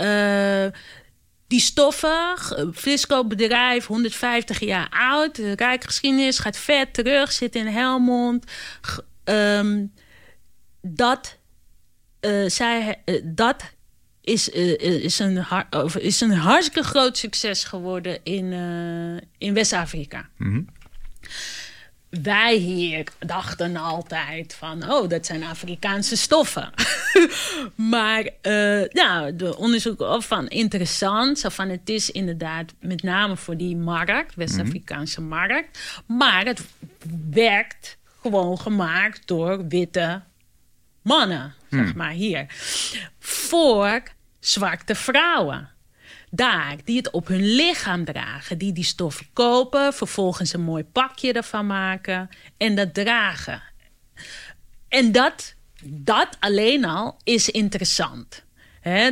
die 1.54 1.62
stoffen, 1.62 2.36
Frisco 2.74 3.26
bedrijf, 3.26 3.86
150 3.86 4.60
jaar 4.60 4.90
oud, 4.90 5.38
rijke 5.38 5.86
geschiedenis, 5.86 6.40
gaat 6.40 6.58
ver 6.58 6.92
terug, 6.92 7.32
zit 7.32 7.56
in 7.56 7.68
Helmond. 7.68 8.46
Um, 9.24 9.94
dat, 10.82 11.38
uh, 12.22 12.50
zij, 12.50 13.02
uh, 13.06 13.22
dat 13.26 13.64
is, 14.22 14.50
is, 14.50 15.20
een, 15.20 15.46
is 16.00 16.22
een 16.22 16.32
hartstikke 16.32 16.84
groot 16.84 17.18
succes 17.18 17.64
geworden 17.64 18.20
in, 18.24 18.54
in 19.38 19.54
West-Afrika. 19.54 20.30
-hmm 20.38 20.68
wij 22.22 22.56
hier 22.56 23.08
dachten 23.20 23.76
altijd 23.76 24.54
van, 24.54 24.92
oh, 24.92 25.10
dat 25.10 25.26
zijn 25.26 25.44
Afrikaanse 25.44 26.18
stoffen. 26.18 26.74
maar 27.76 28.30
uh, 28.42 28.84
nou, 28.90 29.36
de 29.36 29.58
onderzoek 29.58 30.24
van 30.24 30.48
interessant. 30.48 31.40
Zo 31.40 31.50
van, 31.50 31.70
het 31.70 31.90
is 31.90 32.12
inderdaad 32.12 32.74
met 32.80 33.04
name 33.04 33.38
voor 33.38 33.58
die 33.58 33.76
markt, 33.76 34.36
West-Afrikaanse 34.36 35.22
mhm. 35.22 35.30
markt. 35.30 35.80
Maar 36.06 36.46
het 36.46 36.64
werkt 37.30 37.98
gewoon 38.22 38.60
gemaakt 38.60 39.28
door 39.28 39.68
witte 39.68 40.22
mannen, 41.02 41.54
zeg 41.70 41.86
mhm. 41.86 41.98
maar 41.98 42.12
hier. 42.12 42.46
Voor 43.20 44.04
zwarte 44.40 44.96
vrouwen 44.96 45.73
daar, 46.36 46.78
die 46.84 46.98
het 46.98 47.12
op 47.12 47.28
hun 47.28 47.46
lichaam 47.46 48.06
dragen, 48.06 48.58
die 48.58 48.74
die 48.74 48.84
stoffen 48.84 49.26
kopen, 49.34 49.94
vervolgens 49.94 50.54
een 50.54 50.62
mooi 50.62 50.84
pakje 50.84 51.34
ervan 51.34 51.66
maken 51.66 52.30
en 52.58 52.76
dat 52.76 52.94
dragen. 52.94 53.62
En 54.88 55.12
dat, 55.12 55.56
dat 55.84 56.38
alleen 56.40 56.86
al 56.86 57.18
is 57.24 57.50
interessant. 57.50 58.44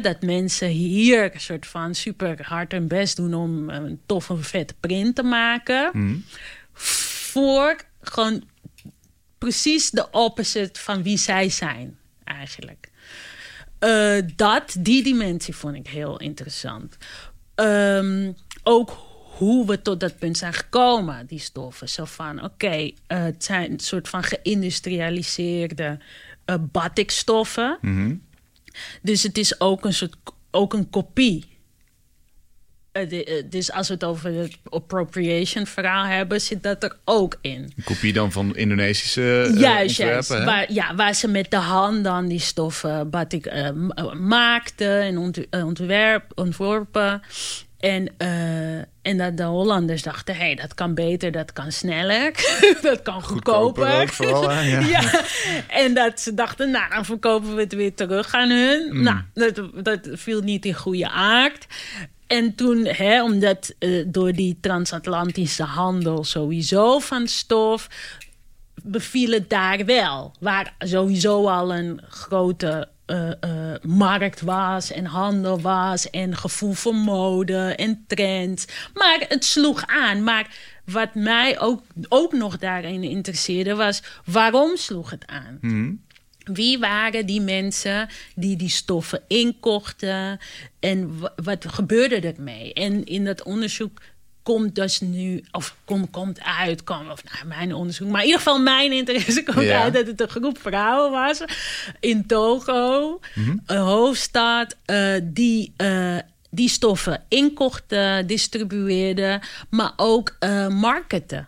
dat 0.01 0.21
mensen 0.21 0.67
hier 0.67 1.33
een 1.33 1.39
soort 1.39 1.67
van 1.67 1.95
super 1.95 2.45
hard 2.45 2.71
hun 2.71 2.87
best 2.87 3.15
doen 3.15 3.33
om 3.33 3.69
een 3.69 4.01
toffe, 4.05 4.37
vette 4.37 4.73
print 4.79 5.15
te 5.15 5.23
maken. 5.23 5.89
Mhm. 5.93 6.17
Voor 6.73 7.81
gewoon 8.01 8.43
precies 9.37 9.89
de 9.89 10.09
opposite 10.11 10.79
van 10.79 11.03
wie 11.03 11.17
zij 11.17 11.49
zijn, 11.49 11.97
eigenlijk. 12.23 12.80
Uh, 13.83 14.21
dat, 14.35 14.75
die 14.79 15.03
dimensie 15.03 15.55
vond 15.55 15.75
ik 15.75 15.87
heel 15.87 16.19
interessant. 16.19 16.97
Um, 17.55 18.35
ook 18.63 18.97
hoe 19.37 19.65
we 19.65 19.81
tot 19.81 19.99
dat 19.99 20.19
punt 20.19 20.37
zijn 20.37 20.53
gekomen, 20.53 21.25
die 21.25 21.39
stoffen. 21.39 21.89
Zo 21.89 22.05
van, 22.05 22.37
oké, 22.37 22.45
okay, 22.45 22.95
uh, 23.07 23.23
het 23.23 23.43
zijn 23.43 23.71
een 23.71 23.79
soort 23.79 24.09
van 24.09 24.23
geïndustrialiseerde 24.23 25.99
uh, 26.45 26.55
batikstoffen. 26.59 27.77
Mm 27.81 27.95
-hmm. 27.95 28.21
Dus 29.01 29.23
het 29.23 29.37
is 29.37 29.59
ook 29.59 29.85
een 29.85 29.93
soort 29.93 30.15
ook 30.51 30.73
een 30.73 30.89
kopie 30.89 31.50
uh, 32.93 33.43
dus 33.49 33.71
als 33.71 33.87
we 33.87 33.93
het 33.93 34.03
over 34.03 34.33
het 34.33 34.57
appropriation 34.69 35.65
verhaal 35.65 36.05
hebben, 36.05 36.41
zit 36.41 36.63
dat 36.63 36.83
er 36.83 36.95
ook 37.05 37.37
in. 37.41 37.73
Een 37.75 37.83
kopie 37.83 38.13
dan 38.13 38.31
van 38.31 38.55
Indonesische 38.55 39.49
uh, 39.51 39.59
juist, 39.59 39.97
juist. 39.97 40.29
Waar, 40.29 40.71
ja, 40.71 40.95
waar 40.95 41.13
ze 41.13 41.27
met 41.27 41.51
de 41.51 41.57
hand 41.57 42.03
dan 42.03 42.27
die 42.27 42.39
stoffen 42.39 43.09
batik 43.09 43.45
uh, 43.45 43.69
maakten 44.13 45.01
en 45.01 45.17
ont 45.17 45.37
ontwerp, 45.51 46.23
ontworpen. 46.35 47.21
En, 47.79 48.17
en 49.01 49.17
dat 49.17 49.37
de 49.37 49.43
Hollanders 49.43 50.03
dachten, 50.03 50.35
hé, 50.35 50.45
hey, 50.45 50.55
dat 50.55 50.73
kan 50.73 50.93
beter, 50.93 51.31
dat 51.31 51.53
kan 51.53 51.71
sneller, 51.71 52.31
dat 52.81 53.01
kan 53.01 53.23
goedkoper. 53.23 53.85
goedkoper 53.85 54.13
vooral, 54.13 54.51
ja. 54.51 54.79
ja. 55.01 55.23
En 55.67 55.93
dat 55.93 56.19
ze 56.19 56.33
dachten, 56.33 56.71
nou, 56.71 56.89
dan 56.89 57.05
verkopen 57.05 57.55
we 57.55 57.61
het 57.61 57.73
weer 57.73 57.93
terug 57.93 58.33
aan 58.33 58.49
hun. 58.49 58.89
Mm. 58.91 59.03
Nou, 59.03 59.17
dat, 59.33 59.85
dat 59.85 59.99
viel 60.11 60.41
niet 60.41 60.65
in 60.65 60.73
goede 60.73 61.09
aard. 61.09 61.67
En 62.31 62.55
toen, 62.55 62.85
hè, 62.85 63.23
omdat 63.23 63.73
uh, 63.79 64.05
door 64.07 64.33
die 64.33 64.57
transatlantische 64.61 65.63
handel 65.63 66.23
sowieso 66.23 66.99
van 66.99 67.27
stof, 67.27 67.87
beviel 68.83 69.31
het 69.31 69.49
daar 69.49 69.85
wel. 69.85 70.35
Waar 70.39 70.75
sowieso 70.79 71.47
al 71.47 71.73
een 71.75 72.01
grote 72.09 72.87
uh, 73.07 73.27
uh, 73.27 73.73
markt 73.81 74.41
was 74.41 74.91
en 74.91 75.05
handel 75.05 75.61
was 75.61 76.09
en 76.09 76.35
gevoel 76.37 76.73
voor 76.73 76.95
mode 76.95 77.75
en 77.75 78.03
trends. 78.07 78.65
Maar 78.93 79.25
het 79.27 79.45
sloeg 79.45 79.85
aan. 79.85 80.23
Maar 80.23 80.55
wat 80.85 81.15
mij 81.15 81.59
ook, 81.59 81.83
ook 82.09 82.33
nog 82.33 82.57
daarin 82.57 83.03
interesseerde 83.03 83.75
was... 83.75 84.01
waarom 84.25 84.77
sloeg 84.77 85.09
het 85.09 85.27
aan? 85.27 85.57
Mhm. 85.61 85.93
Wie 86.43 86.79
waren 86.79 87.25
die 87.25 87.41
mensen 87.41 88.07
die 88.35 88.55
die 88.55 88.69
stoffen 88.69 89.21
inkochten 89.27 90.39
en 90.79 91.19
wa- 91.19 91.33
wat 91.43 91.65
gebeurde 91.67 92.19
ermee? 92.35 92.73
En 92.73 93.03
in 93.05 93.25
dat 93.25 93.43
onderzoek 93.43 94.01
komt 94.43 94.75
dus 94.75 94.99
nu, 94.99 95.43
of 95.51 95.75
kom, 95.85 96.09
komt 96.09 96.39
uit, 96.41 96.83
kom, 96.83 97.09
of 97.09 97.23
nou, 97.23 97.45
mijn 97.47 97.73
onderzoek, 97.73 98.07
maar 98.09 98.19
in 98.21 98.25
ieder 98.25 98.41
geval 98.41 98.59
mijn 98.61 98.91
interesse 98.91 99.43
komt 99.43 99.65
Ja. 99.65 99.81
uit 99.81 99.93
dat 99.93 100.07
het 100.07 100.21
een 100.21 100.29
groep 100.29 100.57
vrouwen 100.61 101.11
was 101.11 101.43
in 101.99 102.25
Togo, 102.25 103.19
een 103.65 103.77
hoofdstad, 103.77 104.75
eh, 104.85 105.13
die. 105.23 105.73
eh, 105.77 106.17
die 106.53 106.69
stoffen 106.69 107.23
inkochten, 107.27 108.27
distribueerden, 108.27 109.41
maar 109.69 109.93
ook 109.95 110.35
eh 110.39 110.67
marketen. 110.67 111.47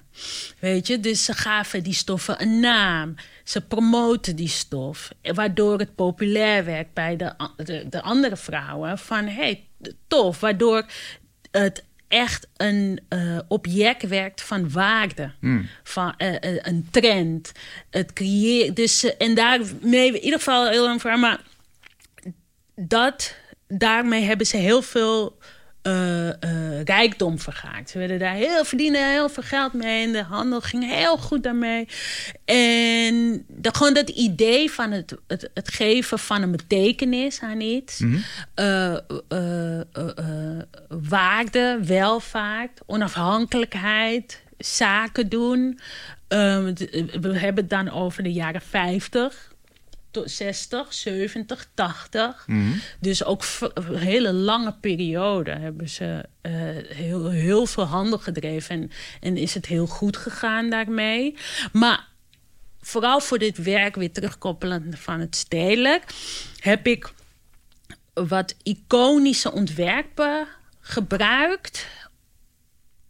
Weet 0.59 0.87
je, 0.87 0.99
dus 0.99 1.23
ze 1.23 1.33
gaven 1.33 1.83
die 1.83 1.93
stoffen 1.93 2.41
een 2.41 2.59
naam. 2.59 3.15
Ze 3.43 3.61
promoten 3.61 4.35
die 4.35 4.47
stof, 4.47 5.11
waardoor 5.21 5.79
het 5.79 5.95
populair 5.95 6.65
werd 6.65 6.93
bij 6.93 7.15
de, 7.15 7.33
de, 7.55 7.85
de 7.89 8.01
andere 8.01 8.37
vrouwen. 8.37 8.97
Van 8.97 9.27
hey, 9.27 9.67
tof, 10.07 10.39
waardoor 10.39 10.85
het 11.51 11.83
echt 12.07 12.47
een 12.57 12.99
eh, 13.09 13.39
object 13.47 14.07
werkt 14.07 14.41
van 14.41 14.71
waarde, 14.71 15.31
van 15.83 16.13
eh, 16.17 16.35
eh, 16.35 16.59
een 16.61 16.87
trend. 16.91 17.51
Het 17.89 18.13
creëert, 18.13 18.75
dus, 18.75 19.17
en 19.17 19.35
daarmee, 19.35 20.07
in 20.07 20.23
ieder 20.23 20.39
geval 20.39 20.69
heel 20.69 20.83
lang 20.83 21.01
verhaal, 21.01 21.19
maar 21.19 21.41
dat, 22.75 23.35
daarmee 23.67 24.23
hebben 24.23 24.47
ze 24.47 24.57
heel 24.57 24.81
veel 24.81 25.37
eh, 25.83 26.29
eh, 26.29 26.83
rijkdom 26.83 27.39
vergaard. 27.39 27.89
Ze 27.89 27.97
werden 27.97 28.19
daar 28.19 28.33
heel, 28.33 28.65
verdienen 28.65 29.11
heel 29.11 29.29
veel 29.29 29.43
geld 29.43 29.73
mee 29.73 30.05
en 30.05 30.11
de 30.11 30.23
handel 30.23 30.61
ging 30.61 30.89
heel 30.89 31.17
goed 31.17 31.43
daarmee. 31.43 31.87
En 32.45 33.45
de, 33.47 33.69
gewoon 33.73 33.93
dat 33.93 34.09
idee 34.09 34.71
van 34.71 34.91
het, 34.91 35.15
het, 35.27 35.49
het 35.53 35.73
geven 35.73 36.19
van 36.19 36.41
een 36.41 36.51
betekenis 36.51 37.41
aan 37.41 37.61
iets, 37.61 38.03
eh, 38.53 38.93
eh, 38.93 38.99
eh, 39.27 39.79
eh, 39.93 40.61
waarde, 40.89 41.79
welvaart, 41.81 42.81
onafhankelijkheid, 42.85 44.41
zaken 44.57 45.29
doen. 45.29 45.79
Ehm, 46.27 46.73
we 47.21 47.37
hebben 47.37 47.63
het 47.63 47.69
dan 47.69 47.91
over 47.91 48.23
de 48.23 48.33
jaren 48.33 48.61
50 48.61 49.52
tot 49.52 49.52
60, 50.25 50.93
70, 50.93 51.67
80. 51.73 52.45
Dus 52.99 53.23
ook 53.23 53.43
een 53.73 53.97
hele 53.97 54.33
lange 54.33 54.73
periode 54.73 55.51
hebben 55.51 55.89
ze 55.89 56.25
eh, 56.41 56.51
heel, 56.87 57.29
heel 57.29 57.65
veel 57.65 57.83
handel 57.83 58.17
gedreven. 58.17 58.75
En, 58.75 58.91
en 59.19 59.37
is 59.37 59.53
het 59.53 59.65
heel 59.65 59.87
goed 59.87 60.17
gegaan 60.17 60.69
daarmee. 60.69 61.35
Maar 61.71 62.07
vooral 62.81 63.19
voor 63.19 63.37
dit 63.37 63.57
werk, 63.57 63.95
weer 63.95 64.11
terugkoppelend 64.11 64.99
van 64.99 65.19
het 65.19 65.35
stedelijk, 65.35 66.03
heb 66.57 66.87
ik 66.87 67.13
wat 68.13 68.55
iconische 68.63 69.51
ontwerpen 69.51 70.47
gebruikt 70.79 71.87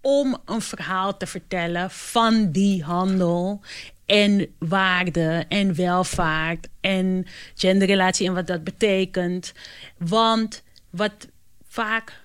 om 0.01 0.37
een 0.45 0.61
verhaal 0.61 1.17
te 1.17 1.27
vertellen 1.27 1.91
van 1.91 2.51
die 2.51 2.83
handel 2.83 3.61
en 4.05 4.55
waarde 4.59 5.45
en 5.49 5.75
welvaart 5.75 6.67
en 6.81 7.25
genderrelatie 7.55 8.27
en 8.27 8.33
wat 8.33 8.47
dat 8.47 8.63
betekent. 8.63 9.53
Want 9.97 10.63
wat 10.89 11.27
vaak 11.67 12.21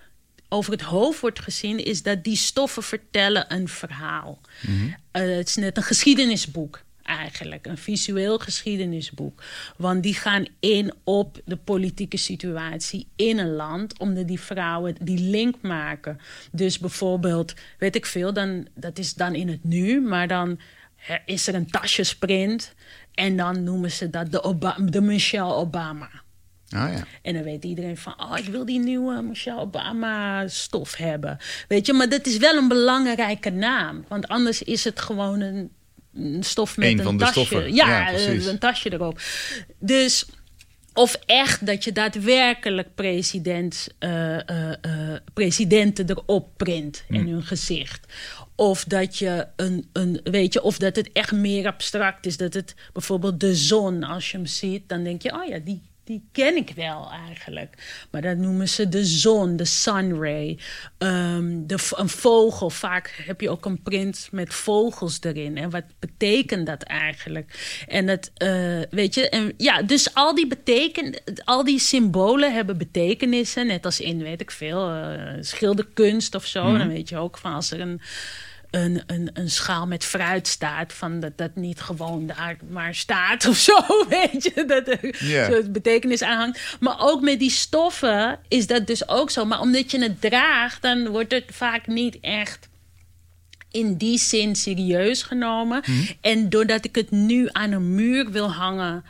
over 0.49 0.73
het 0.73 0.83
hoofd 0.83 1.21
wordt 1.21 1.41
gezien 1.41 1.85
is 1.85 2.03
dat 2.03 2.25
die 2.25 2.37
stoffen 2.37 2.83
vertellen 2.83 3.55
een 3.55 3.69
verhaal. 3.69 4.41
Eh, 5.11 5.23
het 5.23 5.49
is 5.49 5.57
net 5.57 5.77
een 5.77 5.83
geschiedenisboek 5.83 6.87
eigenlijk, 7.09 7.67
een 7.67 7.79
visueel 7.79 8.39
geschiedenisboek. 8.39 9.43
Want 9.77 10.03
die 10.03 10.15
gaan 10.15 10.47
in 10.61 10.93
op 11.05 11.41
de 11.45 11.57
politieke 11.57 12.17
situatie 12.17 13.07
in 13.17 13.39
een 13.39 13.53
land, 13.53 13.99
omdat 13.99 14.29
die 14.29 14.41
vrouwen 14.41 14.97
die 15.01 15.19
link 15.19 15.57
maken. 15.61 16.21
Dus 16.53 16.79
bijvoorbeeld, 16.79 17.55
weet 17.79 17.97
ik 17.97 18.07
veel, 18.07 18.33
dan, 18.33 18.69
dat 18.75 18.99
is 18.99 19.15
dan 19.15 19.35
in 19.35 19.49
het 19.49 19.65
nu, 19.65 20.01
maar 20.01 20.29
dan 20.29 20.59
is 21.27 21.47
er 21.47 21.55
een 21.55 21.71
tasjesprint 21.71 22.75
en 23.15 23.37
dan 23.37 23.63
noemen 23.65 23.91
ze 23.91 24.11
dat 24.11 24.33
de, 24.33 24.75
de 24.91 25.01
Michelle 25.01 25.55
Obama. 25.55 26.11
Ah 26.71 26.93
ja. 26.93 27.05
En 27.23 27.35
dan 27.35 27.43
weet 27.43 27.65
iedereen 27.65 27.97
van, 27.97 28.15
oh, 28.21 28.39
ik 28.39 28.45
wil 28.45 28.65
die 28.65 28.79
nieuwe 28.81 29.23
Michelle 29.23 29.61
Obama 29.61 30.49
stof 30.49 30.97
hebben. 30.97 31.39
Weet 31.69 31.87
je, 31.87 31.93
maar 31.93 32.09
dat 32.09 32.27
is 32.27 32.37
wel 32.37 32.57
een 32.57 32.69
belangrijke 32.69 33.51
naam. 33.51 34.05
Want 34.09 34.29
anders 34.29 34.63
is 34.63 34.85
het 34.85 35.01
gewoon 35.01 35.41
een, 35.41 35.71
een 36.15 36.43
stof 36.43 36.77
met 36.77 36.89
Eén 36.89 36.99
een 36.99 37.05
van 37.05 37.17
de 37.17 37.25
tasje. 37.25 37.45
stoffen. 37.45 37.75
Ja, 37.75 38.11
eh, 38.13 38.47
een 38.47 38.59
tasje 38.59 38.93
erop. 38.93 39.21
Dus, 39.79 40.27
of 40.95 41.15
echt 41.27 41.67
dat 41.67 41.85
je 41.85 41.93
daadwerkelijk 41.93 42.95
president, 42.95 43.87
eh, 43.99 44.49
eh, 44.49 44.73
eh, 44.81 45.21
presidenten 45.35 46.11
erop 46.11 46.49
print 46.57 47.05
in 47.09 47.21
Hm. 47.21 47.27
hun 47.29 47.43
gezicht. 47.43 48.07
Of 48.61 48.85
dat 48.85 49.19
je 49.19 49.47
een, 49.57 49.89
een, 49.93 50.21
weet 50.25 50.53
je, 50.53 50.63
of 50.63 50.79
dat 50.79 50.97
het 50.97 51.13
echt 51.13 51.33
meer 51.33 51.67
abstract 51.67 52.27
is. 52.27 52.37
Dat 52.37 52.55
het 52.55 52.75
bijvoorbeeld 52.93 53.41
de 53.41 53.55
zon, 53.55 54.05
als 54.05 54.31
je 54.31 54.37
hem 54.37 54.47
ziet, 54.47 54.89
dan 54.89 55.05
denk 55.05 55.23
je, 55.23 55.33
oh 55.33 55.45
ja, 55.45 55.59
die, 55.59 55.83
die 56.05 56.29
ken 56.33 56.57
ik 56.57 56.73
wel 56.77 57.11
eigenlijk. 57.11 58.07
Maar 58.11 58.23
dat 58.23 58.37
noemen 58.37 58.69
ze 58.69 58.89
de 58.89 59.05
zon, 59.05 59.57
de 59.57 59.65
sunray. 59.65 60.59
Ehm, 60.99 61.67
de, 61.67 61.77
een 61.97 62.09
vogel, 62.09 62.71
vaak 62.71 63.23
heb 63.27 63.41
je 63.41 63.51
ook 63.51 63.65
een 63.65 63.83
print 63.83 64.29
met 64.31 64.55
vogels 64.55 65.19
erin. 65.21 65.57
En 65.57 65.71
wat 65.71 65.85
betekent 65.99 66.67
dat 66.67 66.83
eigenlijk? 66.83 67.83
En 67.89 68.09
het, 68.09 68.31
eh, 68.35 68.81
weet 68.91 69.15
je, 69.15 69.29
en 69.29 69.53
ja, 69.57 69.83
dus 69.83 70.15
al 70.15 70.35
die 70.35 70.47
beteken, 70.47 71.23
al 71.45 71.65
die 71.65 71.79
symbolen 71.79 72.55
hebben 72.55 72.79
betekenissen. 72.79 73.67
Net 73.67 73.85
als 73.85 74.01
in, 74.01 74.23
weet 74.23 74.41
ik 74.41 74.51
veel, 74.51 74.91
eh, 74.91 75.37
schilderkunst 75.41 76.35
of 76.35 76.47
zo. 76.47 76.79
Dan 76.79 76.89
weet 76.89 77.09
je 77.09 77.17
ook 77.17 77.39
van 77.39 77.53
als 77.53 77.71
er 77.71 77.81
een 77.81 78.01
een, 78.71 79.03
een, 79.07 79.31
een 79.33 79.51
schaal 79.51 79.87
met 79.87 80.05
fruit 80.05 80.49
staat. 80.49 80.93
Van 80.93 81.21
dat 81.21 81.39
dat 81.39 81.55
niet 81.55 81.81
gewoon 81.81 82.27
daar 82.27 82.57
maar 82.69 82.95
staat 82.95 83.47
of 83.47 83.57
zo. 83.57 83.77
Weet 84.09 84.45
je, 84.55 84.65
dat 84.65 84.89
er 84.89 85.17
zo'n 85.51 85.73
betekenis 85.73 86.23
aanhangt. 86.23 86.77
Maar 86.81 86.97
ook 86.99 87.21
met 87.21 87.39
die 87.39 87.51
stoffen 87.51 88.39
is 88.49 88.67
dat 88.67 88.87
dus 88.87 89.09
ook 89.09 89.31
zo. 89.31 89.45
Maar 89.45 89.61
omdat 89.61 89.91
je 89.91 90.03
het 90.03 90.21
draagt, 90.21 90.83
dan 90.83 91.09
wordt 91.09 91.33
het 91.33 91.45
vaak 91.51 91.87
niet 91.87 92.19
echt 92.21 92.69
in 93.71 93.97
die 93.97 94.19
zin 94.19 94.57
serieus 94.57 95.23
genomen. 95.23 95.83
En 96.21 96.49
doordat 96.49 96.85
ik 96.85 96.95
het 96.95 97.11
nu 97.11 97.49
aan 97.53 97.73
een 97.73 97.95
muur 97.95 98.31
wil 98.31 98.53
hangen 98.53 99.05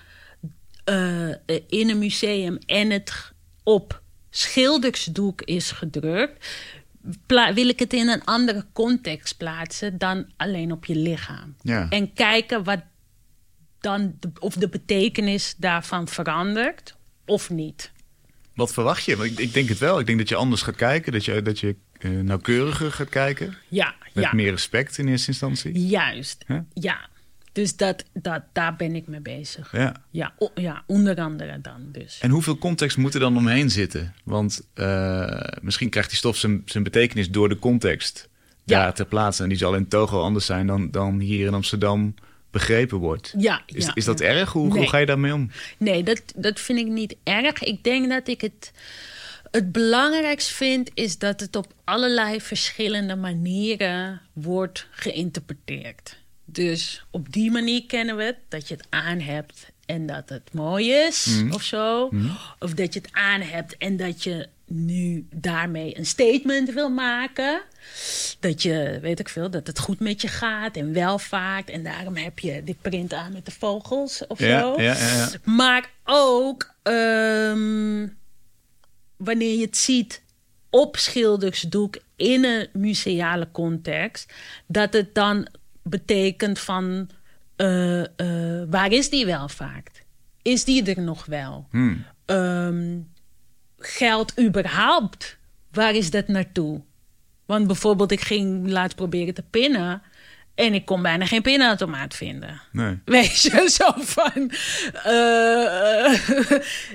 eh, 0.85 1.29
in 1.69 1.91
een 1.91 1.99
museum 1.99 2.59
en 2.67 2.91
het 2.91 3.33
op 3.63 4.01
schildersdoek 4.31 5.43
is 5.43 5.71
gedrukt, 5.71 6.47
wil 7.55 7.69
ik 7.69 7.79
het 7.79 7.93
in 7.93 8.09
een 8.09 8.25
andere 8.25 8.67
context 8.73 9.37
plaatsen 9.37 9.99
dan 9.99 10.27
alleen 10.37 10.73
op 10.73 10.85
je 10.85 10.97
lichaam. 10.97 11.57
Ja. 11.63 11.87
En 11.91 12.13
kijken 12.13 12.65
wat 12.65 12.81
dan 13.81 14.17
de, 14.21 14.31
of 14.39 14.55
de 14.55 14.69
betekenis 14.69 15.55
daarvan 15.59 16.09
verandert 16.09 16.97
of 17.25 17.51
niet. 17.51 17.91
Wat 18.55 18.73
verwacht 18.73 19.05
je? 19.05 19.17
Want 19.17 19.31
ik, 19.31 19.39
ik 19.39 19.53
denk 19.55 19.69
het 19.69 19.79
wel. 19.79 19.99
Ik 20.01 20.07
denk 20.07 20.19
dat 20.19 20.29
je 20.29 20.35
anders 20.35 20.63
gaat 20.63 20.77
kijken. 20.77 21.13
Dat 21.13 21.25
je, 21.25 21.43
dat 21.43 21.61
je 21.61 21.77
eh, 21.99 22.11
nauwkeuriger 22.11 22.93
gaat 22.93 23.09
kijken. 23.09 23.57
Ja, 23.69 23.95
Met 24.15 24.25
ja. 24.25 24.33
meer 24.33 24.51
respect 24.51 24.99
in 24.99 25.09
eerste 25.09 25.29
instantie. 25.29 25.87
Juist, 25.87 26.45
Huh? 26.47 26.59
ja. 26.73 27.09
Dus 27.59 27.77
dat, 27.77 28.05
dat, 28.13 28.43
daar 28.53 28.77
ben 28.77 28.95
ik 28.95 29.07
mee 29.07 29.21
bezig. 29.21 29.73
Ja. 29.73 29.95
Ja, 30.11 30.33
o- 30.39 30.51
ja, 30.55 30.83
onder 30.87 31.17
andere 31.21 31.61
dan 31.61 31.89
dus. 31.93 32.19
En 32.21 32.31
hoeveel 32.31 32.59
context 32.59 32.97
moet 32.97 33.15
er 33.15 33.21
dan 33.21 33.37
omheen 33.37 33.71
zitten? 33.71 34.15
Want 34.25 34.69
eh, 34.75 35.41
misschien 35.63 35.89
krijgt 35.91 36.09
die 36.09 36.19
stof 36.19 36.37
zijn, 36.37 36.63
zijn 36.65 36.83
betekenis 36.85 37.31
door 37.31 37.49
de 37.49 37.59
context 37.59 38.29
Ja. 38.65 38.81
daar 38.83 38.95
ter 38.95 39.07
plaatse. 39.07 39.43
En 39.43 39.49
die 39.49 39.59
zal 39.59 39.75
in 39.75 39.89
Togo 39.89 40.23
anders 40.23 40.47
zijn 40.47 40.67
dan, 40.67 40.91
dan 40.91 41.19
hier 41.21 41.47
in 41.47 41.55
Amsterdam 41.55 42.15
begrepen 42.51 42.99
wordt. 42.99 43.35
Ja, 43.39 43.63
Is, 43.67 43.87
ja, 43.87 43.95
is 43.95 44.05
dat 44.05 44.19
ja. 44.19 44.27
erg? 44.27 44.53
Hoe, 44.53 44.77
hoe 44.77 44.89
ga 44.89 44.99
je 44.99 45.07
daarmee 45.07 45.35
om? 45.35 45.51
Nee, 45.79 46.03
dat, 46.03 46.23
dat 46.37 46.61
vind 46.61 46.79
ik 46.79 46.87
niet 46.87 47.17
erg. 47.25 47.63
Ik 47.63 47.85
denk 47.85 48.09
dat 48.09 48.29
ik 48.29 48.41
het. 48.41 48.73
Het 49.51 49.73
belangrijkst 49.73 50.49
vind 50.51 50.91
is 50.95 51.19
dat 51.19 51.41
het 51.41 51.57
op 51.57 51.67
allerlei 51.85 52.41
verschillende 52.41 53.17
manieren 53.17 54.21
wordt 54.33 54.87
geïnterpreteerd. 54.91 56.17
Dus 56.51 57.05
op 57.11 57.33
die 57.33 57.51
manier 57.51 57.87
kennen 57.87 58.17
we 58.17 58.23
het, 58.23 58.37
dat 58.49 58.69
je 58.69 58.75
het 58.75 58.87
aan 58.89 59.21
hebt 59.21 59.71
en 59.87 60.07
dat 60.07 60.29
het 60.29 60.53
mooi 60.53 60.91
is 60.93 61.43
of 61.51 61.63
zo. 61.63 62.11
Of 62.59 62.75
dat 62.75 62.95
je 62.95 63.01
het 63.01 63.09
aan 63.13 63.41
hebt 63.41 63.77
en 63.77 63.97
dat 63.97 64.23
je 64.25 64.49
nu 64.67 65.27
daarmee 65.31 65.99
een 65.99 66.07
statement 66.07 66.73
wil 66.73 66.91
maken. 66.91 67.63
Dat 68.41 68.63
je, 68.63 68.99
weet 69.03 69.21
ik 69.21 69.29
veel, 69.29 69.51
dat 69.51 69.67
het 69.67 69.79
goed 69.79 70.01
met 70.01 70.21
je 70.21 70.29
gaat 70.29 70.77
en 70.77 70.93
welvaart. 70.93 71.71
En 71.71 71.83
daarom 71.83 72.17
heb 72.17 72.39
je 72.39 72.65
dit 72.65 72.81
print 72.81 73.13
aan 73.13 73.33
met 73.33 73.45
de 73.47 73.53
vogels 73.59 74.27
of 74.27 74.39
Ja, 74.39 74.61
zo. 74.61 74.81
ja, 74.83 74.93
ja, 74.97 75.15
ja. 75.17 75.31
Maar 75.45 75.91
ook 76.05 76.75
ehm, 76.83 78.07
wanneer 79.17 79.55
je 79.59 79.65
het 79.65 79.77
ziet 79.77 80.23
op 80.71 80.97
schildersdoek 80.97 81.99
in 82.17 82.45
een 82.45 82.69
museale 82.73 83.49
context, 83.53 84.33
dat 84.67 84.93
het 84.93 85.15
dan 85.15 85.49
betekent 85.89 86.59
van 86.59 87.11
uh, 87.57 87.99
uh, 87.99 88.63
waar 88.71 88.93
is 88.93 89.11
die 89.11 89.27
welvaart? 89.27 90.03
Is 90.43 90.65
die 90.65 90.95
er 90.95 91.03
nog 91.03 91.27
wel? 91.27 91.67
Hmm. 91.71 92.05
Um, 92.27 93.13
geld 93.79 94.41
überhaupt? 94.41 95.39
Waar 95.71 95.95
is 95.95 96.11
dat 96.11 96.29
naartoe? 96.29 96.81
Want 97.47 97.67
bijvoorbeeld, 97.67 98.13
ik 98.13 98.21
ging 98.21 98.69
laatst 98.69 98.97
proberen 98.97 99.35
te 99.35 99.43
pinnen. 99.51 100.03
En 100.55 100.75
ik 100.75 100.85
kon 100.85 101.03
bijna 101.03 101.27
geen 101.27 101.43
pinautomaat 101.43 102.15
vinden. 102.15 102.61
Nee. 102.73 102.99
Weet 103.05 103.41
je, 103.43 103.69
zo 103.71 103.93
van... 103.97 104.51
Uh, 105.07 106.15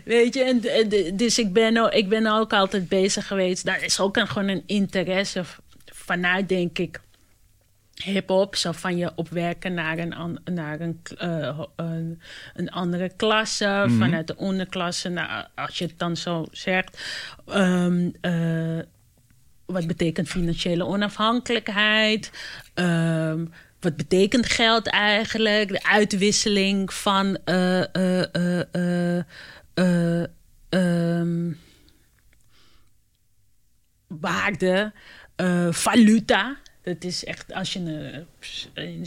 weet 0.15 0.33
je, 0.33 0.43
en, 0.43 1.17
dus 1.17 1.39
ik 1.39 1.53
ben, 1.53 1.93
ik 1.93 2.09
ben 2.09 2.27
ook 2.27 2.53
altijd 2.53 2.87
bezig 2.87 3.27
geweest. 3.27 3.65
Daar 3.65 3.83
is 3.83 3.99
ook 3.99 4.17
een, 4.17 4.27
gewoon 4.27 4.47
een 4.47 4.63
interesse 4.65 5.43
vanuit, 5.85 6.49
denk 6.49 6.77
ik 6.79 7.01
hip-hop, 8.03 8.55
zo 8.55 8.71
van 8.71 8.97
je 8.97 9.11
opwerken 9.15 9.73
naar 9.73 9.97
een, 9.97 10.39
naar 10.53 10.79
een, 10.79 11.01
uh, 11.21 11.59
een, 11.75 12.21
een, 12.53 12.71
andere 12.71 13.11
klasse, 13.15 13.65
mm 13.65 13.89
-hmm. 13.89 13.99
vanuit 13.99 14.27
de 14.27 14.37
onderklasse, 14.37 15.09
naar, 15.09 15.49
als 15.55 15.77
je 15.77 15.85
het 15.85 15.99
dan 15.99 16.17
zo 16.17 16.45
zegt. 16.51 17.03
Um, 17.47 18.13
uh, 18.21 18.79
wat 19.65 19.87
betekent 19.87 20.27
financiële 20.27 20.85
onafhankelijkheid? 20.85 22.31
Um, 22.75 23.51
wat 23.79 23.95
betekent 23.95 24.45
geld 24.45 24.87
eigenlijk? 24.87 25.69
De 25.69 25.83
uitwisseling 25.83 26.93
van 26.93 27.37
uh, 27.45 27.83
um, 30.69 31.59
waarde, 34.07 34.93
valuta. 35.71 36.57
Dat 36.84 37.03
is 37.03 37.23
echt, 37.25 37.53
als 37.53 37.73
je 37.73 37.79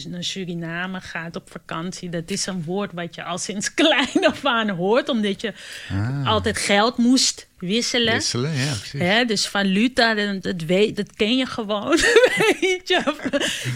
naar 0.09 0.25
Suriname 0.25 1.01
gaat 1.01 1.37
op 1.37 1.51
vakantie, 1.51 2.09
dat 2.09 2.31
is 2.31 2.47
een 2.47 2.65
woord 2.65 2.93
wat 2.93 3.15
je 3.15 3.25
al 3.25 3.39
sinds 3.39 3.75
klein 3.85 4.27
af 4.27 4.45
aan 4.45 4.69
hoort, 4.69 5.09
omdat 5.09 5.41
je 5.41 5.53
ah. 5.91 6.27
altijd 6.27 6.59
geld 6.59 6.97
moest 6.97 7.49
wisselen. 7.59 8.15
Wisselen, 8.15 8.55
ja, 8.55 8.75
precies. 8.75 9.01
Hè, 9.01 9.25
dus 9.25 9.47
valuta, 9.47 10.15
dat, 10.15 10.43
dat, 10.43 10.63
weet, 10.63 10.97
dat 10.97 11.13
ken 11.17 11.37
je 11.37 11.47
gewoon, 11.47 11.99
weet 12.61 12.89
je. 12.89 13.15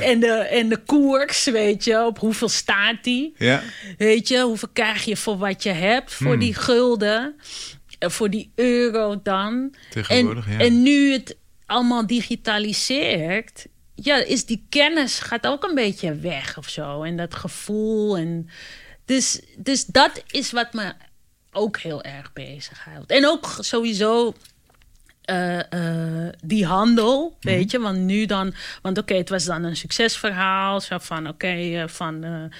En 0.00 0.20
de, 0.20 0.32
en 0.32 0.68
de 0.68 0.76
koers, 0.76 1.44
weet 1.44 1.84
je, 1.84 2.04
op 2.04 2.18
hoeveel 2.18 2.48
staat 2.48 3.04
die. 3.04 3.34
Ja. 3.36 3.62
Weet 3.98 4.28
je, 4.28 4.40
hoeveel 4.40 4.70
krijg 4.72 5.04
je 5.04 5.16
voor 5.16 5.38
wat 5.38 5.62
je 5.62 5.72
hebt, 5.72 6.12
voor 6.12 6.26
Hmm. 6.26 6.40
die 6.40 6.54
gulden, 6.54 7.34
voor 7.98 8.30
die 8.30 8.52
euro 8.54 9.20
dan. 9.22 9.74
Tegenwoordig, 9.90 10.46
en, 10.46 10.52
ja. 10.52 10.58
en 10.58 10.82
nu 10.82 11.12
het 11.12 11.36
allemaal 11.66 12.06
digitaliseert, 12.06 13.66
ja, 14.02 14.16
is 14.16 14.46
die 14.46 14.66
kennis 14.68 15.18
gaat 15.18 15.46
ook 15.46 15.64
een 15.64 15.74
beetje 15.74 16.14
weg 16.14 16.58
of 16.58 16.68
zo. 16.68 17.02
En 17.02 17.16
dat 17.16 17.34
gevoel. 17.34 18.16
En 18.18 18.48
dus, 19.04 19.40
dus 19.56 19.84
dat 19.84 20.22
is 20.30 20.52
wat 20.52 20.72
me 20.72 20.92
ook 21.52 21.78
heel 21.78 22.02
erg 22.02 22.32
bezighoudt. 22.32 23.10
En 23.10 23.26
ook 23.26 23.56
sowieso 23.60 24.34
uh, 25.30 25.58
uh, 25.70 26.28
die 26.44 26.66
handel, 26.66 27.36
weet 27.40 27.72
Mhm. 27.72 27.76
je. 27.76 27.80
Want 27.80 27.98
nu 27.98 28.26
dan... 28.26 28.54
Want 28.82 28.98
oké, 28.98 29.14
het 29.14 29.28
was 29.28 29.44
dan 29.44 29.64
een 29.64 29.76
succesverhaal. 29.76 30.80
Zo 30.80 30.98
van, 30.98 31.28
oké, 31.28 31.54
uh, 31.56 31.88
van... 31.88 32.50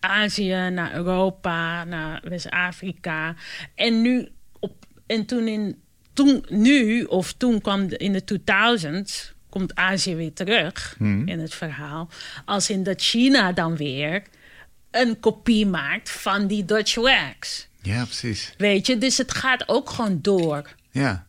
Azië 0.00 0.68
naar 0.70 0.94
Europa, 0.94 1.84
naar 1.84 2.20
West-Afrika. 2.24 3.34
En 3.74 4.02
nu 4.02 4.28
op, 4.60 4.84
en 5.06 5.26
toen 5.26 5.48
in 5.48 5.82
toen 6.12 6.44
nu 6.48 7.04
of 7.04 7.32
toen 7.32 7.60
kwam 7.60 7.86
in 7.88 8.12
de 8.12 8.22
2000s 8.22 9.31
komt 9.52 9.74
Azië 9.74 10.14
weer 10.14 10.32
terug 10.32 10.94
Hmm. 10.98 11.28
in 11.28 11.40
het 11.40 11.54
verhaal. 11.54 12.08
Als 12.44 12.70
in 12.70 12.82
dat 12.82 13.00
China 13.02 13.52
dan 13.52 13.76
weer 13.76 14.22
een 14.90 15.20
kopie 15.20 15.66
maakt 15.66 16.10
van 16.10 16.46
die 16.46 16.64
Dutch 16.64 16.94
wax. 16.94 17.68
Ja, 17.82 18.04
precies. 18.04 18.54
Weet 18.58 18.86
je, 18.86 18.98
dus 18.98 19.18
het 19.18 19.34
gaat 19.34 19.68
ook 19.68 19.90
gewoon 19.90 20.18
door. 20.22 20.68
Ja. 20.90 21.26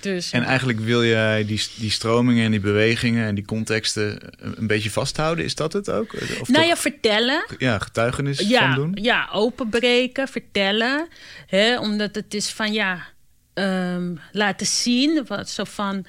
Dus, 0.00 0.30
En 0.30 0.42
eigenlijk 0.42 0.80
wil 0.80 1.04
jij 1.04 1.44
die, 1.46 1.62
die 1.76 1.90
stromingen 1.90 2.44
en 2.44 2.50
die 2.50 2.60
bewegingen 2.60 3.26
en 3.26 3.34
die 3.34 3.44
contexten 3.44 4.18
een, 4.38 4.66
beetje 4.66 4.90
vasthouden. 4.90 5.44
Is 5.44 5.54
dat 5.54 5.72
het 5.72 5.90
ook? 5.90 6.12
Of 6.14 6.28
nou 6.28 6.44
toch- 6.52 6.64
ja, 6.64 6.76
vertellen. 6.76 7.44
ja, 7.58 7.78
getuigenis 7.78 8.38
ja, 8.38 8.60
van 8.60 8.74
doen? 8.74 8.98
Ja, 9.02 9.28
openbreken, 9.32 10.28
vertellen. 10.28 11.08
Hè, 11.46 11.78
omdat 11.78 12.14
het 12.14 12.34
is 12.34 12.50
van 12.50 12.72
ja, 12.72 13.06
ehm, 13.54 14.14
laten 14.32 14.66
zien. 14.66 15.24
Wat, 15.26 15.48
zo 15.50 15.64
van, 15.64 16.06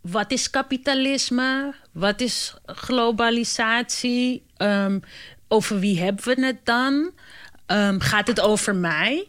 wat 0.00 0.30
is 0.30 0.50
kapitalisme? 0.50 1.74
Wat 1.92 2.20
is 2.20 2.54
globalisatie? 2.66 4.42
Ehm, 4.56 4.98
over 5.48 5.78
wie 5.78 6.00
hebben 6.00 6.24
we 6.24 6.46
het 6.46 6.64
dan? 6.64 7.10
Ehm, 7.66 7.98
gaat 7.98 8.26
het 8.26 8.40
over 8.40 8.74
mij? 8.74 9.28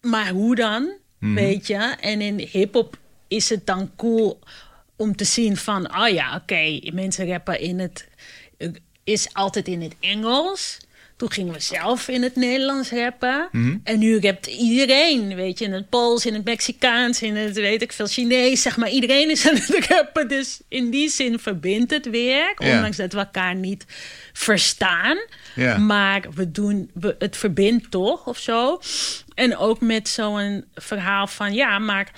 Maar 0.00 0.28
hoe 0.28 0.54
dan? 0.54 0.92
Mhm. 1.18 1.34
Weet 1.34 1.66
je? 1.66 1.96
En 2.00 2.20
in 2.20 2.38
hip-hop 2.38 2.98
is 3.28 3.48
het 3.48 3.66
dan 3.66 3.90
cool 3.96 4.38
om 4.96 5.16
te 5.16 5.24
zien 5.24 5.56
van, 5.56 5.96
oh 5.96 6.08
ja, 6.08 6.36
oké, 6.36 6.80
mensen 6.92 7.26
rappen 7.26 7.60
in 7.60 7.78
het, 7.78 8.08
is 9.04 9.34
altijd 9.34 9.68
in 9.68 9.82
het 9.82 9.94
Engels. 10.00 10.78
Toen 11.22 11.32
gingen 11.32 11.52
we 11.52 11.60
zelf 11.60 12.08
in 12.08 12.22
het 12.22 12.36
Nederlands 12.36 12.90
rappen. 12.90 13.48
Mhm. 13.52 13.76
En 13.84 13.98
nu 13.98 14.20
rapt 14.20 14.46
iedereen, 14.46 15.34
weet 15.34 15.58
je, 15.58 15.64
in 15.64 15.72
het 15.72 15.88
Pools, 15.88 16.26
in 16.26 16.34
het 16.34 16.44
Mexicaans, 16.44 17.22
in 17.22 17.36
het 17.36 17.54
weet 17.54 17.82
ik 17.82 17.92
veel 17.92 18.06
Chinees, 18.06 18.62
zeg 18.62 18.76
maar. 18.76 18.90
Iedereen 18.90 19.30
is 19.30 19.46
aan 19.48 19.54
het 19.54 19.86
rappen. 19.88 20.28
Dus 20.28 20.60
in 20.68 20.90
die 20.90 21.08
zin 21.08 21.38
verbindt 21.38 21.90
het 21.90 22.10
weer, 22.10 22.54
ondanks 22.58 22.96
dat 22.96 23.12
we 23.12 23.18
elkaar 23.18 23.54
niet 23.54 23.84
verstaan. 24.32 25.18
Maar 25.78 26.24
we 26.34 26.50
doen, 26.50 26.90
we, 26.94 27.16
het 27.18 27.36
verbindt 27.36 27.90
toch 27.90 28.26
of 28.26 28.38
zo. 28.38 28.80
En 29.34 29.56
ook 29.56 29.80
met 29.80 30.08
zo'n 30.08 30.64
verhaal 30.74 31.26
van 31.26 31.54
ja, 31.54 31.78
maar 31.78 32.10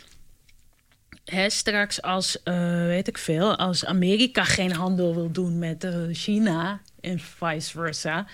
hè, 1.24 1.50
straks 1.50 2.02
als, 2.02 2.42
eh, 2.42 2.86
weet 2.86 3.08
ik 3.08 3.18
veel, 3.18 3.56
als 3.56 3.84
Amerika 3.84 4.44
geen 4.44 4.72
handel 4.72 5.14
wil 5.14 5.30
doen 5.30 5.58
met 5.58 5.84
eh, 5.84 5.92
China 6.12 6.80
en 7.04 7.18
vice 7.18 7.70
versa. 7.70 8.26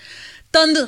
Dan 0.49 0.73
de- 0.73 0.87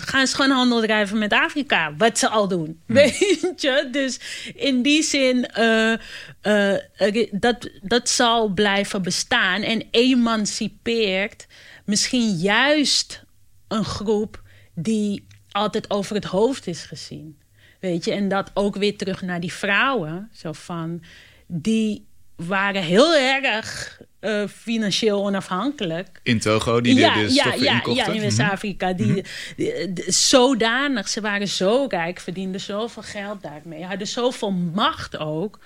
gaan 0.00 0.26
ze 0.26 0.34
gewoon 0.34 0.50
handel 0.50 0.80
drijven 0.80 1.18
met 1.18 1.32
Afrika. 1.32 1.94
Wat 1.96 2.18
ze 2.18 2.28
al 2.28 2.48
doen. 2.48 2.80
Weet 2.86 3.60
je? 3.60 3.88
Dus 3.90 4.20
in 4.54 4.82
die 4.82 5.02
zin, 5.02 5.46
eh, 5.46 5.92
eh, 6.40 7.28
dat, 7.30 7.70
dat 7.82 8.08
zal 8.08 8.48
blijven 8.48 9.02
bestaan. 9.02 9.62
En 9.62 9.82
emancipeert 9.90 11.46
misschien 11.84 12.36
juist 12.36 13.24
een 13.68 13.84
groep 13.84 14.42
die 14.74 15.26
altijd 15.50 15.90
over 15.90 16.14
het 16.14 16.24
hoofd 16.24 16.66
is 16.66 16.82
gezien. 16.82 17.38
Weet 17.80 18.04
je, 18.04 18.12
en 18.12 18.28
dat 18.28 18.50
ook 18.54 18.76
weer 18.76 18.96
terug 18.96 19.22
naar 19.22 19.40
die 19.40 19.52
vrouwen. 19.52 20.28
Zo 20.32 20.52
van, 20.52 21.02
die 21.46 22.06
waren 22.36 22.82
heel 22.82 23.14
erg 23.16 24.00
eh, 24.20 24.42
financieel 24.48 25.24
onafhankelijk. 25.24 26.20
In 26.22 26.38
Togo, 26.40 26.80
die 26.80 26.94
ja, 26.94 27.14
de, 27.14 27.26
de 27.26 27.32
ja, 27.34 27.54
ja, 27.54 27.72
inkochten? 27.72 27.94
ja, 27.94 28.06
in 28.06 28.12
Mhm. 28.12 28.20
West-Afrika. 28.20 28.92
Die, 28.92 29.24
die- 29.56 29.92
die- 29.92 30.12
zodanig, 30.12 31.08
ze 31.08 31.20
waren 31.20 31.48
zo 31.48 31.86
rijk, 31.88 32.20
verdienden 32.20 32.60
zoveel 32.60 33.02
geld 33.02 33.42
daarmee. 33.42 33.84
Hadden 33.84 34.06
zoveel 34.06 34.50
macht 34.50 35.16
ook. 35.18 35.58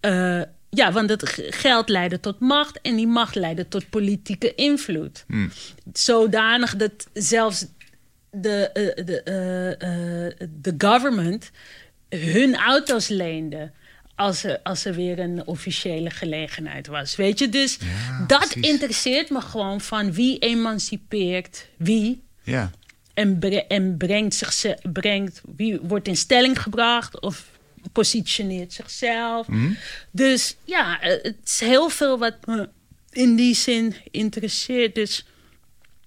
Eh, 0.00 0.40
ja, 0.70 0.92
want 0.92 1.10
het 1.10 1.22
geld 1.50 1.88
leidde 1.88 2.20
tot 2.20 2.40
macht 2.40 2.80
en 2.80 2.96
die 2.96 3.06
macht 3.06 3.34
leidde 3.34 3.68
tot 3.68 3.90
politieke 3.90 4.54
invloed. 4.54 5.24
Hmm. 5.26 5.50
Zodanig 5.92 6.76
dat 6.76 7.06
zelfs 7.12 7.66
de, 8.30 8.70
eh, 8.72 9.04
de, 9.04 9.22
eh, 9.22 10.46
de 10.60 10.74
government 10.78 11.50
hun 12.08 12.56
auto's 12.56 13.08
leende. 13.08 13.70
Als 14.18 14.44
er, 14.44 14.60
als 14.62 14.84
er 14.84 14.94
weer 14.94 15.18
een 15.18 15.46
officiële 15.46 16.10
gelegenheid 16.10 16.86
was. 16.86 17.16
Weet 17.16 17.38
je, 17.38 17.48
dus 17.48 17.78
Ja, 17.80 18.24
dat 18.26 18.38
precies. 18.48 18.70
interesseert 18.70 19.30
me 19.30 19.40
gewoon 19.40 19.80
van 19.80 20.12
wie 20.12 20.38
emancipeert 20.38 21.66
wie. 21.76 22.22
Ja, 22.42 22.70
En, 23.14 23.38
bre- 23.38 23.64
en 23.68 23.96
brengt, 23.96 24.34
zich, 24.34 24.74
brengt 24.92 25.40
wie 25.56 25.78
wordt 25.80 26.08
in 26.08 26.16
stelling 26.16 26.62
gebracht 26.62 27.20
of 27.20 27.44
positioneert 27.92 28.72
zichzelf. 28.72 29.46
Mhm. 29.48 29.72
Dus 30.10 30.56
ja, 30.64 30.98
het 31.00 31.36
is 31.44 31.60
heel 31.60 31.88
veel 31.88 32.18
wat 32.18 32.46
me 32.46 32.68
in 33.10 33.36
die 33.36 33.54
zin 33.54 33.94
interesseert. 34.10 34.94
Dus 34.94 35.26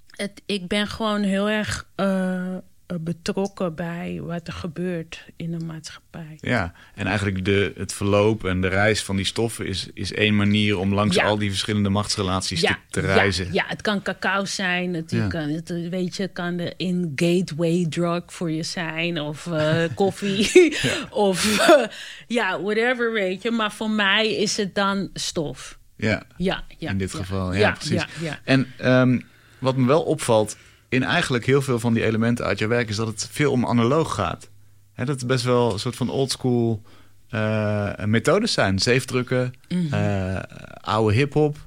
het, 0.09 0.41
ik 0.45 0.67
ben 0.67 0.87
gewoon 0.87 1.21
heel 1.23 1.49
erg 1.49 1.87
eh, 1.95 2.55
betrokken 2.99 3.75
bij 3.75 4.19
wat 4.23 4.47
er 4.47 4.53
gebeurt 4.53 5.25
in 5.35 5.51
de 5.51 5.65
maatschappij. 5.65 6.37
Ja, 6.39 6.73
en 6.95 7.07
eigenlijk 7.07 7.45
de, 7.45 7.73
het 7.77 7.93
verloop 7.93 8.45
en 8.45 8.61
de 8.61 8.67
reis 8.67 9.03
van 9.03 9.15
die 9.15 9.25
stoffen 9.25 9.65
is, 9.67 9.87
is 9.93 10.13
één 10.13 10.35
manier 10.35 10.77
om 10.77 10.93
langs 10.93 11.15
Ja. 11.15 11.23
al 11.23 11.37
die 11.37 11.49
verschillende 11.49 11.89
machtsrelaties 11.89 12.61
te, 12.61 12.75
te 12.89 12.99
reizen. 12.99 13.45
Ja, 13.45 13.51
ja, 13.53 13.63
het 13.67 13.81
kan 13.81 14.01
cacao 14.01 14.45
zijn. 14.45 14.93
Het, 14.93 15.15
kan, 15.29 15.49
het, 15.49 15.89
weet 15.89 16.15
je, 16.15 16.27
kan 16.27 16.57
de 16.57 16.73
in 16.77 17.11
gateway 17.15 17.85
drug 17.89 18.23
voor 18.25 18.51
je 18.51 18.63
zijn. 18.63 19.19
Of 19.21 19.47
eh, 19.47 19.83
koffie. 19.95 20.77
of 21.09 21.59
eh, 21.59 21.87
ja, 22.27 22.61
whatever, 22.61 23.13
weet 23.13 23.41
je. 23.41 23.51
Maar 23.51 23.71
voor 23.71 23.89
mij 23.89 24.35
is 24.35 24.57
het 24.57 24.75
dan 24.75 25.09
stof. 25.13 25.79
Ja, 25.97 26.23
Ja, 26.37 26.63
ja. 26.77 26.89
in 26.89 26.97
dit 26.97 27.13
geval. 27.13 27.53
Ja, 27.53 27.71
precies. 27.71 28.05
En 28.43 28.67
ehm, 28.77 29.19
wat 29.59 29.75
me 29.75 29.87
wel 29.87 30.01
opvalt 30.01 30.57
in 30.91 31.03
eigenlijk 31.03 31.45
heel 31.45 31.61
veel 31.61 31.79
van 31.79 31.93
die 31.93 32.03
elementen 32.03 32.45
uit 32.45 32.59
je 32.59 32.67
werk... 32.67 32.89
is 32.89 32.95
dat 32.95 33.07
het 33.07 33.27
veel 33.31 33.51
om 33.51 33.65
analoog 33.65 34.13
gaat. 34.13 34.49
Hè, 34.93 35.05
dat 35.05 35.19
het 35.19 35.27
best 35.27 35.43
wel 35.43 35.73
een 35.73 35.79
soort 35.79 35.95
van 35.95 36.09
oldschool 36.09 36.81
eh 37.29 38.03
methodes 38.05 38.53
zijn. 38.53 38.79
Zeefdrukken, 38.79 39.53
Mhm. 39.69 39.93
eh, 39.93 40.39
oude 40.81 41.15
hip-hop. 41.15 41.57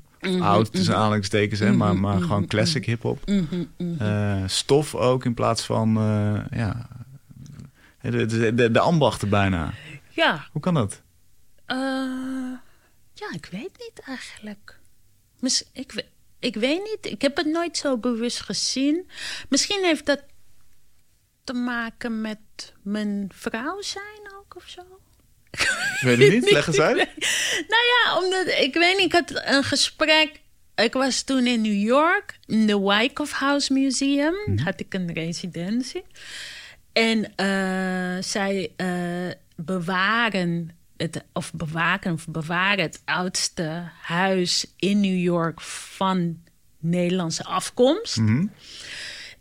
Oud 0.40 0.72
tussen 0.72 0.94
aanhalingstekens, 0.96 1.60
hè, 1.60 1.72
maar, 1.72 1.96
maar 1.96 2.20
gewoon 2.20 2.46
classic 2.46 2.84
hip-hop. 2.86 3.26
Mhm, 3.26 3.44
mhm. 3.78 4.02
Eh, 4.02 4.42
stof 4.46 4.94
ook 4.94 5.24
in 5.24 5.34
plaats 5.34 5.62
van 5.62 5.92
ja, 6.50 6.88
de, 8.00 8.26
de, 8.26 8.54
de, 8.54 8.70
de 8.70 8.80
ambachten 8.80 9.28
bijna. 9.28 9.72
ja. 10.10 10.46
Hoe 10.52 10.60
kan 10.60 10.74
dat? 10.74 11.02
Ja, 13.14 13.28
ik 13.32 13.48
weet 13.50 13.70
niet 13.78 14.00
eigenlijk. 14.06 14.78
Mis, 15.40 15.64
ik, 15.72 15.92
we- 15.92 16.04
ik 16.44 16.54
weet 16.54 16.82
niet. 16.82 17.12
Ik 17.12 17.22
heb 17.22 17.36
het 17.36 17.46
nooit 17.46 17.76
zo 17.76 17.98
bewust 17.98 18.40
gezien. 18.40 19.10
Misschien 19.48 19.84
heeft 19.84 20.06
dat 20.06 20.22
te 21.44 21.52
maken 21.52 22.20
met 22.20 22.38
mijn 22.82 23.28
vrouw 23.34 23.80
zijn 23.80 24.32
ook 24.38 24.56
of 24.56 24.68
zo. 24.68 24.82
Ik 25.50 25.98
weet 26.00 26.18
het 26.18 26.32
niet, 26.32 26.50
leg 26.50 26.66
eens 26.66 26.80
uit. 26.80 26.96
Nou 27.68 27.82
ja, 27.92 28.18
omdat 28.22 28.58
ik 28.58 28.74
weet 28.74 28.96
niet, 28.96 29.06
ik 29.06 29.12
had 29.12 29.42
een 29.44 29.64
gesprek. 29.64 30.40
Ik 30.74 30.92
was 30.92 31.22
toen 31.22 31.46
in 31.46 31.60
New 31.60 31.82
York, 31.82 32.38
in 32.46 32.66
de 32.66 32.80
Wyckoff 32.80 33.32
House 33.32 33.72
Museum. 33.72 34.58
Had 34.64 34.80
ik 34.80 34.94
een 34.94 35.12
residentie. 35.12 36.04
En 36.92 37.36
eh, 37.36 38.22
zij 38.22 38.72
eh, 38.76 39.30
bewaren 39.56 40.70
het, 40.96 41.24
of 41.32 41.52
bewaken 41.52 42.12
of 42.12 42.26
bewaren 42.28 42.84
het 42.84 43.02
oudste 43.04 43.90
huis 44.00 44.66
in 44.76 45.00
New 45.00 45.18
York 45.18 45.60
van 45.60 46.38
Nederlandse 46.78 47.44
afkomst. 47.44 48.16
Mhm. 48.16 48.46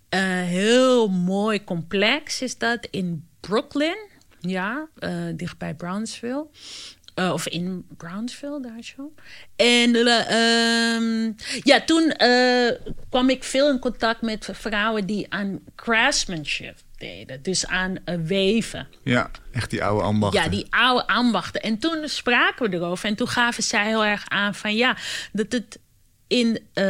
Eh, 0.09 0.21
heel 0.41 1.07
mooi 1.07 1.63
complex 1.63 2.41
is 2.41 2.57
dat 2.57 2.87
in 2.91 3.27
Brooklyn. 3.39 3.97
Ja, 4.39 4.87
eh 4.99 5.25
dichtbij 5.35 5.73
Brownsville. 5.73 6.47
Eh, 7.13 7.33
of 7.33 7.47
in 7.47 7.85
Brownsville, 7.97 8.61
daar 8.61 8.83
zo. 8.83 9.13
En 9.55 9.95
eh, 9.95 10.95
ehm, 10.95 11.31
ja, 11.63 11.81
toen 11.81 12.13
kwam 13.09 13.29
ik 13.29 13.43
veel 13.43 13.69
in 13.69 13.79
contact 13.79 14.21
met 14.21 14.49
vrouwen 14.51 15.05
die 15.05 15.25
aan 15.29 15.59
craftsmanship 15.75 16.75
deden. 17.03 17.41
Dus 17.41 17.67
aan 17.67 17.95
eh, 18.05 18.15
weven. 18.23 18.87
Ja, 19.03 19.31
echt 19.51 19.69
die 19.69 19.83
oude 19.83 20.03
ambachten. 20.03 20.43
Ja, 20.43 20.49
die 20.49 20.65
oude 20.69 21.07
ambachten. 21.07 21.61
En 21.61 21.77
toen 21.77 22.07
spraken 22.07 22.69
we 22.69 22.75
erover. 22.75 23.09
En 23.09 23.15
toen 23.15 23.27
gaven 23.27 23.63
zij 23.63 23.87
heel 23.87 24.05
erg 24.05 24.23
aan 24.27 24.55
van 24.55 24.75
ja, 24.75 24.97
dat 25.31 25.51
het 25.51 25.79
in 26.27 26.55
eh, 26.55 26.83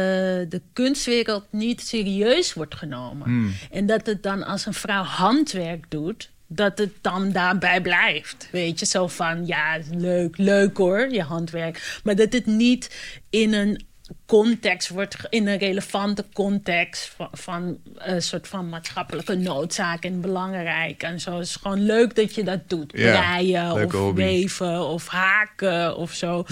de 0.48 0.60
kunstwereld 0.72 1.44
niet 1.50 1.80
serieus 1.80 2.54
wordt 2.54 2.74
genomen. 2.74 3.54
En 3.70 3.86
dat 3.86 4.06
het 4.06 4.22
dan 4.22 4.42
als 4.42 4.66
een 4.66 4.74
vrouw 4.74 5.02
handwerk 5.02 5.90
doet, 5.90 6.30
dat 6.46 6.78
het 6.78 6.92
dan 7.00 7.32
daarbij 7.32 7.80
blijft. 7.80 8.48
Weet 8.50 8.78
je, 8.80 8.86
zo 8.86 9.06
van 9.06 9.46
ja, 9.46 9.78
leuk, 9.90 10.38
leuk 10.38 10.76
hoor, 10.76 11.12
je 11.12 11.22
handwerk. 11.22 12.00
Maar 12.04 12.16
dat 12.16 12.32
het 12.32 12.46
niet 12.46 12.96
in 13.30 13.52
een 13.54 13.86
context 14.26 14.88
wordt, 14.88 15.16
in 15.28 15.46
een 15.46 15.58
relevante 15.58 16.24
context 16.32 17.12
van, 17.16 17.28
van 17.32 17.78
een 17.94 18.22
soort 18.22 18.48
van 18.48 18.68
maatschappelijke 18.68 19.34
noodzaak 19.34 20.04
en 20.04 20.20
belangrijk 20.20 21.02
en 21.02 21.20
zo. 21.20 21.38
Het 21.38 21.46
is 21.46 21.56
gewoon 21.56 21.82
leuk 21.82 22.14
dat 22.14 22.34
je 22.34 22.44
dat 22.44 22.68
doet. 22.68 22.92
Ja, 22.94 23.20
Breien 23.20 23.72
of 23.72 23.92
hobby. 23.92 24.22
weven 24.22 24.80
of 24.86 25.06
haken 25.06 25.96
of 25.96 26.12
zo. 26.12 26.46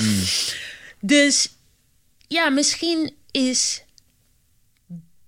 Dus 1.01 1.55
ja, 2.29 2.49
misschien 2.49 3.15
is 3.31 3.85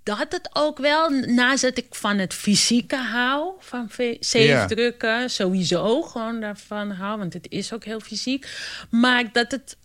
dat 0.02 0.26
het 0.28 0.50
ook 0.52 0.78
wel. 0.78 1.10
Naast 1.10 1.62
dat 1.62 1.78
ik 1.78 1.94
van 1.94 2.18
het 2.18 2.34
fysieke 2.34 2.96
hou, 2.96 3.52
van 3.58 3.90
zeefdrukken, 4.20 5.30
sowieso 5.30 6.02
gewoon 6.02 6.40
daarvan 6.40 6.90
hou, 6.90 7.18
want 7.18 7.32
het 7.32 7.46
is 7.48 7.72
ook 7.72 7.84
heel 7.84 8.00
fysiek. 8.00 8.48
Maar 8.90 9.32
dat 9.32 9.50
het 9.50 9.76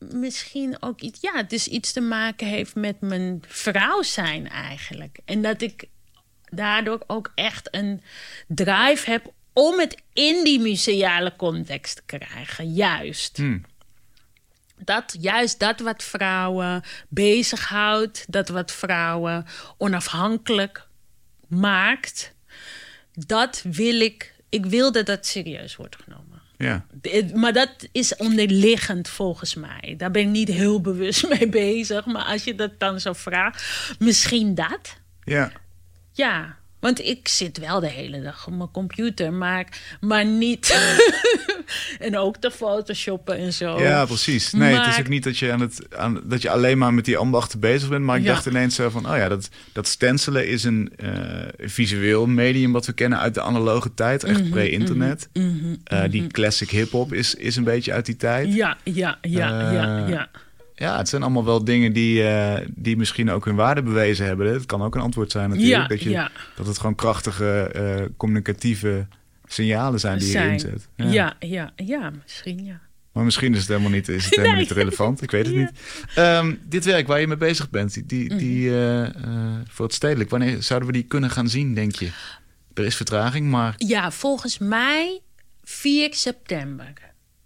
misschien 0.00 0.82
ook 0.82 1.00
iets, 1.00 1.20
ja, 1.20 1.42
dus 1.42 1.68
iets 1.68 1.92
te 1.92 2.00
maken 2.00 2.46
heeft 2.46 2.74
met 2.74 3.00
mijn 3.00 3.42
vrouw 3.46 4.02
zijn 4.02 4.48
eigenlijk. 4.48 5.18
En 5.24 5.42
dat 5.42 5.62
ik 5.62 5.84
daardoor 6.50 7.02
ook 7.06 7.32
echt 7.34 7.68
een 7.74 8.02
drive 8.46 9.10
heb 9.10 9.32
om 9.52 9.78
het 9.78 10.02
in 10.12 10.44
die 10.44 10.60
museale 10.60 11.36
context 11.36 11.96
te 11.96 12.18
krijgen, 12.18 12.72
juist. 12.72 13.36
Hmm. 13.36 13.64
Dat, 14.84 15.16
juist 15.20 15.58
dat 15.58 15.80
wat 15.80 16.02
vrouwen 16.02 16.82
bezighoudt, 17.08 18.24
dat 18.32 18.48
wat 18.48 18.72
vrouwen 18.72 19.46
onafhankelijk 19.76 20.86
maakt, 21.48 22.34
dat 23.12 23.62
wil 23.62 24.00
ik. 24.00 24.34
Ik 24.48 24.66
wil 24.66 24.92
dat 24.92 25.06
dat 25.06 25.26
serieus 25.26 25.76
wordt 25.76 25.96
genomen. 25.96 26.29
Ja. 26.60 26.86
Het- 27.02 27.34
Maar 27.34 27.52
dat 27.52 27.70
is 27.92 28.16
onderliggend 28.16 29.08
volgens 29.08 29.54
mij. 29.54 29.94
Daar 29.96 30.10
ben 30.10 30.22
ik 30.22 30.28
niet 30.28 30.48
heel 30.48 30.80
bewust 30.90 31.28
mee 31.28 31.48
bezig. 31.48 32.06
Maar 32.06 32.24
als 32.24 32.44
je 32.44 32.54
dat 32.54 32.70
dan 32.78 33.00
zo 33.00 33.12
vraagt, 33.12 33.92
misschien 33.98 34.54
dat. 34.54 34.96
ja. 35.24 35.52
Ja, 36.12 36.56
want 36.80 37.00
ik 37.04 37.28
zit 37.28 37.58
wel 37.58 37.80
de 37.80 37.88
hele 37.88 38.22
dag 38.22 38.46
op 38.46 38.54
mijn 38.56 38.70
computer, 38.70 39.32
maar, 39.32 39.66
maar 40.00 40.24
niet. 40.26 40.68
en 41.98 42.18
ook 42.18 42.36
te 42.36 42.50
photoshoppen 42.50 43.36
en 43.36 43.52
zo. 43.52 43.80
Ja, 43.80 44.04
precies. 44.06 44.52
Nee, 44.52 44.68
het 44.74 44.80
is 44.80 44.86
Maar- 44.86 44.98
ook 45.00 45.08
niet 45.08 45.24
dat 45.24 45.38
je, 45.38 45.52
aan 45.52 45.60
het, 45.60 45.86
aan, 45.96 46.20
dat 46.24 46.42
je 46.42 46.50
alleen 46.50 46.78
maar 46.78 46.94
met 46.94 47.04
die 47.04 47.16
ambachten 47.16 47.60
bezig 47.60 47.88
bent. 47.88 48.04
Maar 48.04 48.16
ik 48.16 48.22
Ja. 48.24 48.32
dacht 48.32 48.46
ineens 48.46 48.74
zo 48.74 48.90
van, 48.90 49.10
oh 49.10 49.16
ja, 49.16 49.28
dat, 49.28 49.48
dat 49.72 49.86
stencelen 49.88 50.48
is 50.48 50.64
een 50.64 50.92
eh, 50.96 51.12
visueel 51.58 52.26
medium 52.26 52.72
wat 52.72 52.86
we 52.86 52.92
kennen 52.92 53.18
uit 53.18 53.34
de 53.34 53.42
analoge 53.42 53.94
tijd. 53.94 54.24
Echt 54.24 54.40
Mhm, 54.40 54.50
pre-internet. 54.50 55.28
Eh, 55.84 56.02
die 56.10 56.26
classic 56.26 56.70
hip-hop 56.70 57.12
is, 57.12 57.34
is 57.34 57.56
een 57.56 57.64
beetje 57.64 57.92
uit 57.92 58.06
die 58.06 58.16
tijd. 58.16 58.54
Ja, 58.54 58.76
ja, 58.84 59.18
ja, 59.22 59.70
ja, 59.72 60.02
Eh, 60.04 60.08
ja. 60.08 60.28
Ja, 60.80 60.96
het 60.96 61.08
zijn 61.08 61.22
allemaal 61.22 61.44
wel 61.44 61.64
dingen 61.64 61.92
die, 61.92 62.22
eh, 62.28 62.66
die 62.74 62.96
misschien 62.96 63.30
ook 63.30 63.44
hun 63.44 63.54
waarde 63.54 63.82
bewezen 63.82 64.26
hebben. 64.26 64.52
Het 64.52 64.66
kan 64.66 64.82
ook 64.82 64.94
een 64.94 65.00
antwoord 65.00 65.30
zijn 65.30 65.48
natuurlijk. 65.50 65.80
Ja, 65.82 65.86
dat, 65.86 66.02
je, 66.02 66.10
ja. 66.10 66.30
dat 66.56 66.66
het 66.66 66.78
gewoon 66.78 66.94
krachtige 66.94 67.60
eh, 67.62 68.04
communicatieve 68.16 69.06
signalen 69.46 70.00
zijn 70.00 70.18
die 70.18 70.32
je 70.38 70.50
inzet. 70.52 70.88
Ja. 70.96 71.36
ja, 71.38 71.72
ja, 71.76 72.10
misschien 72.22 72.64
ja. 72.64 72.80
Maar 73.12 73.24
misschien 73.24 73.52
is 73.52 73.58
het 73.58 73.68
helemaal 73.68 73.90
niet, 73.90 74.08
is 74.08 74.24
het 74.24 74.34
helemaal 74.36 74.52
Nee. 74.52 74.60
niet 74.62 74.70
relevant. 74.70 75.22
Ik 75.22 75.30
weet 75.30 75.46
het 75.46 75.54
niet. 75.56 75.70
Ehm, 76.14 76.54
dit 76.64 76.84
werk 76.84 77.06
waar 77.06 77.20
je 77.20 77.26
mee 77.26 77.36
bezig 77.36 77.70
bent, 77.70 77.94
die, 77.94 78.06
die, 78.06 78.36
die, 78.36 78.70
Mhm. 78.70 79.02
eh, 79.06 79.58
voor 79.68 79.84
het 79.86 79.94
stedelijk, 79.94 80.30
wanneer 80.30 80.62
zouden 80.62 80.88
we 80.88 80.94
die 80.94 81.04
kunnen 81.04 81.30
gaan 81.30 81.48
zien, 81.48 81.74
denk 81.74 81.94
je? 81.94 82.10
Er 82.74 82.84
is 82.84 82.96
vertraging, 82.96 83.50
maar 83.50 83.74
Ja, 83.76 84.10
volgens 84.10 84.58
mij 84.58 85.20
4 85.62 86.14
september. 86.14 86.92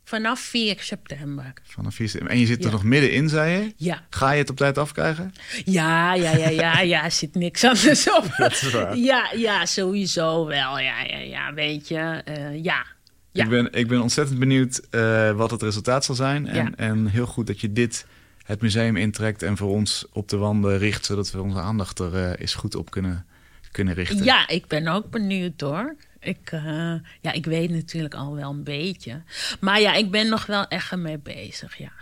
Vanaf 0.04 0.40
4 0.40 0.76
september. 0.80 1.52
vanaf 1.62 1.94
4 1.94 2.08
september. 2.08 2.34
En 2.36 2.40
je 2.40 2.46
zit 2.46 2.58
er 2.58 2.64
Ja. 2.64 2.70
nog 2.70 2.84
middenin, 2.84 3.28
zei 3.28 3.52
je? 3.62 3.72
Ja, 3.76 4.02
Ga 4.10 4.30
je 4.30 4.38
het 4.38 4.50
op 4.50 4.56
tijd 4.56 4.78
afkrijgen? 4.78 5.32
ja, 5.64 6.14
ja, 6.14 6.36
ja, 6.36 6.48
ja, 6.48 6.80
ja, 6.94 7.10
zit 7.10 7.34
niks 7.34 7.64
anders 7.64 8.10
op. 8.10 8.34
Dat 8.36 8.52
is 8.52 8.70
waar. 8.70 8.96
Ja, 8.96 9.30
ja, 9.36 9.66
sowieso 9.66 10.46
wel. 10.46 10.78
Ja, 10.78 11.00
ja, 11.00 11.18
ja, 11.18 11.54
weet 11.54 11.88
je. 11.88 11.96
eh, 12.24 12.62
ja. 12.64 12.86
Ja. 13.32 13.44
Ik, 13.44 13.50
ben, 13.50 13.72
ik 13.72 13.88
ben 13.88 14.00
ontzettend 14.00 14.38
benieuwd 14.38 14.80
eh, 14.90 15.30
wat 15.30 15.50
het 15.50 15.62
resultaat 15.62 16.04
zal 16.04 16.14
zijn. 16.14 16.46
En, 16.46 16.64
Ja. 16.64 16.70
en 16.76 17.06
heel 17.06 17.26
goed 17.26 17.46
dat 17.46 17.60
je 17.60 17.72
dit 17.72 18.06
het 18.44 18.60
museum 18.60 18.96
intrekt 18.96 19.42
en 19.42 19.56
voor 19.56 19.70
ons 19.70 20.06
op 20.12 20.28
de 20.28 20.36
wanden 20.36 20.78
richt, 20.78 21.04
zodat 21.04 21.30
we 21.30 21.42
onze 21.42 21.60
aandacht 21.60 21.98
er 21.98 22.14
eh, 22.14 22.40
eens 22.40 22.54
goed 22.54 22.74
op 22.74 22.90
kunnen, 22.90 23.26
kunnen 23.70 23.94
richten. 23.94 24.24
Ja, 24.24 24.48
ik 24.48 24.66
ben 24.66 24.88
ook 24.88 25.10
benieuwd 25.10 25.60
hoor. 25.60 25.96
Ik, 26.24 26.50
eh, 26.52 26.94
ja, 27.20 27.32
ik 27.32 27.46
weet 27.46 27.70
natuurlijk 27.70 28.14
al 28.14 28.34
wel 28.34 28.50
een 28.50 28.64
beetje. 28.64 29.22
Maar 29.60 29.80
ja, 29.80 29.94
ik 29.94 30.10
ben 30.10 30.28
nog 30.28 30.46
wel 30.46 30.66
echt 30.68 30.90
ermee 30.92 31.18
bezig, 31.18 31.76
ja. 31.78 31.92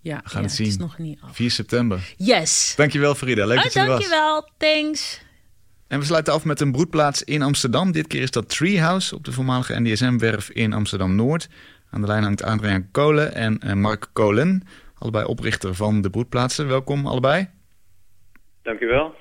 Ja, 0.00 0.20
We 0.24 0.28
gaan 0.28 0.40
ja, 0.40 0.46
het 0.46 0.56
zien. 0.56 0.66
is 0.66 0.76
nog 0.76 0.98
niet 0.98 1.18
af. 1.20 1.34
4 1.36 1.50
september. 1.50 2.14
Yes. 2.16 2.74
Dankjewel 2.76 3.14
Farida, 3.14 3.46
leuk 3.46 3.56
Oh, 3.56 3.62
dat 3.64 3.72
je 3.72 3.80
er 3.80 3.86
was. 3.86 3.98
dankjewel. 3.98 4.48
Thanks. 4.56 5.22
En 5.88 5.98
we 5.98 6.04
sluiten 6.04 6.32
af 6.32 6.44
met 6.44 6.60
een 6.60 6.72
broedplaats 6.72 7.22
in 7.22 7.42
Amsterdam. 7.42 7.92
Dit 7.92 8.06
keer 8.06 8.22
is 8.22 8.30
dat 8.30 8.48
Treehouse 8.48 9.14
op 9.14 9.24
de 9.24 9.32
voormalige 9.32 9.80
NDSM-werf 9.80 10.50
in 10.50 10.72
Amsterdam-Noord. 10.72 11.48
Aan 11.90 12.00
de 12.00 12.06
lijn 12.06 12.22
hangt 12.22 12.42
Adriaan 12.42 12.90
Kolen 12.90 13.34
en 13.34 13.58
eh, 13.58 13.72
Mark 13.72 14.06
Kolen. 14.12 14.62
Allebei 14.98 15.24
oprichter 15.24 15.74
van 15.74 16.00
de 16.02 16.10
broedplaatsen. 16.10 16.66
Welkom 16.68 17.06
allebei. 17.06 17.48
Dank 18.62 18.80
u 18.80 18.86
wel. 18.86 19.14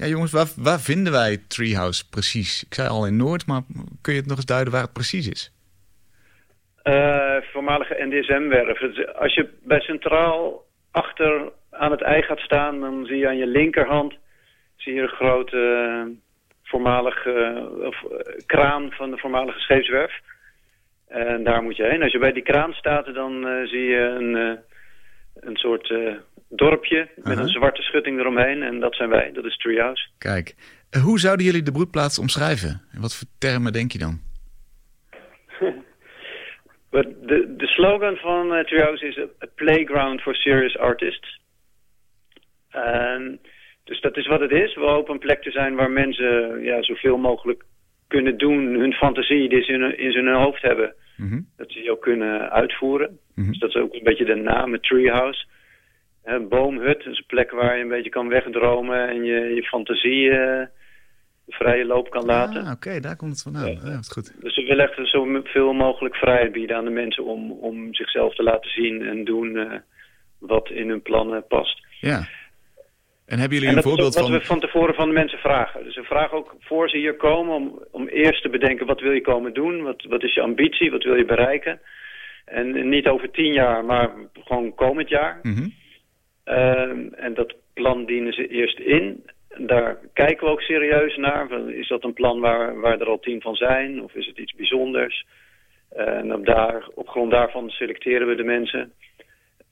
Ja, 0.00 0.06
jongens, 0.06 0.32
waar, 0.32 0.48
waar 0.56 0.80
vinden 0.80 1.12
wij 1.12 1.36
Treehouse 1.48 2.08
precies? 2.08 2.64
Ik 2.64 2.74
zei 2.74 2.88
al 2.88 3.06
in 3.06 3.16
Noord, 3.16 3.46
maar 3.46 3.62
kun 4.02 4.12
je 4.12 4.18
het 4.18 4.28
nog 4.28 4.36
eens 4.36 4.46
duiden 4.54 4.72
waar 4.72 4.82
het 4.82 4.92
precies 4.92 5.28
is? 5.28 5.52
Uh, 6.84 7.36
voormalige 7.52 7.96
NDSM-werf. 7.98 8.80
Als 9.14 9.34
je 9.34 9.48
bij 9.62 9.80
Centraal 9.80 10.64
achter 10.90 11.52
aan 11.70 11.90
het 11.90 12.02
ei 12.02 12.22
gaat 12.22 12.38
staan, 12.38 12.80
dan 12.80 13.04
zie 13.06 13.16
je 13.16 13.28
aan 13.28 13.36
je 13.36 13.46
linkerhand 13.46 14.14
zie 14.76 14.94
je 14.94 15.00
een 15.00 15.08
grote 15.08 15.56
uh, 15.56 16.16
voormalige 16.62 17.68
of, 17.84 18.04
kraan 18.46 18.90
van 18.92 19.10
de 19.10 19.18
voormalige 19.18 19.58
scheepswerf. 19.58 20.20
En 21.08 21.44
daar 21.44 21.62
moet 21.62 21.76
je 21.76 21.84
heen. 21.84 22.02
Als 22.02 22.12
je 22.12 22.18
bij 22.18 22.32
die 22.32 22.42
kraan 22.42 22.72
staat, 22.72 23.14
dan 23.14 23.46
zie 23.64 23.84
je 23.84 24.00
een, 24.00 24.58
een 25.34 25.56
soort 25.56 25.92
dorpje 26.50 27.08
met 27.16 27.26
uh 27.26 27.32
-huh. 27.32 27.42
een 27.42 27.48
zwarte 27.48 27.82
schutting 27.82 28.18
eromheen. 28.18 28.62
En 28.62 28.80
dat 28.80 28.94
zijn 28.94 29.08
wij, 29.08 29.32
dat 29.32 29.44
is 29.44 29.56
Treehouse. 29.56 30.08
Kijk, 30.18 30.54
hoe 31.02 31.18
zouden 31.18 31.46
jullie 31.46 31.62
de 31.62 31.72
broedplaats 31.72 32.18
omschrijven? 32.18 32.82
En 32.92 33.00
wat 33.00 33.16
voor 33.16 33.28
termen 33.38 33.72
denk 33.72 33.92
je 33.92 33.98
dan? 33.98 34.18
de, 36.90 37.54
de 37.56 37.66
slogan 37.66 38.16
van 38.16 38.56
uh, 38.56 38.64
Treehouse 38.64 39.06
is 39.06 39.18
a 39.18 39.46
playground 39.54 40.20
for 40.20 40.34
serious 40.34 40.78
artists. 40.78 41.38
Dus 43.84 44.00
dat 44.00 44.16
is 44.16 44.26
wat 44.26 44.40
het 44.40 44.50
is. 44.50 44.74
We 44.74 44.80
hopen 44.80 45.12
een 45.12 45.18
plek 45.18 45.42
te 45.42 45.50
zijn 45.50 45.74
waar 45.74 45.90
mensen 45.90 46.62
ja, 46.62 46.82
zoveel 46.82 47.16
mogelijk 47.16 47.64
kunnen 48.08 48.38
doen, 48.38 48.74
hun 48.74 48.92
fantasie 48.92 49.48
die 49.48 49.62
ze 49.62 49.72
in, 49.72 49.98
in 49.98 50.26
hun 50.26 50.34
hoofd 50.34 50.62
hebben, 50.62 50.94
mm 51.16 51.28
-hmm. 51.28 51.46
dat 51.56 51.70
ze 51.70 51.80
die 51.80 51.90
ook 51.90 52.02
kunnen 52.02 52.50
uitvoeren. 52.50 53.08
Mm 53.10 53.18
-hmm. 53.34 53.46
Dus 53.52 53.58
dat 53.58 53.68
is 53.68 53.76
ook 53.76 53.94
een 53.94 54.02
beetje 54.02 54.24
de 54.24 54.34
naam, 54.34 54.80
Treehouse. 54.80 55.44
Een 56.24 56.48
boomhut, 56.48 57.06
is 57.06 57.18
een 57.18 57.24
plek 57.26 57.50
waar 57.50 57.76
je 57.76 57.82
een 57.82 57.88
beetje 57.88 58.10
kan 58.10 58.28
wegdromen 58.28 59.08
en 59.08 59.24
je, 59.24 59.54
je 59.54 59.62
fantasie 59.62 60.24
uh, 60.24 60.62
de 61.44 61.56
vrije 61.56 61.84
loop 61.84 62.10
kan 62.10 62.24
laten. 62.24 62.62
Ah, 62.62 62.62
oké, 62.62 62.72
okay, 62.72 63.00
daar 63.00 63.16
komt 63.16 63.32
het 63.32 63.42
vandaan. 63.42 63.70
Ja. 63.70 63.80
ja, 63.84 64.00
goed. 64.08 64.34
Dus 64.40 64.56
we 64.56 64.62
willen 64.62 64.88
echt 64.88 65.08
zoveel 65.08 65.72
mogelijk 65.72 66.14
vrijheid 66.14 66.52
bieden 66.52 66.76
aan 66.76 66.84
de 66.84 66.90
mensen 66.90 67.24
om, 67.24 67.52
om 67.52 67.94
zichzelf 67.94 68.34
te 68.34 68.42
laten 68.42 68.70
zien 68.70 69.06
en 69.06 69.24
doen 69.24 69.56
uh, 69.56 69.72
wat 70.38 70.70
in 70.70 70.88
hun 70.88 71.02
plannen 71.02 71.46
past. 71.46 71.86
Ja. 72.00 72.28
En 73.26 73.38
hebben 73.38 73.58
jullie 73.58 73.76
een 73.76 73.82
voorbeeld 73.82 74.14
van... 74.14 74.30
wat 74.30 74.40
we 74.40 74.46
van 74.46 74.60
tevoren 74.60 74.94
van 74.94 75.08
de 75.08 75.14
mensen 75.14 75.38
vragen. 75.38 75.84
Dus 75.84 75.96
we 75.96 76.02
vragen 76.02 76.36
ook 76.36 76.54
voor 76.60 76.88
ze 76.88 76.96
hier 76.96 77.16
komen 77.16 77.54
om, 77.54 77.82
om 77.90 78.08
eerst 78.08 78.42
te 78.42 78.48
bedenken 78.48 78.86
wat 78.86 79.00
wil 79.00 79.12
je 79.12 79.20
komen 79.20 79.54
doen? 79.54 79.82
Wat, 79.82 80.02
wat 80.08 80.22
is 80.22 80.34
je 80.34 80.40
ambitie? 80.40 80.90
Wat 80.90 81.02
wil 81.02 81.14
je 81.14 81.24
bereiken? 81.24 81.80
En 82.44 82.88
niet 82.88 83.06
over 83.06 83.30
tien 83.30 83.52
jaar, 83.52 83.84
maar 83.84 84.10
gewoon 84.44 84.74
komend 84.74 85.08
jaar. 85.08 85.38
Mm 85.42 85.54
-hmm. 85.54 85.74
Uh, 86.50 87.24
en 87.24 87.34
dat 87.34 87.54
plan 87.74 88.04
dienen 88.04 88.32
ze 88.32 88.46
eerst 88.46 88.78
in. 88.78 89.24
Daar 89.58 89.98
kijken 90.12 90.46
we 90.46 90.52
ook 90.52 90.60
serieus 90.60 91.16
naar. 91.16 91.68
Is 91.68 91.88
dat 91.88 92.04
een 92.04 92.12
plan 92.12 92.40
waar, 92.40 92.80
waar 92.80 93.00
er 93.00 93.08
al 93.08 93.18
tien 93.18 93.40
van 93.40 93.54
zijn? 93.54 94.02
Of 94.02 94.14
is 94.14 94.26
het 94.26 94.38
iets 94.38 94.54
bijzonders? 94.54 95.26
Uh, 95.96 96.08
en 96.08 96.34
op, 96.34 96.46
daar, 96.46 96.88
op 96.94 97.08
grond 97.08 97.30
daarvan 97.30 97.68
selecteren 97.68 98.26
we 98.26 98.34
de 98.34 98.44
mensen. 98.44 98.92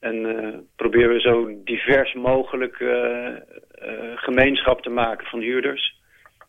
En 0.00 0.14
uh, 0.14 0.54
proberen 0.76 1.12
we 1.12 1.20
zo 1.20 1.62
divers 1.64 2.14
mogelijk 2.14 2.80
uh, 2.80 2.90
uh, 2.90 3.36
gemeenschap 4.14 4.82
te 4.82 4.90
maken 4.90 5.26
van 5.26 5.40
huurders. 5.40 5.96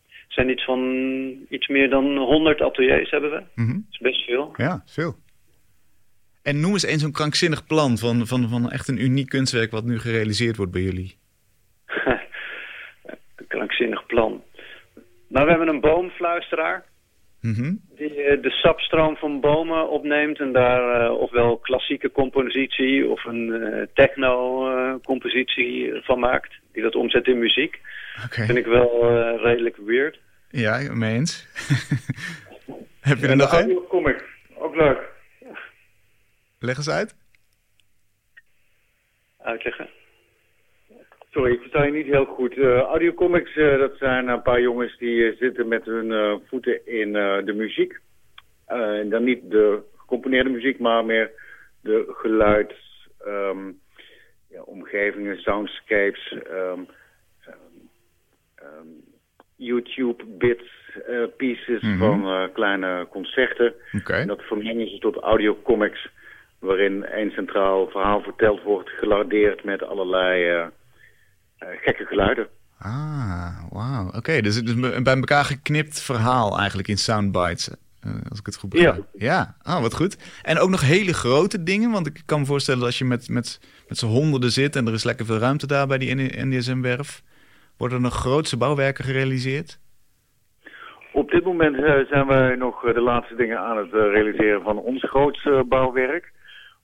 Er 0.00 0.36
zijn 0.36 0.50
iets 0.50 0.64
van 0.64 0.80
iets 1.48 1.68
meer 1.68 1.90
dan 1.90 2.16
100 2.16 2.60
ateliers 2.60 3.10
hebben 3.10 3.30
we. 3.30 3.42
Mm 3.54 3.66
-hmm. 3.66 3.74
Dat 3.74 3.90
is 3.90 3.98
best 3.98 4.24
veel. 4.24 4.52
Ja, 4.56 4.82
veel. 4.86 5.14
En 6.42 6.60
noem 6.60 6.72
eens 6.72 6.84
eens 6.84 7.02
zo'n 7.02 7.12
krankzinnig 7.12 7.66
plan 7.66 7.98
van, 7.98 8.26
van, 8.26 8.48
van 8.48 8.70
echt 8.70 8.88
een 8.88 9.02
uniek 9.02 9.28
kunstwerk 9.28 9.70
wat 9.70 9.84
nu 9.84 9.98
gerealiseerd 9.98 10.56
wordt 10.56 10.72
bij 10.72 10.82
jullie. 10.82 11.16
een 13.36 13.46
krankzinnig 13.48 14.06
plan. 14.06 14.42
Nou, 15.28 15.44
we 15.44 15.50
hebben 15.50 15.68
een 15.68 15.80
boomfluisteraar. 15.80 16.84
Mm 17.40 17.54
-hmm. 17.54 17.80
Die 17.96 18.16
uh, 18.16 18.42
de 18.42 18.50
sapstroom 18.50 19.16
van 19.16 19.40
bomen 19.40 19.90
opneemt 19.90 20.38
en 20.40 20.52
daar 20.52 21.04
uh, 21.04 21.12
ofwel 21.18 21.56
klassieke 21.56 22.12
compositie 22.12 23.08
of 23.08 23.24
een 23.24 23.48
uh, 23.48 23.82
techno-compositie 23.94 25.92
van 26.02 26.18
maakt. 26.18 26.52
Die 26.72 26.82
dat 26.82 26.94
omzet 26.94 27.26
in 27.26 27.38
muziek. 27.38 27.80
Okay. 28.24 28.46
Vind 28.46 28.58
ik 28.58 28.66
wel 28.66 29.08
redelijk 29.36 29.76
weird. 29.76 30.18
Ja, 30.50 30.94
mee 30.94 31.14
eens. 31.14 31.46
Heb 33.00 33.18
je 33.18 33.26
er 33.26 33.36
nog 33.36 33.52
een? 33.52 33.78
ook 34.58 34.76
leuk. 34.76 35.18
Leg 36.62 36.76
eens 36.76 36.90
uit. 36.90 37.14
Uitleggen. 39.38 39.88
Sorry, 41.30 41.52
ik 41.52 41.60
versta 41.60 41.84
je 41.84 41.92
niet 41.92 42.06
heel 42.06 42.24
goed. 42.24 42.56
Uh, 42.56 42.78
audiocomics, 42.80 43.56
uh, 43.56 43.78
dat 43.78 43.96
zijn 43.96 44.28
een 44.28 44.42
paar 44.42 44.60
jongens 44.60 44.98
die 44.98 45.14
uh, 45.16 45.36
zitten 45.38 45.68
met 45.68 45.84
hun 45.84 46.40
voeten 46.46 46.86
in 46.86 47.12
de 47.44 47.52
muziek. 47.56 48.00
en 48.66 49.08
dan 49.08 49.24
niet 49.24 49.50
de 49.50 49.82
gecomponeerde 49.96 50.50
muziek, 50.50 50.78
maar 50.78 51.04
meer 51.04 51.30
de 51.82 52.04
geluids, 52.08 53.08
um, 53.26 53.80
ja, 54.48 54.62
omgevingen, 54.62 55.36
soundscapes, 55.36 56.32
um, 56.50 56.88
um, 58.62 59.04
YouTube-bits, 59.56 60.70
pieces 61.36 61.82
Mhm. 61.82 61.92
mm 61.92 62.00
-hmm. 62.00 62.22
van 62.22 62.52
kleine 62.52 63.06
concerten. 63.10 63.74
Okay. 63.92 64.20
En 64.20 64.26
dat 64.26 64.42
vermengen 64.42 64.88
ze 64.88 64.98
tot 64.98 65.16
audiocomics, 65.16 66.08
waarin 66.60 67.06
een 67.10 67.30
centraal 67.30 67.88
verhaal 67.88 68.20
verteld 68.20 68.62
wordt, 68.62 68.88
gelardeerd 68.88 69.64
met 69.64 69.82
allerlei... 69.82 70.60
Uh, 70.60 70.66
gekke 71.58 72.04
geluiden. 72.04 72.48
Ah, 72.78 73.72
wauw. 73.72 74.06
Oké, 74.06 74.16
okay, 74.16 74.40
dus, 74.40 74.62
dus 74.62 75.02
bij 75.02 75.14
elkaar 75.14 75.44
geknipt 75.44 76.02
verhaal 76.02 76.58
eigenlijk 76.58 76.88
in 76.88 76.96
soundbites. 76.96 77.76
Uh, 78.06 78.12
als 78.28 78.38
ik 78.38 78.46
het 78.46 78.56
goed 78.56 78.70
begrijp. 78.70 79.04
Ja. 79.12 79.54
Ja, 79.64 79.74
oh, 79.74 79.80
wat 79.80 79.94
goed. 79.94 80.40
En 80.42 80.58
ook 80.58 80.70
nog 80.70 80.80
hele 80.80 81.14
grote 81.14 81.62
dingen. 81.62 81.90
Want 81.90 82.06
ik 82.06 82.22
kan 82.26 82.40
me 82.40 82.46
voorstellen 82.46 82.80
dat 82.80 82.88
als 82.88 82.98
je 82.98 83.04
met, 83.04 83.28
met, 83.28 83.60
met 83.88 83.98
z'n 83.98 84.06
honderden 84.06 84.50
zit... 84.50 84.76
en 84.76 84.86
er 84.86 84.92
is 84.92 85.04
lekker 85.04 85.26
veel 85.26 85.38
ruimte 85.38 85.66
daar 85.66 85.86
bij 85.86 85.98
die 85.98 86.14
NDSM-werf... 86.44 87.22
worden 87.76 87.96
er 87.96 88.02
nog 88.02 88.14
grootse 88.14 88.56
bouwwerken 88.56 89.04
gerealiseerd? 89.04 89.78
Op 91.12 91.30
dit 91.30 91.44
moment 91.44 91.76
uh, 91.76 91.94
zijn 92.08 92.26
wij 92.26 92.54
nog 92.54 92.80
de 92.80 93.00
laatste 93.00 93.34
dingen 93.34 93.58
aan 93.58 93.76
het 93.76 93.92
realiseren 93.92 94.62
van 94.62 94.78
ons 94.78 95.02
grootste 95.08 95.64
bouwwerk. 95.68 96.32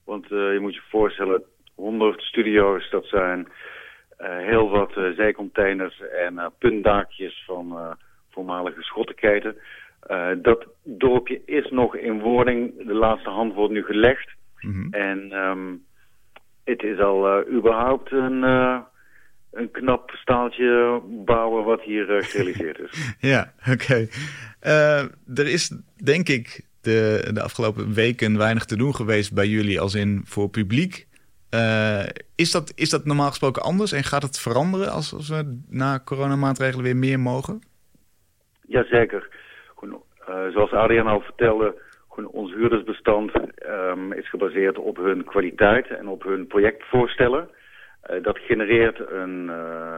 Want 0.07 0.27
je 0.27 0.57
moet 0.61 0.73
je 0.73 0.81
voorstellen, 0.89 1.43
100 1.75 2.21
studio's, 2.21 2.89
dat 2.89 3.05
zijn... 3.05 3.47
Uh, 4.21 4.37
heel 4.37 4.69
wat 4.69 4.97
uh, 4.97 5.15
zeecontainers 5.15 6.01
en 6.25 6.51
puntdaakjes 6.57 7.43
van 7.45 7.97
voormalige 8.31 8.81
schottenketen. 8.81 9.55
dat 10.41 10.65
dorpje 10.83 11.41
is 11.45 11.69
nog 11.69 11.95
in 11.95 12.19
wording. 12.19 12.85
De 12.87 12.93
laatste 12.93 13.29
hand 13.29 13.53
wordt 13.53 13.73
nu 13.73 13.83
gelegd. 13.83 14.29
Mm 14.59 14.71
-hmm. 14.71 14.93
En 14.93 15.31
um, 15.31 15.83
het 16.63 16.83
is 16.83 16.99
al 16.99 17.47
überhaupt 17.47 18.11
een, 18.11 18.43
een 19.51 19.71
knap 19.71 20.11
staaltje 20.11 21.01
bouwen 21.25 21.63
wat 21.63 21.81
hier 21.81 22.05
gerealiseerd 22.05 22.79
is. 22.79 23.15
ja, 23.33 23.53
oké. 23.71 23.71
Okay. 23.71 24.09
er 25.35 25.47
is 25.47 25.81
denk 26.03 26.27
ik 26.27 26.65
de, 26.87 27.29
de 27.33 27.41
afgelopen 27.41 27.93
weken 27.93 28.37
weinig 28.37 28.65
te 28.65 28.77
doen 28.77 28.95
geweest 28.95 29.33
bij 29.33 29.47
jullie 29.47 29.79
als 29.79 29.95
in 29.95 30.21
voor 30.25 30.49
publiek. 30.49 31.07
Uh, 31.55 32.05
is, 32.35 32.51
dat, 32.51 32.73
is 32.75 32.89
dat 32.89 33.05
normaal 33.05 33.27
gesproken 33.27 33.61
anders 33.61 33.91
en 33.91 34.03
gaat 34.03 34.21
het 34.21 34.39
veranderen 34.39 34.91
als, 34.91 35.13
als 35.13 35.29
we 35.29 35.61
na 35.69 35.99
coronamaatregelen 36.05 36.83
weer 36.83 36.97
meer 36.97 37.19
mogen? 37.19 37.61
Jazeker. 38.61 39.35
Uh, 40.29 40.47
zoals 40.47 40.71
Adriaan 40.71 41.07
al 41.07 41.21
vertelde, 41.21 41.75
ons 42.31 42.53
huurdersbestand 42.53 43.31
um, 43.67 44.13
is 44.13 44.29
gebaseerd 44.29 44.77
op 44.77 44.97
hun 44.97 45.23
kwaliteit 45.23 45.87
en 45.87 46.07
op 46.07 46.23
hun 46.23 46.47
projectvoorstellen. 46.47 47.49
Uh, 47.49 48.23
dat 48.23 48.37
genereert 48.37 48.99
een 49.11 49.49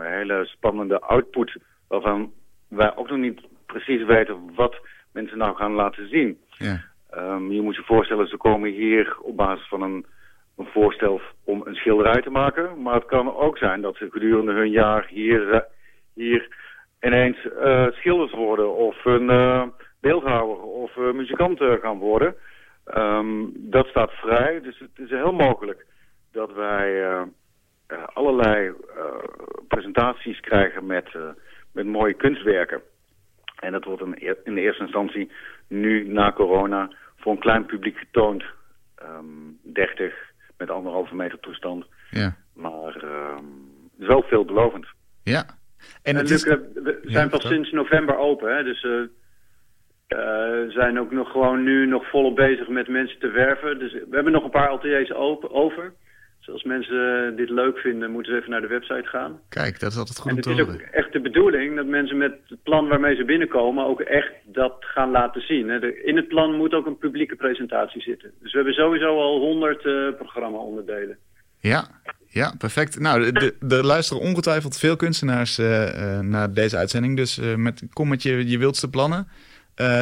hele 0.02 0.46
spannende 0.46 1.00
output 1.00 1.56
waarvan 1.88 2.32
wij 2.68 2.96
ook 2.96 3.10
nog 3.10 3.18
niet 3.18 3.42
precies 3.66 4.06
weten 4.06 4.38
wat 4.56 4.76
mensen 5.12 5.38
nou 5.38 5.56
gaan 5.56 5.74
laten 5.74 6.10
zien. 6.10 6.38
Ja. 6.60 6.84
Um, 7.14 7.52
je 7.52 7.62
moet 7.62 7.76
je 7.76 7.84
voorstellen, 7.84 8.28
ze 8.28 8.38
komen 8.38 8.72
hier 8.72 9.18
op 9.22 9.36
basis 9.36 9.68
van 9.68 9.82
een 9.82 10.06
een 10.60 10.66
voorstel 10.66 11.22
om 11.44 11.62
een 11.66 11.76
schilderij 11.76 12.22
te 12.22 12.30
maken. 12.30 12.82
Maar 12.82 12.94
het 12.94 13.06
kan 13.06 13.36
ook 13.36 13.58
zijn 13.58 13.82
dat 13.82 13.96
ze 13.96 14.08
gedurende 14.12 14.52
hun 14.52 14.70
jaar 14.72 15.08
hier, 15.08 15.66
hier 16.14 16.48
ineens 17.02 17.38
uh, 17.46 17.88
schilders 17.92 18.32
worden 18.32 18.76
of 18.76 19.06
een 19.06 19.30
uh, 19.30 19.64
beeldhouwer 20.02 20.62
of 20.62 20.96
uh, 20.96 21.12
muzikant 21.12 21.60
gaan 21.82 21.98
worden. 21.98 22.36
Um, 22.96 23.52
dat 23.56 23.88
staat 23.88 24.12
vrij, 24.12 24.62
dus 24.62 24.80
het 24.80 25.00
is 25.00 25.10
heel 25.10 25.34
mogelijk 25.34 25.86
dat 26.32 26.54
wij 26.54 27.18
allerlei 28.14 28.74
presentaties 29.68 30.40
krijgen 30.40 30.86
met, 30.86 31.10
met 31.74 31.86
mooie 31.86 32.14
kunstwerken. 32.14 32.82
En 33.60 33.72
dat 33.72 33.84
wordt 33.84 34.02
in 34.44 34.56
de 34.56 34.62
eerste 34.62 34.84
instantie 34.84 35.32
nu 35.70 36.08
na 36.08 36.32
corona 36.32 36.92
voor 37.18 37.32
een 37.32 37.40
klein 37.40 37.66
publiek 37.66 37.98
getoond. 37.98 38.44
Um, 39.04 39.60
30, 39.64 40.14
met 40.58 40.70
anderhalve 40.70 41.16
meter 41.16 41.40
toestand. 41.40 41.86
Ja. 42.10 42.36
Maar 42.54 43.04
uh, 43.04 43.36
het 43.36 44.00
is 44.00 44.08
wel 44.08 44.22
veelbelovend. 44.22 44.88
Ja, 45.24 45.46
En, 46.04 46.16
het 46.16 46.30
is... 46.30 46.44
we 46.44 47.00
zijn 47.04 47.30
pas 47.30 47.48
sinds 47.48 47.72
november 47.72 48.18
open, 48.18 48.56
hè, 48.56 48.64
dus 48.64 48.82
we 48.82 50.66
zijn 50.70 51.00
ook 51.00 51.12
nog 51.12 51.32
gewoon 51.32 51.64
nu 51.64 51.86
nog 51.86 52.10
volop 52.10 52.36
bezig 52.36 52.68
met 52.68 52.88
mensen 52.88 53.20
te 53.20 53.30
werven. 53.30 53.80
Dus 53.80 53.94
we 53.94 54.08
hebben 54.12 54.34
nog 54.34 54.44
een 54.44 54.50
paar 54.50 54.70
ateliers 54.70 55.14
open, 55.14 55.52
over. 55.52 55.94
Dus 56.40 56.50
als 56.50 56.64
mensen 56.64 57.34
dit 57.36 57.50
leuk 57.50 57.78
vinden, 57.78 58.12
moeten 58.12 58.32
ze 58.32 58.38
even 58.38 58.52
naar 58.52 58.62
de 58.62 58.68
website 58.68 59.08
gaan. 59.08 59.40
Kijk, 59.50 59.80
dat 59.80 59.92
is 59.92 59.98
altijd 59.98 60.20
goed 60.20 60.32
en 60.32 60.36
om 60.36 60.42
te 60.42 60.50
horen. 60.50 60.68
het 60.68 60.76
is 60.76 60.88
ook 60.88 60.94
echt 60.94 61.14
de 61.14 61.22
bedoeling 61.22 61.76
dat 61.76 61.86
mensen 61.86 62.18
met 62.18 62.34
het 62.48 62.64
plan 62.64 62.88
waarmee 62.88 63.16
ze 63.16 63.26
binnenkomen 63.26 63.86
ook 63.86 64.02
echt 64.02 64.32
dat 64.44 64.76
gaan 64.80 65.12
laten 65.12 65.42
zien. 65.42 65.70
In 66.06 66.16
het 66.16 66.28
plan 66.28 66.56
moet 66.56 66.74
ook 66.74 66.86
een 66.86 66.98
publieke 66.98 67.36
presentatie 67.36 68.02
zitten. 68.02 68.32
Dus 68.42 68.52
we 68.52 68.58
hebben 68.58 68.76
sowieso 68.76 69.20
al 69.20 69.40
honderd 69.40 69.86
uh, 69.86 70.14
programma-onderdelen. 70.16 71.18
Ja, 71.60 71.88
ja, 72.28 72.54
perfect. 72.58 73.00
Nou, 73.00 73.32
er 73.70 73.86
luisteren 73.86 74.24
ongetwijfeld 74.24 74.78
veel 74.78 74.96
kunstenaars 74.96 75.60
uh, 75.60 75.82
uh, 75.82 76.20
naar 76.20 76.54
deze 76.54 76.78
uitzending. 76.78 77.18
Dus 77.18 77.40
met, 77.56 77.84
kom 77.94 78.08
met 78.08 78.24
je, 78.24 78.50
je 78.50 78.58
wildste 78.58 78.90
plannen. 78.90 79.28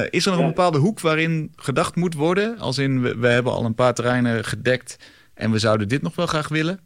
is 0.10 0.26
er 0.26 0.32
nog 0.32 0.40
een 0.40 0.48
bepaalde 0.48 0.78
hoek 0.78 1.00
waarin 1.00 1.52
gedacht 1.56 1.96
moet 1.96 2.14
worden? 2.14 2.58
Als 2.58 2.78
in, 2.78 3.02
we, 3.02 3.18
we 3.18 3.28
hebben 3.28 3.52
al 3.52 3.66
een 3.66 3.76
paar 3.76 3.94
terreinen 3.94 4.44
gedekt 4.44 5.16
en 5.38 5.52
we 5.52 5.60
zouden 5.60 5.88
dit 5.88 6.02
nog 6.02 6.16
wel 6.16 6.26
graag 6.26 6.48
willen? 6.48 6.80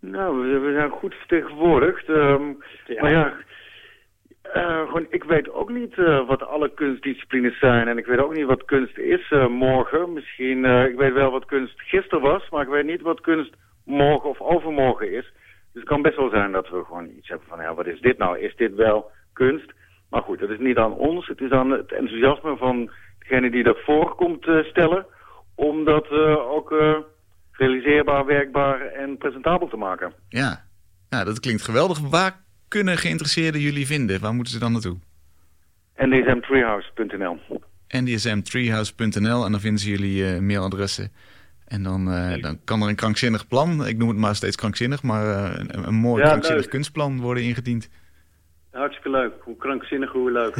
Nou, 0.00 0.60
we 0.60 0.72
zijn 0.72 0.90
goed 0.90 1.14
vertegenwoordigd. 1.14 2.08
Um, 2.08 2.62
ja. 2.86 3.02
Maar 3.02 3.10
ja, 3.10 3.32
uh, 4.56 4.86
gewoon, 4.86 5.06
ik 5.10 5.24
weet 5.24 5.50
ook 5.50 5.70
niet 5.70 5.96
uh, 5.96 6.26
wat 6.26 6.42
alle 6.42 6.74
kunstdisciplines 6.74 7.58
zijn. 7.58 7.88
En 7.88 7.98
ik 7.98 8.06
weet 8.06 8.18
ook 8.18 8.34
niet 8.34 8.46
wat 8.46 8.64
kunst 8.64 8.98
is 8.98 9.30
uh, 9.30 9.46
morgen. 9.46 10.12
Misschien, 10.12 10.64
ik 10.64 10.96
weet 10.96 11.12
wel 11.12 11.30
wat 11.30 11.44
kunst 11.44 11.80
gisteren 11.80 12.20
was, 12.20 12.48
maar 12.50 12.62
ik 12.62 12.68
weet 12.68 12.84
niet 12.84 13.00
wat 13.00 13.20
kunst 13.20 13.54
morgen 13.84 14.28
of 14.28 14.40
overmorgen 14.40 15.12
is. 15.12 15.32
Dus 15.72 15.82
het 15.82 15.84
kan 15.84 16.02
best 16.02 16.16
wel 16.16 16.30
zijn 16.30 16.52
dat 16.52 16.68
we 16.68 16.84
gewoon 16.84 17.08
iets 17.16 17.28
hebben 17.28 17.48
van, 17.48 17.60
ja, 17.60 17.74
wat 17.74 17.86
is 17.86 18.00
dit 18.00 18.18
nou? 18.18 18.38
Is 18.38 18.56
dit 18.56 18.74
wel 18.74 19.10
kunst? 19.32 19.72
Maar 20.10 20.22
goed, 20.22 20.38
dat 20.38 20.50
is 20.50 20.58
niet 20.58 20.76
aan 20.76 20.92
ons. 20.92 21.26
Het 21.26 21.40
is 21.40 21.50
aan 21.50 21.70
het 21.70 21.92
enthousiasme 21.92 22.56
van 22.56 22.90
degene 23.18 23.50
die 23.50 23.62
dat 23.62 23.78
voor 23.84 24.14
komt 24.14 24.46
stellen 24.62 25.06
om 25.58 25.84
dat 25.84 26.10
ook 26.50 26.70
uh, 26.70 26.96
realiseerbaar, 27.52 28.26
werkbaar 28.26 28.80
en 28.80 29.16
presentabel 29.16 29.68
te 29.68 29.76
maken. 29.76 30.12
Ja, 30.28 30.64
nou, 31.08 31.24
dat 31.24 31.40
klinkt 31.40 31.62
geweldig. 31.62 31.98
Waar 31.98 32.44
kunnen 32.68 32.98
geïnteresseerden 32.98 33.60
jullie 33.60 33.86
vinden? 33.86 34.20
Waar 34.20 34.34
moeten 34.34 34.52
ze 34.52 34.58
dan 34.58 34.72
naartoe? 34.72 34.96
ndsmtreehouse.nl 35.96 37.38
ndsmtreehouse.nl 37.88 39.44
en 39.44 39.50
dan 39.50 39.60
vinden 39.60 39.80
ze 39.80 39.90
jullie 39.90 40.34
uh, 40.34 40.38
mailadressen. 40.40 41.12
En 41.66 41.82
dan, 41.82 42.04
dan 42.40 42.58
kan 42.64 42.82
er 42.82 42.88
een 42.88 42.94
krankzinnig 42.94 43.46
plan, 43.46 43.86
ik 43.86 43.96
noem 43.96 44.08
het 44.08 44.18
maar 44.18 44.34
steeds 44.34 44.56
krankzinnig, 44.56 45.02
maar 45.02 45.58
een, 45.58 45.86
een, 45.86 45.94
mooi 45.94 46.22
ja, 46.22 46.28
krankzinnig 46.28 46.68
kunstplan 46.68 47.20
worden 47.20 47.42
ingediend. 47.42 47.88
Hartstikke 48.78 49.10
leuk. 49.10 49.32
Hoe 49.40 49.56
krankzinnig, 49.56 50.12
hoe 50.12 50.30
leuk. 50.30 50.54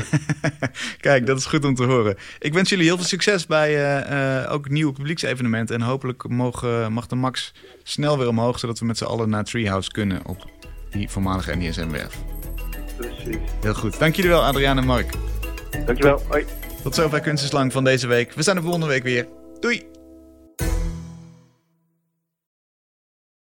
Kijk, 1.01 1.27
dat 1.27 1.39
is 1.39 1.47
goed 1.47 1.65
om 1.65 1.75
te 1.75 1.85
horen. 1.85 2.17
Ik 2.39 2.53
wens 2.53 2.69
jullie 2.69 2.85
heel 2.85 2.97
veel 2.97 3.05
succes 3.05 3.47
bij 3.47 3.71
uh, 3.75 4.43
uh, 4.43 4.53
ook 4.53 4.69
nieuwe 4.69 4.93
publieksevenementen. 4.93 5.75
En 5.75 5.83
hopelijk 5.83 6.29
mogen, 6.29 6.93
mag 6.93 7.07
de 7.07 7.17
max 7.17 7.55
snel 7.83 8.19
weer 8.19 8.29
omhoog, 8.29 8.59
zodat 8.59 8.79
we 8.79 8.87
met 8.87 8.99
z'n 8.99 9.05
allen 9.05 9.29
naar 9.29 9.45
Treehouse 9.45 9.91
kunnen 9.91 10.27
op 10.27 10.45
die 10.91 11.09
voormalige 11.09 11.55
NISM-werf. 11.55 12.17
Precies. 12.97 13.37
Heel 13.61 13.75
goed. 13.75 13.99
Dank 13.99 14.15
jullie 14.15 14.31
wel, 14.31 14.45
Adriaan 14.45 14.79
en 14.79 14.87
Mark. 14.87 15.13
Dankjewel. 15.87 16.23
Hoi. 16.29 16.45
Tot 16.83 16.95
zover 16.95 17.21
Kunstenslang 17.21 17.73
van 17.73 17.85
deze 17.85 18.07
week. 18.07 18.33
We 18.33 18.43
zijn 18.43 18.57
er 18.57 18.63
volgende 18.63 18.87
week 18.87 19.03
weer. 19.03 19.29
Doei! 19.61 19.98